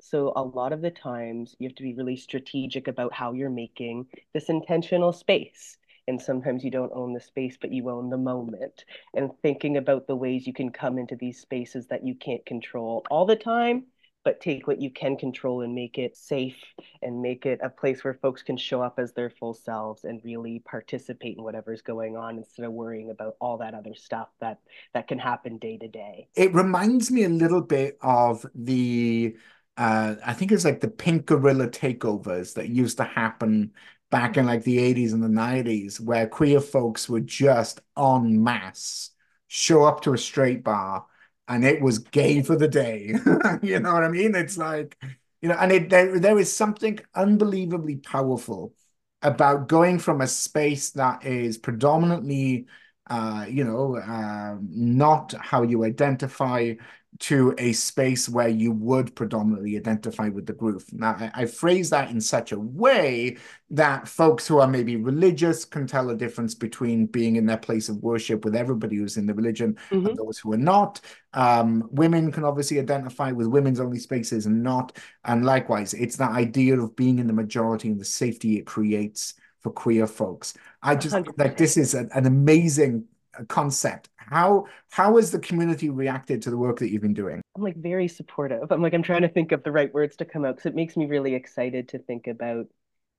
So 0.00 0.32
a 0.36 0.42
lot 0.42 0.72
of 0.72 0.82
the 0.82 0.90
times 0.90 1.56
you 1.58 1.68
have 1.68 1.76
to 1.76 1.82
be 1.82 1.94
really 1.94 2.16
strategic 2.16 2.86
about 2.88 3.12
how 3.12 3.32
you're 3.32 3.50
making 3.50 4.06
this 4.32 4.48
intentional 4.48 5.12
space. 5.12 5.76
And 6.08 6.22
sometimes 6.22 6.62
you 6.62 6.70
don't 6.70 6.92
own 6.94 7.12
the 7.12 7.20
space, 7.20 7.58
but 7.60 7.72
you 7.72 7.90
own 7.90 8.10
the 8.10 8.16
moment. 8.16 8.84
And 9.14 9.32
thinking 9.42 9.76
about 9.76 10.06
the 10.06 10.14
ways 10.14 10.46
you 10.46 10.52
can 10.52 10.70
come 10.70 10.98
into 10.98 11.16
these 11.16 11.40
spaces 11.40 11.88
that 11.88 12.06
you 12.06 12.14
can't 12.14 12.46
control 12.46 13.04
all 13.10 13.26
the 13.26 13.34
time 13.34 13.86
but 14.26 14.40
take 14.40 14.66
what 14.66 14.80
you 14.80 14.90
can 14.90 15.16
control 15.16 15.60
and 15.60 15.72
make 15.72 15.98
it 15.98 16.16
safe 16.16 16.56
and 17.00 17.22
make 17.22 17.46
it 17.46 17.60
a 17.62 17.70
place 17.70 18.02
where 18.02 18.14
folks 18.14 18.42
can 18.42 18.56
show 18.56 18.82
up 18.82 18.98
as 18.98 19.12
their 19.12 19.30
full 19.30 19.54
selves 19.54 20.02
and 20.02 20.20
really 20.24 20.58
participate 20.66 21.36
in 21.36 21.44
whatever's 21.44 21.80
going 21.80 22.16
on 22.16 22.36
instead 22.36 22.64
of 22.64 22.72
worrying 22.72 23.10
about 23.10 23.36
all 23.40 23.56
that 23.56 23.72
other 23.72 23.94
stuff 23.94 24.26
that 24.40 24.58
that 24.94 25.06
can 25.06 25.16
happen 25.16 25.58
day 25.58 25.78
to 25.78 25.86
day. 25.86 26.26
It 26.34 26.52
reminds 26.52 27.08
me 27.08 27.22
a 27.22 27.28
little 27.28 27.60
bit 27.60 27.98
of 28.02 28.44
the 28.52 29.36
uh, 29.76 30.16
I 30.26 30.32
think 30.32 30.50
it's 30.50 30.64
like 30.64 30.80
the 30.80 30.88
pink 30.88 31.26
gorilla 31.26 31.68
takeovers 31.68 32.54
that 32.54 32.68
used 32.68 32.96
to 32.96 33.04
happen 33.04 33.70
back 34.10 34.36
in 34.36 34.44
like 34.44 34.64
the 34.64 34.78
80s 34.78 35.12
and 35.12 35.22
the 35.22 35.28
90s 35.28 36.00
where 36.00 36.26
queer 36.26 36.60
folks 36.60 37.08
would 37.08 37.28
just 37.28 37.80
en 37.96 38.42
masse 38.42 39.10
show 39.46 39.84
up 39.84 40.00
to 40.00 40.14
a 40.14 40.18
straight 40.18 40.64
bar 40.64 41.06
and 41.48 41.64
it 41.64 41.80
was 41.80 41.98
gay 41.98 42.42
for 42.42 42.56
the 42.56 42.68
day. 42.68 43.14
you 43.62 43.80
know 43.80 43.92
what 43.94 44.04
I 44.04 44.08
mean? 44.08 44.34
It's 44.34 44.58
like, 44.58 44.96
you 45.40 45.48
know, 45.48 45.56
and 45.58 45.72
it 45.72 45.90
there, 45.90 46.18
there 46.18 46.38
is 46.38 46.54
something 46.54 46.98
unbelievably 47.14 47.96
powerful 47.96 48.74
about 49.22 49.68
going 49.68 49.98
from 49.98 50.20
a 50.20 50.26
space 50.26 50.90
that 50.90 51.24
is 51.24 51.58
predominantly 51.58 52.66
uh, 53.08 53.46
you 53.48 53.62
know, 53.64 53.96
uh, 53.96 54.56
not 54.60 55.32
how 55.40 55.62
you 55.62 55.84
identify 55.84 56.74
to 57.18 57.54
a 57.58 57.72
space 57.72 58.28
where 58.28 58.48
you 58.48 58.72
would 58.72 59.14
predominantly 59.14 59.76
identify 59.76 60.28
with 60.28 60.46
the 60.46 60.52
group. 60.52 60.82
Now, 60.92 61.16
I, 61.18 61.30
I, 61.34 61.46
phrase 61.46 61.90
that 61.90 62.10
in 62.10 62.20
such 62.20 62.52
a 62.52 62.58
way 62.58 63.36
that 63.70 64.06
folks 64.06 64.46
who 64.46 64.58
are 64.58 64.66
maybe 64.66 64.96
religious 64.96 65.64
can 65.64 65.86
tell 65.86 66.10
a 66.10 66.16
difference 66.16 66.54
between 66.54 67.06
being 67.06 67.36
in 67.36 67.46
their 67.46 67.56
place 67.56 67.88
of 67.88 68.02
worship 68.02 68.44
with 68.44 68.54
everybody 68.54 68.96
who's 68.96 69.16
in 69.16 69.26
the 69.26 69.34
religion 69.34 69.76
mm-hmm. 69.90 70.06
and 70.06 70.16
those 70.16 70.38
who 70.38 70.52
are 70.52 70.58
not. 70.58 71.00
Um, 71.32 71.88
women 71.90 72.32
can 72.32 72.44
obviously 72.44 72.78
identify 72.78 73.32
with 73.32 73.46
women's 73.46 73.80
only 73.80 73.98
spaces 73.98 74.46
and 74.46 74.62
not. 74.62 74.96
And 75.24 75.44
likewise, 75.44 75.94
it's 75.94 76.16
that 76.16 76.32
idea 76.32 76.78
of 76.78 76.96
being 76.96 77.18
in 77.18 77.26
the 77.26 77.32
majority 77.32 77.88
and 77.88 78.00
the 78.00 78.04
safety 78.04 78.58
it 78.58 78.66
creates 78.66 79.34
for 79.60 79.70
queer 79.70 80.06
folks. 80.06 80.54
I 80.82 80.96
just 80.96 81.14
100%. 81.14 81.38
like 81.38 81.56
this 81.56 81.76
is 81.76 81.94
an 81.94 82.26
amazing 82.26 83.04
concept 83.48 84.08
how 84.26 84.66
how 84.90 85.16
has 85.16 85.30
the 85.30 85.38
community 85.38 85.90
reacted 85.90 86.42
to 86.42 86.50
the 86.50 86.56
work 86.56 86.78
that 86.80 86.90
you've 86.90 87.02
been 87.02 87.14
doing? 87.14 87.40
I'm 87.56 87.62
like 87.62 87.76
very 87.76 88.08
supportive. 88.08 88.70
I'm 88.70 88.82
like 88.82 88.94
i'm 88.94 89.02
trying 89.02 89.22
to 89.22 89.28
think 89.28 89.52
of 89.52 89.62
the 89.62 89.72
right 89.72 89.92
words 89.92 90.16
to 90.16 90.24
come 90.24 90.44
out 90.44 90.56
because 90.56 90.70
it 90.70 90.74
makes 90.74 90.96
me 90.96 91.06
really 91.06 91.34
excited 91.34 91.88
to 91.88 91.98
think 91.98 92.26
about 92.26 92.66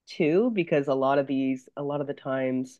too 0.07 0.51
because 0.53 0.87
a 0.87 0.93
lot 0.93 1.19
of 1.19 1.27
these 1.27 1.67
a 1.77 1.83
lot 1.83 2.01
of 2.01 2.07
the 2.07 2.13
times 2.13 2.79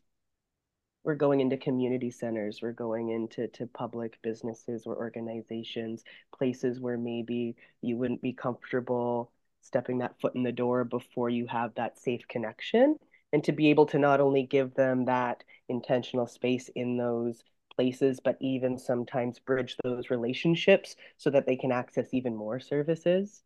we're 1.04 1.14
going 1.14 1.40
into 1.40 1.56
community 1.56 2.10
centers 2.10 2.60
we're 2.62 2.72
going 2.72 3.10
into 3.10 3.46
to 3.48 3.66
public 3.66 4.18
businesses 4.22 4.84
or 4.86 4.96
organizations 4.96 6.04
places 6.36 6.80
where 6.80 6.98
maybe 6.98 7.54
you 7.82 7.96
wouldn't 7.96 8.22
be 8.22 8.32
comfortable 8.32 9.30
stepping 9.60 9.98
that 9.98 10.18
foot 10.20 10.34
in 10.34 10.42
the 10.42 10.52
door 10.52 10.84
before 10.84 11.28
you 11.28 11.46
have 11.46 11.74
that 11.74 11.98
safe 11.98 12.26
connection 12.28 12.96
and 13.32 13.44
to 13.44 13.52
be 13.52 13.68
able 13.68 13.86
to 13.86 13.98
not 13.98 14.20
only 14.20 14.42
give 14.42 14.74
them 14.74 15.04
that 15.04 15.44
intentional 15.68 16.26
space 16.26 16.70
in 16.74 16.96
those 16.96 17.42
places, 17.78 18.18
but 18.22 18.36
even 18.40 18.76
sometimes 18.76 19.38
bridge 19.38 19.76
those 19.84 20.10
relationships 20.10 20.96
so 21.16 21.30
that 21.30 21.46
they 21.46 21.54
can 21.54 21.70
access 21.70 22.12
even 22.12 22.34
more 22.34 22.58
services 22.58 23.44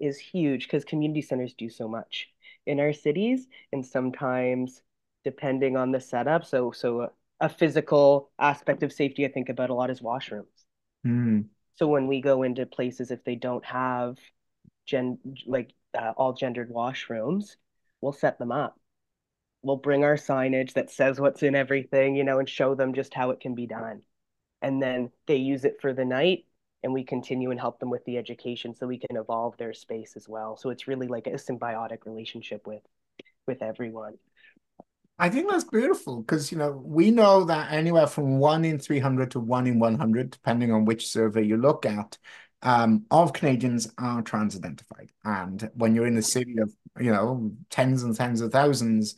is 0.00 0.18
huge 0.18 0.64
because 0.64 0.84
community 0.84 1.20
centers 1.20 1.52
do 1.52 1.68
so 1.68 1.86
much 1.86 2.28
in 2.66 2.80
our 2.80 2.92
cities 2.92 3.46
and 3.72 3.84
sometimes 3.84 4.82
depending 5.24 5.76
on 5.76 5.92
the 5.92 6.00
setup 6.00 6.44
so 6.44 6.72
so 6.72 7.12
a 7.40 7.48
physical 7.48 8.30
aspect 8.38 8.82
of 8.82 8.92
safety 8.92 9.26
i 9.26 9.28
think 9.28 9.50
about 9.50 9.68
a 9.68 9.74
lot 9.74 9.90
is 9.90 10.00
washrooms 10.00 10.64
mm. 11.06 11.44
so 11.76 11.86
when 11.86 12.06
we 12.06 12.20
go 12.20 12.42
into 12.42 12.64
places 12.64 13.10
if 13.10 13.22
they 13.24 13.34
don't 13.34 13.64
have 13.64 14.16
gen 14.86 15.18
like 15.46 15.74
uh, 15.98 16.12
all 16.16 16.32
gendered 16.32 16.72
washrooms 16.72 17.56
we'll 18.00 18.12
set 18.12 18.38
them 18.38 18.50
up 18.52 18.79
we'll 19.62 19.76
bring 19.76 20.04
our 20.04 20.16
signage 20.16 20.74
that 20.74 20.90
says 20.90 21.20
what's 21.20 21.42
in 21.42 21.54
everything, 21.54 22.16
you 22.16 22.24
know, 22.24 22.38
and 22.38 22.48
show 22.48 22.74
them 22.74 22.94
just 22.94 23.14
how 23.14 23.30
it 23.30 23.40
can 23.40 23.54
be 23.54 23.66
done. 23.66 24.02
And 24.62 24.82
then 24.82 25.10
they 25.26 25.36
use 25.36 25.64
it 25.64 25.78
for 25.80 25.92
the 25.92 26.04
night 26.04 26.44
and 26.82 26.92
we 26.92 27.04
continue 27.04 27.50
and 27.50 27.60
help 27.60 27.78
them 27.78 27.90
with 27.90 28.04
the 28.04 28.16
education 28.16 28.74
so 28.74 28.86
we 28.86 28.98
can 28.98 29.16
evolve 29.16 29.56
their 29.56 29.74
space 29.74 30.14
as 30.16 30.28
well. 30.28 30.56
So 30.56 30.70
it's 30.70 30.88
really 30.88 31.08
like 31.08 31.26
a 31.26 31.32
symbiotic 31.32 32.06
relationship 32.06 32.66
with 32.66 32.82
with 33.46 33.62
everyone. 33.62 34.14
I 35.18 35.28
think 35.28 35.50
that's 35.50 35.64
beautiful 35.64 36.22
because 36.22 36.50
you 36.50 36.56
know 36.56 36.70
we 36.72 37.10
know 37.10 37.44
that 37.44 37.72
anywhere 37.72 38.06
from 38.06 38.38
one 38.38 38.64
in 38.64 38.78
300 38.78 39.32
to 39.32 39.40
one 39.40 39.66
in 39.66 39.78
100, 39.78 40.30
depending 40.30 40.72
on 40.72 40.86
which 40.86 41.08
survey 41.08 41.42
you 41.42 41.58
look 41.58 41.84
at, 41.84 42.16
um, 42.62 43.04
of 43.10 43.34
Canadians 43.34 43.92
are 43.98 44.22
trans 44.22 44.56
identified. 44.56 45.10
And 45.24 45.70
when 45.74 45.94
you're 45.94 46.06
in 46.06 46.16
a 46.16 46.22
city 46.22 46.56
of 46.58 46.72
you 46.98 47.12
know 47.12 47.52
tens 47.68 48.02
and 48.02 48.16
tens 48.16 48.40
of 48.40 48.52
thousands, 48.52 49.16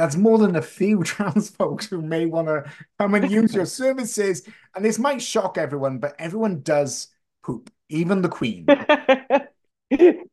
that's 0.00 0.16
more 0.16 0.38
than 0.38 0.56
a 0.56 0.62
few 0.62 1.02
trans 1.04 1.50
folks 1.50 1.86
who 1.86 2.00
may 2.02 2.26
want 2.26 2.48
to 2.48 2.64
come 2.98 3.14
and 3.14 3.30
use 3.30 3.54
your 3.54 3.66
services. 3.82 4.48
And 4.74 4.84
this 4.84 4.98
might 4.98 5.22
shock 5.22 5.58
everyone, 5.58 5.98
but 5.98 6.14
everyone 6.18 6.62
does 6.62 7.08
poop, 7.42 7.70
even 7.88 8.22
the 8.22 8.28
queen. 8.28 8.66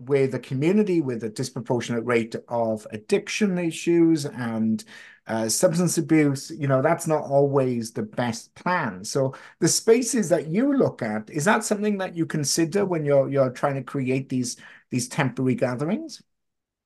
with 0.00 0.34
a 0.34 0.38
community 0.38 1.00
with 1.00 1.22
a 1.24 1.28
disproportionate 1.28 2.04
rate 2.04 2.34
of 2.48 2.86
addiction 2.90 3.56
issues 3.56 4.24
and 4.24 4.84
uh, 5.28 5.48
substance 5.48 5.98
abuse, 5.98 6.50
you 6.50 6.68
know, 6.68 6.82
that's 6.82 7.06
not 7.06 7.22
always 7.22 7.92
the 7.92 8.02
best 8.02 8.54
plan. 8.54 9.04
So 9.04 9.34
the 9.60 9.68
spaces 9.68 10.28
that 10.28 10.46
you 10.48 10.76
look 10.76 11.02
at, 11.02 11.30
is 11.30 11.44
that 11.46 11.64
something 11.64 11.98
that 11.98 12.16
you 12.16 12.26
consider 12.26 12.84
when 12.84 13.04
you're 13.04 13.28
you're 13.28 13.50
trying 13.50 13.74
to 13.74 13.82
create 13.82 14.28
these 14.28 14.56
these 14.90 15.08
temporary 15.08 15.54
gatherings? 15.54 16.22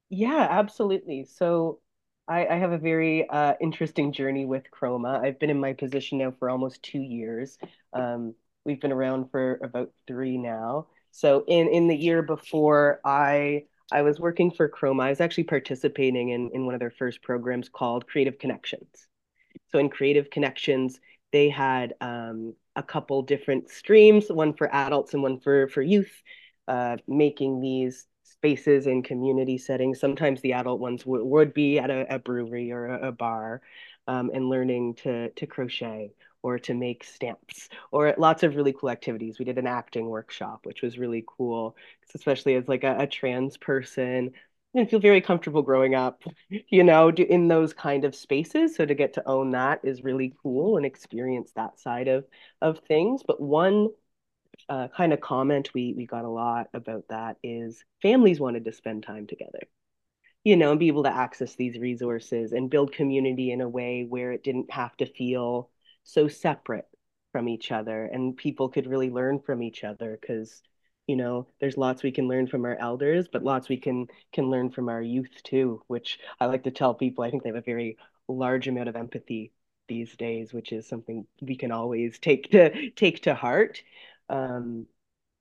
Yeah, 0.09 0.47
absolutely. 0.51 1.25
So 1.25 1.81
I, 2.31 2.47
I 2.47 2.59
have 2.59 2.71
a 2.71 2.79
very 2.79 3.29
uh, 3.29 3.55
interesting 3.61 4.13
journey 4.13 4.47
with 4.47 4.63
Chroma. 4.71 5.21
I've 5.21 5.41
been 5.41 5.51
in 5.51 5.59
my 5.59 5.73
position 5.73 6.19
now 6.19 6.33
for 6.39 6.49
almost 6.49 6.81
two 6.83 7.01
years. 7.01 7.59
Um, 7.93 8.35
we've 8.65 8.81
been 8.81 8.93
around 8.93 9.33
for 9.33 9.59
about 9.65 9.91
three 10.07 10.39
now. 10.39 10.87
So 11.11 11.45
in 11.49 11.67
in 11.69 11.89
the 11.89 11.97
year 11.97 12.23
before, 12.23 13.01
I 13.05 13.65
I 13.91 14.03
was 14.03 14.21
working 14.21 14.53
for 14.53 14.69
Chroma. 14.69 15.03
I 15.03 15.11
was 15.11 15.21
actually 15.21 15.45
participating 15.45 16.29
in 16.29 16.51
in 16.55 16.67
one 16.67 16.75
of 16.75 16.81
their 16.81 16.93
first 16.93 17.21
programs 17.21 17.69
called 17.69 18.07
Creative 18.07 18.39
Connections. 18.39 19.09
So 19.73 19.81
in 19.81 19.89
Creative 19.89 20.31
Connections, 20.31 21.01
they 21.33 21.49
had 21.49 21.95
um, 22.01 22.55
a 22.77 22.83
couple 22.85 23.23
different 23.23 23.71
streams, 23.71 24.31
one 24.31 24.55
for 24.55 24.73
adults 24.73 25.15
and 25.15 25.23
one 25.25 25.41
for 25.41 25.67
for 25.67 25.83
youth, 25.83 26.23
uh, 26.69 26.99
making 27.09 27.61
these 27.61 28.07
spaces 28.41 28.87
in 28.87 29.03
community 29.03 29.59
settings. 29.59 30.01
Sometimes 30.01 30.41
the 30.41 30.55
adult 30.55 30.81
ones 30.81 31.03
w- 31.05 31.25
would 31.25 31.53
be 31.53 31.79
at 31.79 31.91
a, 31.91 32.15
a 32.15 32.19
brewery 32.19 32.73
or 32.73 32.87
a, 32.87 33.09
a 33.09 33.13
bar 33.13 33.61
um, 34.07 34.31
and 34.33 34.49
learning 34.49 34.95
to, 34.95 35.31
to 35.31 35.47
crochet 35.47 36.13
or 36.43 36.59
to 36.59 36.73
make 36.75 37.05
stamps 37.05 37.69
or 37.93 38.15
lots 38.17 38.43
of 38.43 38.57
really 38.57 38.73
cool 38.73 38.89
activities. 38.91 39.39
We 39.39 39.45
did 39.45 39.59
an 39.59 39.67
acting 39.67 40.07
workshop, 40.07 40.61
which 40.65 40.81
was 40.83 40.99
really 40.99 41.23
cool, 41.27 41.77
especially 42.15 42.55
as 42.55 42.67
like 42.67 42.83
a, 42.85 43.01
a 43.01 43.07
trans 43.07 43.59
person. 43.59 44.31
didn't 44.75 44.91
feel 44.91 45.01
very 45.01 45.21
comfortable 45.21 45.63
growing 45.63 45.95
up, 45.95 46.23
you 46.49 46.83
know, 46.85 47.11
in 47.11 47.49
those 47.49 47.73
kind 47.75 48.05
of 48.05 48.15
spaces. 48.15 48.75
So 48.77 48.87
to 48.87 48.95
get 48.95 49.15
to 49.15 49.29
own 49.29 49.51
that 49.51 49.81
is 49.85 50.03
really 50.03 50.35
cool 50.43 50.77
and 50.79 50.87
experience 50.87 51.53
that 51.53 51.79
side 51.79 52.09
of 52.09 52.25
of 52.63 52.79
things. 52.89 53.23
But 53.27 53.41
one 53.41 53.91
uh, 54.71 54.89
kind 54.97 55.13
of 55.13 55.21
comment 55.21 55.71
we 55.75 55.95
we 55.97 56.07
got 56.07 56.25
a 56.25 56.29
lot 56.29 56.69
about 56.73 57.05
that 57.09 57.37
is 57.43 57.85
families 58.01 58.41
wanted 58.41 58.65
to 58.65 58.73
spend 58.73 59.03
time 59.03 59.27
together, 59.27 59.61
you 60.45 60.57
know, 60.57 60.71
and 60.71 60.81
be 60.81 60.89
able 60.89 61.03
to 61.03 61.15
access 61.15 61.57
these 61.57 61.79
resources 61.79 62.53
and 62.53 62.71
build 62.71 62.93
community 62.93 63.51
in 63.51 63.61
a 63.61 63.69
way 63.69 64.07
where 64.09 64.33
it 64.33 64.45
didn't 64.45 64.71
have 64.71 64.97
to 64.99 65.07
feel 65.07 65.71
so 66.05 66.29
separate 66.29 66.89
from 67.33 67.49
each 67.49 67.73
other 67.73 68.07
and 68.07 68.37
people 68.37 68.69
could 68.69 68.87
really 68.87 69.11
learn 69.11 69.41
from 69.41 69.63
each 69.63 69.85
other 69.85 70.19
because 70.21 70.63
you 71.07 71.17
know 71.17 71.47
there's 71.61 71.77
lots 71.77 72.03
we 72.03 72.11
can 72.11 72.29
learn 72.29 72.47
from 72.47 72.65
our 72.65 72.77
elders 72.77 73.29
but 73.33 73.45
lots 73.45 73.69
we 73.69 73.77
can 73.77 74.07
can 74.33 74.51
learn 74.51 74.71
from 74.71 74.89
our 74.89 75.03
youth 75.03 75.43
too 75.45 75.83
which 75.87 76.19
i 76.41 76.47
like 76.47 76.65
to 76.65 76.71
tell 76.71 76.95
people 76.95 77.23
i 77.25 77.31
think 77.31 77.43
they 77.43 77.49
have 77.49 77.57
a 77.57 77.61
very 77.63 77.97
large 78.29 78.69
amount 78.69 78.89
of 78.89 78.97
empathy 78.97 79.53
these 79.89 80.17
days 80.17 80.53
which 80.53 80.73
is 80.73 80.89
something 80.89 81.27
we 81.43 81.57
can 81.57 81.73
always 81.73 82.19
take 82.19 82.51
to 82.51 82.91
take 82.93 83.23
to 83.23 83.35
heart 83.35 83.83
um, 84.31 84.87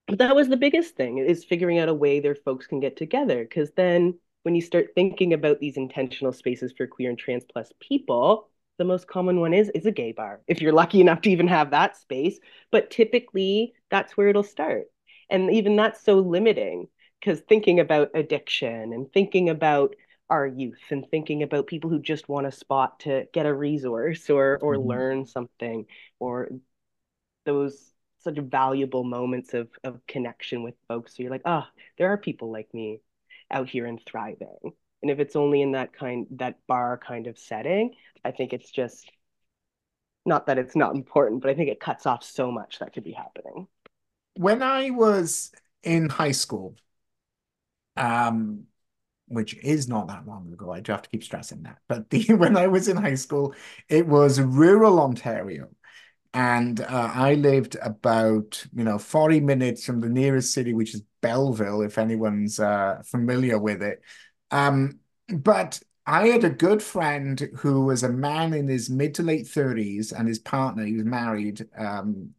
but 0.07 0.17
that 0.19 0.35
was 0.35 0.49
the 0.49 0.57
biggest 0.57 0.95
thing 0.95 1.19
is 1.19 1.45
figuring 1.45 1.79
out 1.79 1.87
a 1.87 1.93
way 1.93 2.19
their 2.19 2.35
folks 2.35 2.67
can 2.67 2.79
get 2.79 2.97
together. 2.97 3.43
Because 3.43 3.71
then 3.71 4.19
when 4.43 4.55
you 4.55 4.61
start 4.61 4.89
thinking 4.95 5.33
about 5.33 5.59
these 5.59 5.77
intentional 5.77 6.33
spaces 6.33 6.73
for 6.75 6.87
queer 6.87 7.09
and 7.09 7.19
trans 7.19 7.45
plus 7.45 7.71
people 7.79 8.49
the 8.79 8.85
most 8.85 9.07
common 9.07 9.39
one 9.39 9.53
is 9.53 9.69
is 9.75 9.85
a 9.85 9.91
gay 9.91 10.13
bar 10.13 10.41
if 10.47 10.61
you're 10.61 10.73
lucky 10.73 11.01
enough 11.01 11.21
to 11.21 11.29
even 11.29 11.47
have 11.47 11.71
that 11.71 11.97
space. 11.97 12.39
But 12.71 12.89
typically 12.89 13.73
that's 13.91 14.17
where 14.17 14.29
it'll 14.29 14.41
start. 14.41 14.85
And 15.29 15.51
even 15.51 15.75
that's 15.75 16.01
so 16.01 16.15
limiting 16.15 16.87
because 17.19 17.41
thinking 17.41 17.79
about 17.79 18.11
addiction 18.15 18.93
and 18.93 19.11
thinking 19.11 19.49
about 19.49 19.95
our 20.29 20.47
youth 20.47 20.81
and 20.89 21.05
thinking 21.11 21.43
about 21.43 21.67
people 21.67 21.89
who 21.89 21.99
just 21.99 22.29
want 22.29 22.47
a 22.47 22.51
spot 22.51 23.01
to 23.01 23.27
get 23.33 23.45
a 23.45 23.53
resource 23.53 24.29
or 24.29 24.57
or 24.61 24.75
mm-hmm. 24.75 24.87
learn 24.87 25.25
something 25.25 25.85
or 26.19 26.49
those 27.45 27.88
such 28.24 28.38
valuable 28.38 29.03
moments 29.03 29.53
of 29.53 29.70
of 29.84 29.99
connection 30.07 30.63
with 30.63 30.76
folks. 30.88 31.15
So 31.15 31.24
you're 31.24 31.32
like 31.32 31.43
oh 31.45 31.65
there 31.97 32.11
are 32.11 32.17
people 32.17 32.51
like 32.51 32.74
me 32.74 33.01
out 33.51 33.70
here 33.70 33.86
and 33.86 33.99
thriving. 34.05 34.74
And 35.01 35.09
if 35.09 35.20
it's 35.20 35.36
only 35.36 35.61
in 35.61 35.72
that 35.74 35.93
kind 35.93 36.28
that 36.32 36.57
bar 36.67 36.97
kind 36.97 37.28
of 37.28 37.38
setting 37.38 37.95
i 38.26 38.32
think 38.32 38.53
it's 38.53 38.72
just 38.72 39.09
not 40.26 40.47
that 40.47 40.57
it's 40.57 40.76
not 40.76 40.95
important 40.95 41.41
but 41.41 41.49
i 41.49 41.53
think 41.53 41.70
it 41.70 41.80
cuts 41.80 42.05
off 42.05 42.24
so 42.24 42.51
much 42.51 42.80
that 42.80 42.93
could 42.93 43.03
be 43.03 43.11
happening. 43.11 43.67
When 44.36 44.61
i 44.61 44.89
was 44.89 45.51
in 45.84 46.09
high 46.09 46.32
school 46.32 46.76
um 47.95 48.63
which 49.28 49.55
is 49.63 49.88
not 49.88 50.07
that 50.07 50.28
long 50.28 50.51
ago 50.51 50.72
i 50.72 50.80
do 50.80 50.91
have 50.91 51.01
to 51.01 51.09
keep 51.09 51.24
stressing 51.24 51.63
that 51.63 51.78
but 51.88 52.09
the 52.09 52.24
when 52.34 52.57
i 52.57 52.67
was 52.67 52.88
in 52.88 52.97
high 52.97 53.15
school 53.15 53.53
it 53.88 54.05
was 54.05 54.41
rural 54.41 54.99
ontario 54.99 55.70
and 56.34 56.80
uh, 56.82 57.11
I 57.13 57.34
lived 57.36 57.75
about 57.82 58.65
you 58.73 58.84
know 58.84 58.97
40 58.97 59.39
minutes 59.39 59.86
from 59.86 60.01
the 60.01 60.09
nearest 60.09 60.53
city, 60.53 60.73
which 60.73 60.93
is 60.93 61.03
Belleville, 61.21 61.82
if 61.82 61.97
anyone's 61.97 62.59
uh, 62.59 63.01
familiar 63.05 63.57
with 63.57 63.82
it. 63.82 64.01
Um, 64.51 64.99
but 65.27 65.82
I 66.05 66.27
had 66.27 66.43
a 66.43 66.49
good 66.49 66.82
friend 66.82 67.49
who 67.57 67.86
was 67.86 68.03
a 68.03 68.09
man 68.09 68.53
in 68.53 68.67
his 68.67 68.89
mid 68.89 69.15
to 69.15 69.23
late 69.23 69.47
30s, 69.47 70.11
and 70.11 70.27
his 70.27 70.39
partner, 70.39 70.86
he 70.86 70.95
was 70.95 71.05
married, 71.05 71.67
um, 71.77 72.32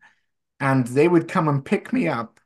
and 0.60 0.86
they 0.86 1.08
would 1.08 1.28
come 1.28 1.48
and 1.48 1.64
pick 1.64 1.92
me 1.92 2.08
up, 2.08 2.40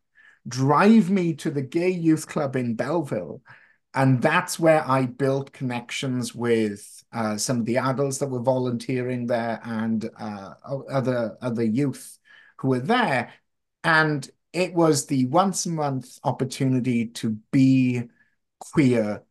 drive 0.46 1.10
me 1.10 1.34
to 1.34 1.50
the 1.50 1.62
gay 1.62 1.90
youth 1.90 2.26
club 2.26 2.56
in 2.56 2.74
Belleville. 2.74 3.42
And 3.94 4.20
that's 4.20 4.58
where 4.58 4.86
I 4.88 5.06
built 5.06 5.52
connections 5.52 6.34
with 6.34 7.04
uh, 7.12 7.36
some 7.36 7.60
of 7.60 7.64
the 7.64 7.78
adults 7.78 8.18
that 8.18 8.28
were 8.28 8.40
volunteering 8.40 9.26
there 9.26 9.60
and 9.64 10.10
uh, 10.18 10.54
other 10.90 11.36
other 11.40 11.62
youth 11.62 12.18
who 12.58 12.68
were 12.68 12.80
there. 12.80 13.32
And 13.84 14.28
it 14.52 14.74
was 14.74 15.06
the 15.06 15.26
once 15.26 15.66
a 15.66 15.70
month 15.70 16.18
opportunity 16.24 17.06
to 17.06 17.38
be 17.52 18.04
queer 18.58 19.22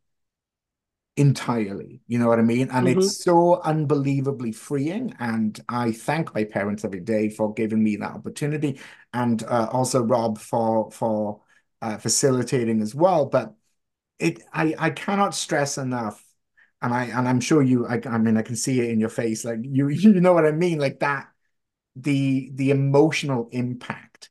entirely. 1.16 2.02
You 2.08 2.20
know 2.20 2.28
what 2.28 2.40
I 2.40 2.44
mean? 2.44 2.70
And 2.72 2.88
mm-hmm. 2.88 3.00
it's 3.00 3.24
so 3.24 3.62
unbelievably 3.62 4.54
freeing. 4.54 5.16
And 5.20 5.60
I 5.68 5.92
thank 5.92 6.34
my 6.34 6.44
parents 6.44 6.86
every 6.86 7.02
day 7.02 7.30
for 7.30 7.54
giving 7.54 7.84
me 7.84 7.98
that 7.98 8.12
opportunity, 8.12 8.80
and 9.14 9.44
uh, 9.44 9.68
also 9.72 10.04
Rob 10.04 10.38
for 10.38 10.90
for 10.92 11.42
uh, 11.82 11.98
facilitating 11.98 12.82
as 12.82 12.96
well. 12.96 13.26
But 13.26 13.54
it, 14.24 14.42
I, 14.54 14.74
I 14.80 14.90
cannot 14.90 15.36
stress 15.36 15.78
enough, 15.78 16.24
and 16.82 16.94
I 16.94 17.06
and 17.06 17.28
I'm 17.28 17.42
sure 17.42 17.62
you. 17.62 17.86
I, 17.86 18.00
I 18.06 18.18
mean, 18.18 18.38
I 18.38 18.42
can 18.42 18.56
see 18.56 18.80
it 18.80 18.90
in 18.90 19.00
your 19.00 19.10
face. 19.10 19.44
Like 19.44 19.60
you, 19.64 19.90
you 19.90 20.20
know 20.22 20.34
what 20.34 20.46
I 20.46 20.52
mean? 20.52 20.80
Like 20.80 21.00
that, 21.00 21.28
the 21.96 22.50
the 22.54 22.72
emotional 22.72 23.50
impact, 23.52 24.30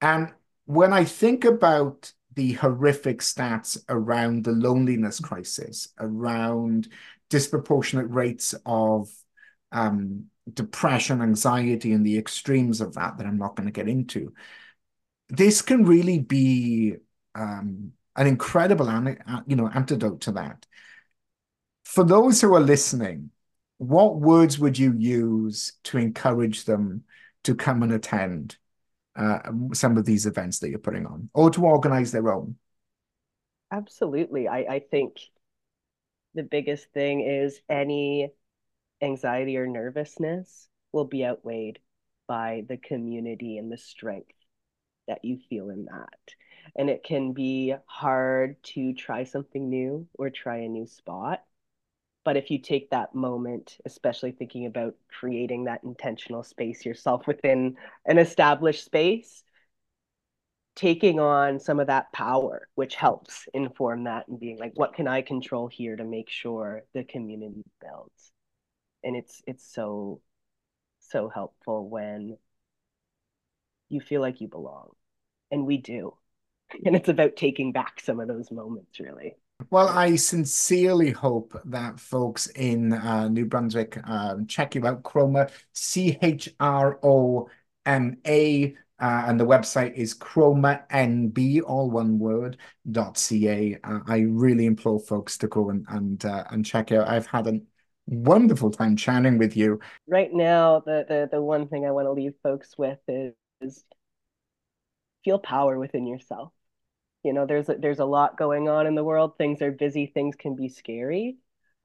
and 0.00 0.32
when 0.66 0.92
I 0.92 1.04
think 1.04 1.44
about 1.44 2.12
the 2.34 2.52
horrific 2.52 3.18
stats 3.18 3.76
around 3.88 4.44
the 4.44 4.52
loneliness 4.52 5.18
crisis, 5.20 5.88
around 5.98 6.88
disproportionate 7.28 8.10
rates 8.10 8.54
of 8.64 9.10
um, 9.72 10.26
depression, 10.54 11.20
anxiety, 11.20 11.92
and 11.92 12.06
the 12.06 12.16
extremes 12.16 12.80
of 12.80 12.94
that 12.94 13.18
that 13.18 13.26
I'm 13.26 13.38
not 13.38 13.56
going 13.56 13.66
to 13.66 13.72
get 13.72 13.88
into. 13.88 14.32
This 15.28 15.62
can 15.62 15.84
really 15.84 16.20
be 16.20 16.94
um, 17.34 17.92
an 18.16 18.26
incredible, 18.26 18.88
you 19.46 19.56
know, 19.56 19.68
antidote 19.68 20.20
to 20.22 20.32
that. 20.32 20.66
For 21.84 22.04
those 22.04 22.40
who 22.40 22.54
are 22.54 22.60
listening, 22.60 23.30
what 23.78 24.20
words 24.20 24.58
would 24.58 24.78
you 24.78 24.94
use 24.96 25.72
to 25.84 25.98
encourage 25.98 26.64
them 26.64 27.04
to 27.44 27.54
come 27.54 27.82
and 27.82 27.92
attend 27.92 28.56
uh, 29.16 29.40
some 29.72 29.98
of 29.98 30.04
these 30.04 30.26
events 30.26 30.60
that 30.60 30.70
you're 30.70 30.78
putting 30.78 31.06
on 31.06 31.28
or 31.34 31.50
to 31.50 31.64
organize 31.64 32.12
their 32.12 32.32
own? 32.32 32.56
Absolutely. 33.70 34.48
I, 34.48 34.58
I 34.58 34.78
think 34.90 35.16
the 36.34 36.42
biggest 36.42 36.86
thing 36.92 37.20
is 37.20 37.60
any 37.68 38.30
anxiety 39.02 39.56
or 39.56 39.66
nervousness 39.66 40.68
will 40.92 41.06
be 41.06 41.24
outweighed 41.24 41.78
by 42.28 42.64
the 42.68 42.76
community 42.76 43.58
and 43.58 43.70
the 43.70 43.78
strength 43.78 44.32
that 45.08 45.24
you 45.24 45.38
feel 45.50 45.70
in 45.70 45.86
that. 45.86 46.34
And 46.76 46.88
it 46.90 47.04
can 47.04 47.32
be 47.32 47.74
hard 47.86 48.62
to 48.64 48.94
try 48.94 49.24
something 49.24 49.68
new 49.68 50.06
or 50.14 50.30
try 50.30 50.58
a 50.58 50.68
new 50.68 50.86
spot. 50.86 51.44
But 52.24 52.36
if 52.36 52.50
you 52.50 52.58
take 52.58 52.90
that 52.90 53.14
moment, 53.14 53.78
especially 53.84 54.32
thinking 54.32 54.66
about 54.66 54.94
creating 55.08 55.64
that 55.64 55.82
intentional 55.84 56.44
space 56.44 56.84
yourself 56.86 57.26
within 57.26 57.76
an 58.06 58.18
established 58.18 58.84
space, 58.84 59.42
taking 60.74 61.20
on 61.20 61.58
some 61.60 61.80
of 61.80 61.88
that 61.88 62.12
power, 62.12 62.68
which 62.74 62.94
helps 62.94 63.46
inform 63.52 64.04
that 64.04 64.28
and 64.28 64.40
being 64.40 64.58
like, 64.58 64.72
what 64.74 64.94
can 64.94 65.06
I 65.06 65.22
control 65.22 65.68
here 65.68 65.96
to 65.96 66.04
make 66.04 66.30
sure 66.30 66.82
the 66.94 67.04
community 67.04 67.64
builds? 67.80 68.32
And 69.04 69.16
it's 69.16 69.42
it's 69.46 69.64
so 69.64 70.20
so 71.00 71.28
helpful 71.28 71.88
when 71.88 72.38
you 73.88 74.00
feel 74.00 74.20
like 74.20 74.40
you 74.40 74.48
belong. 74.48 74.90
And 75.50 75.66
we 75.66 75.76
do. 75.76 76.16
And 76.84 76.96
it's 76.96 77.08
about 77.08 77.36
taking 77.36 77.72
back 77.72 78.00
some 78.00 78.20
of 78.20 78.28
those 78.28 78.50
moments, 78.50 78.98
really. 78.98 79.36
Well, 79.70 79.88
I 79.88 80.16
sincerely 80.16 81.10
hope 81.10 81.58
that 81.66 82.00
folks 82.00 82.48
in 82.48 82.92
uh, 82.92 83.28
New 83.28 83.46
Brunswick 83.46 83.98
um, 84.04 84.46
check 84.46 84.74
you 84.74 84.86
out. 84.86 85.02
Chroma, 85.02 85.50
C 85.72 86.18
H 86.20 86.48
R 86.58 86.98
O 87.02 87.48
M 87.86 88.16
A, 88.26 88.74
uh, 88.98 89.24
and 89.26 89.38
the 89.38 89.46
website 89.46 89.94
is 89.94 90.14
chromanb, 90.14 91.62
all 91.66 91.90
one 91.90 92.18
word, 92.18 92.56
dot 92.90 93.16
ca. 93.16 93.78
Uh, 93.84 94.00
I 94.06 94.20
really 94.20 94.66
implore 94.66 95.00
folks 95.00 95.38
to 95.38 95.48
go 95.48 95.70
and 95.70 95.84
and, 95.88 96.24
uh, 96.24 96.44
and 96.50 96.64
check 96.64 96.92
out. 96.92 97.08
I've 97.08 97.26
had 97.26 97.46
a 97.46 97.60
wonderful 98.06 98.70
time 98.70 98.96
chatting 98.96 99.38
with 99.38 99.56
you. 99.56 99.80
Right 100.08 100.32
now, 100.32 100.80
the 100.80 101.04
the, 101.08 101.28
the 101.30 101.42
one 101.42 101.68
thing 101.68 101.86
I 101.86 101.92
want 101.92 102.06
to 102.06 102.12
leave 102.12 102.34
folks 102.42 102.76
with 102.76 102.98
is, 103.06 103.34
is 103.60 103.84
feel 105.24 105.38
power 105.38 105.78
within 105.78 106.06
yourself 106.06 106.52
you 107.22 107.32
know 107.32 107.46
there's 107.46 107.68
a, 107.68 107.74
there's 107.74 108.00
a 108.00 108.04
lot 108.04 108.36
going 108.36 108.68
on 108.68 108.86
in 108.86 108.94
the 108.94 109.04
world 109.04 109.36
things 109.36 109.62
are 109.62 109.70
busy 109.70 110.06
things 110.06 110.34
can 110.36 110.56
be 110.56 110.68
scary 110.68 111.36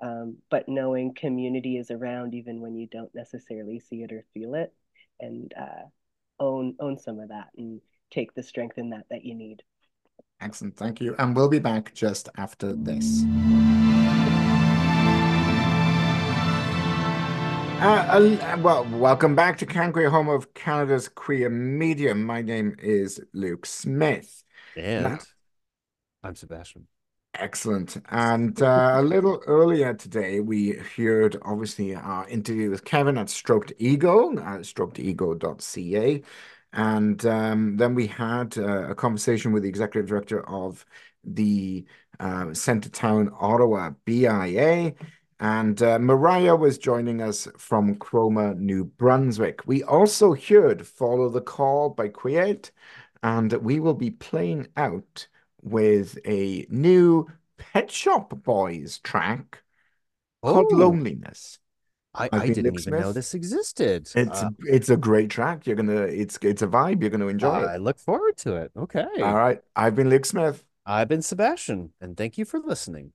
um, 0.01 0.37
but 0.51 0.67
knowing 0.67 1.13
community 1.13 1.77
is 1.77 1.89
around 1.91 2.33
even 2.33 2.61
when 2.61 2.75
you 2.75 2.87
don't 2.87 3.13
necessarily 3.15 3.79
see 3.79 4.03
it 4.03 4.11
or 4.11 4.25
feel 4.33 4.53
it 4.55 4.73
and 5.19 5.53
uh, 5.59 5.85
own 6.39 6.75
own 6.79 6.97
some 6.97 7.19
of 7.19 7.29
that 7.29 7.47
and 7.57 7.81
take 8.11 8.33
the 8.33 8.43
strength 8.43 8.77
in 8.77 8.89
that 8.89 9.05
that 9.09 9.23
you 9.23 9.35
need 9.35 9.63
excellent 10.41 10.75
thank 10.75 11.01
you 11.01 11.15
and 11.19 11.35
we'll 11.35 11.49
be 11.49 11.59
back 11.59 11.93
just 11.93 12.29
after 12.37 12.73
this 12.73 13.23
Uh, 17.79 18.37
uh, 18.41 18.57
well, 18.59 18.87
welcome 18.91 19.35
back 19.35 19.55
to 19.55 19.63
CanQueer, 19.63 20.09
home 20.09 20.29
of 20.29 20.51
Canada's 20.55 21.07
queer 21.07 21.47
media. 21.47 22.15
My 22.15 22.41
name 22.41 22.75
is 22.79 23.21
Luke 23.33 23.67
Smith. 23.67 24.43
And 24.77 25.19
I'm 26.23 26.35
Sebastian. 26.35 26.87
Excellent. 27.33 27.97
And 28.09 28.61
uh, 28.61 28.93
a 28.95 29.01
little 29.01 29.41
earlier 29.47 29.93
today, 29.93 30.39
we 30.39 30.73
heard 30.95 31.37
obviously 31.43 31.95
our 31.95 32.27
interview 32.27 32.69
with 32.69 32.85
Kevin 32.85 33.17
at 33.17 33.29
Stroked 33.29 33.73
Ego, 33.77 34.33
uh, 34.33 34.59
strokedego.ca. 34.59 36.21
And 36.73 37.25
um, 37.25 37.77
then 37.77 37.95
we 37.95 38.07
had 38.07 38.57
uh, 38.57 38.89
a 38.89 38.95
conversation 38.95 39.51
with 39.51 39.63
the 39.63 39.69
executive 39.69 40.09
director 40.09 40.47
of 40.47 40.85
the 41.23 41.85
uh, 42.19 42.45
Centertown 42.47 43.29
Ottawa 43.39 43.91
BIA. 44.05 44.93
And 45.39 45.81
uh, 45.83 45.99
Mariah 45.99 46.55
was 46.55 46.79
joining 46.79 47.21
us 47.21 47.47
from 47.57 47.95
Chroma, 47.97 48.57
New 48.57 48.85
Brunswick. 48.85 49.61
We 49.67 49.83
also 49.83 50.33
heard 50.33 50.87
Follow 50.87 51.29
the 51.29 51.41
Call 51.41 51.91
by 51.91 52.09
KWIAT, 52.09 52.71
and 53.23 53.51
we 53.53 53.79
will 53.79 53.93
be 53.93 54.11
playing 54.11 54.67
out 54.77 55.27
with 55.61 56.17
a 56.25 56.65
new 56.69 57.27
Pet 57.57 57.89
Shop 57.91 58.29
Boys 58.43 58.99
track 58.99 59.63
called 60.43 60.71
Oh, 60.71 60.75
Loneliness. 60.77 61.59
I, 62.13 62.29
I 62.31 62.47
didn't 62.47 62.65
Luke 62.65 62.79
even 62.79 62.99
know 62.99 63.11
this 63.13 63.33
existed. 63.33 64.09
It's 64.15 64.41
Uh, 64.41 64.49
it's 64.61 64.89
a 64.89 64.97
great 64.97 65.29
track. 65.29 65.67
You're 65.67 65.75
gonna 65.75 66.01
it's 66.01 66.37
it's 66.41 66.61
a 66.61 66.67
vibe. 66.67 67.01
You're 67.01 67.11
gonna 67.11 67.27
enjoy 67.27 67.53
I 67.53 67.75
it. 67.75 67.81
look 67.81 67.99
forward 67.99 68.37
to 68.37 68.55
it. 68.55 68.71
Okay. 68.75 69.05
All 69.21 69.35
right. 69.35 69.59
I've 69.75 69.95
been 69.95 70.09
Luke 70.09 70.25
Smith. 70.25 70.63
I've 70.85 71.09
been 71.09 71.21
Sebastian, 71.21 71.93
and 72.01 72.15
thank 72.17 72.37
you 72.37 72.45
for 72.45 72.59
listening. 72.59 73.13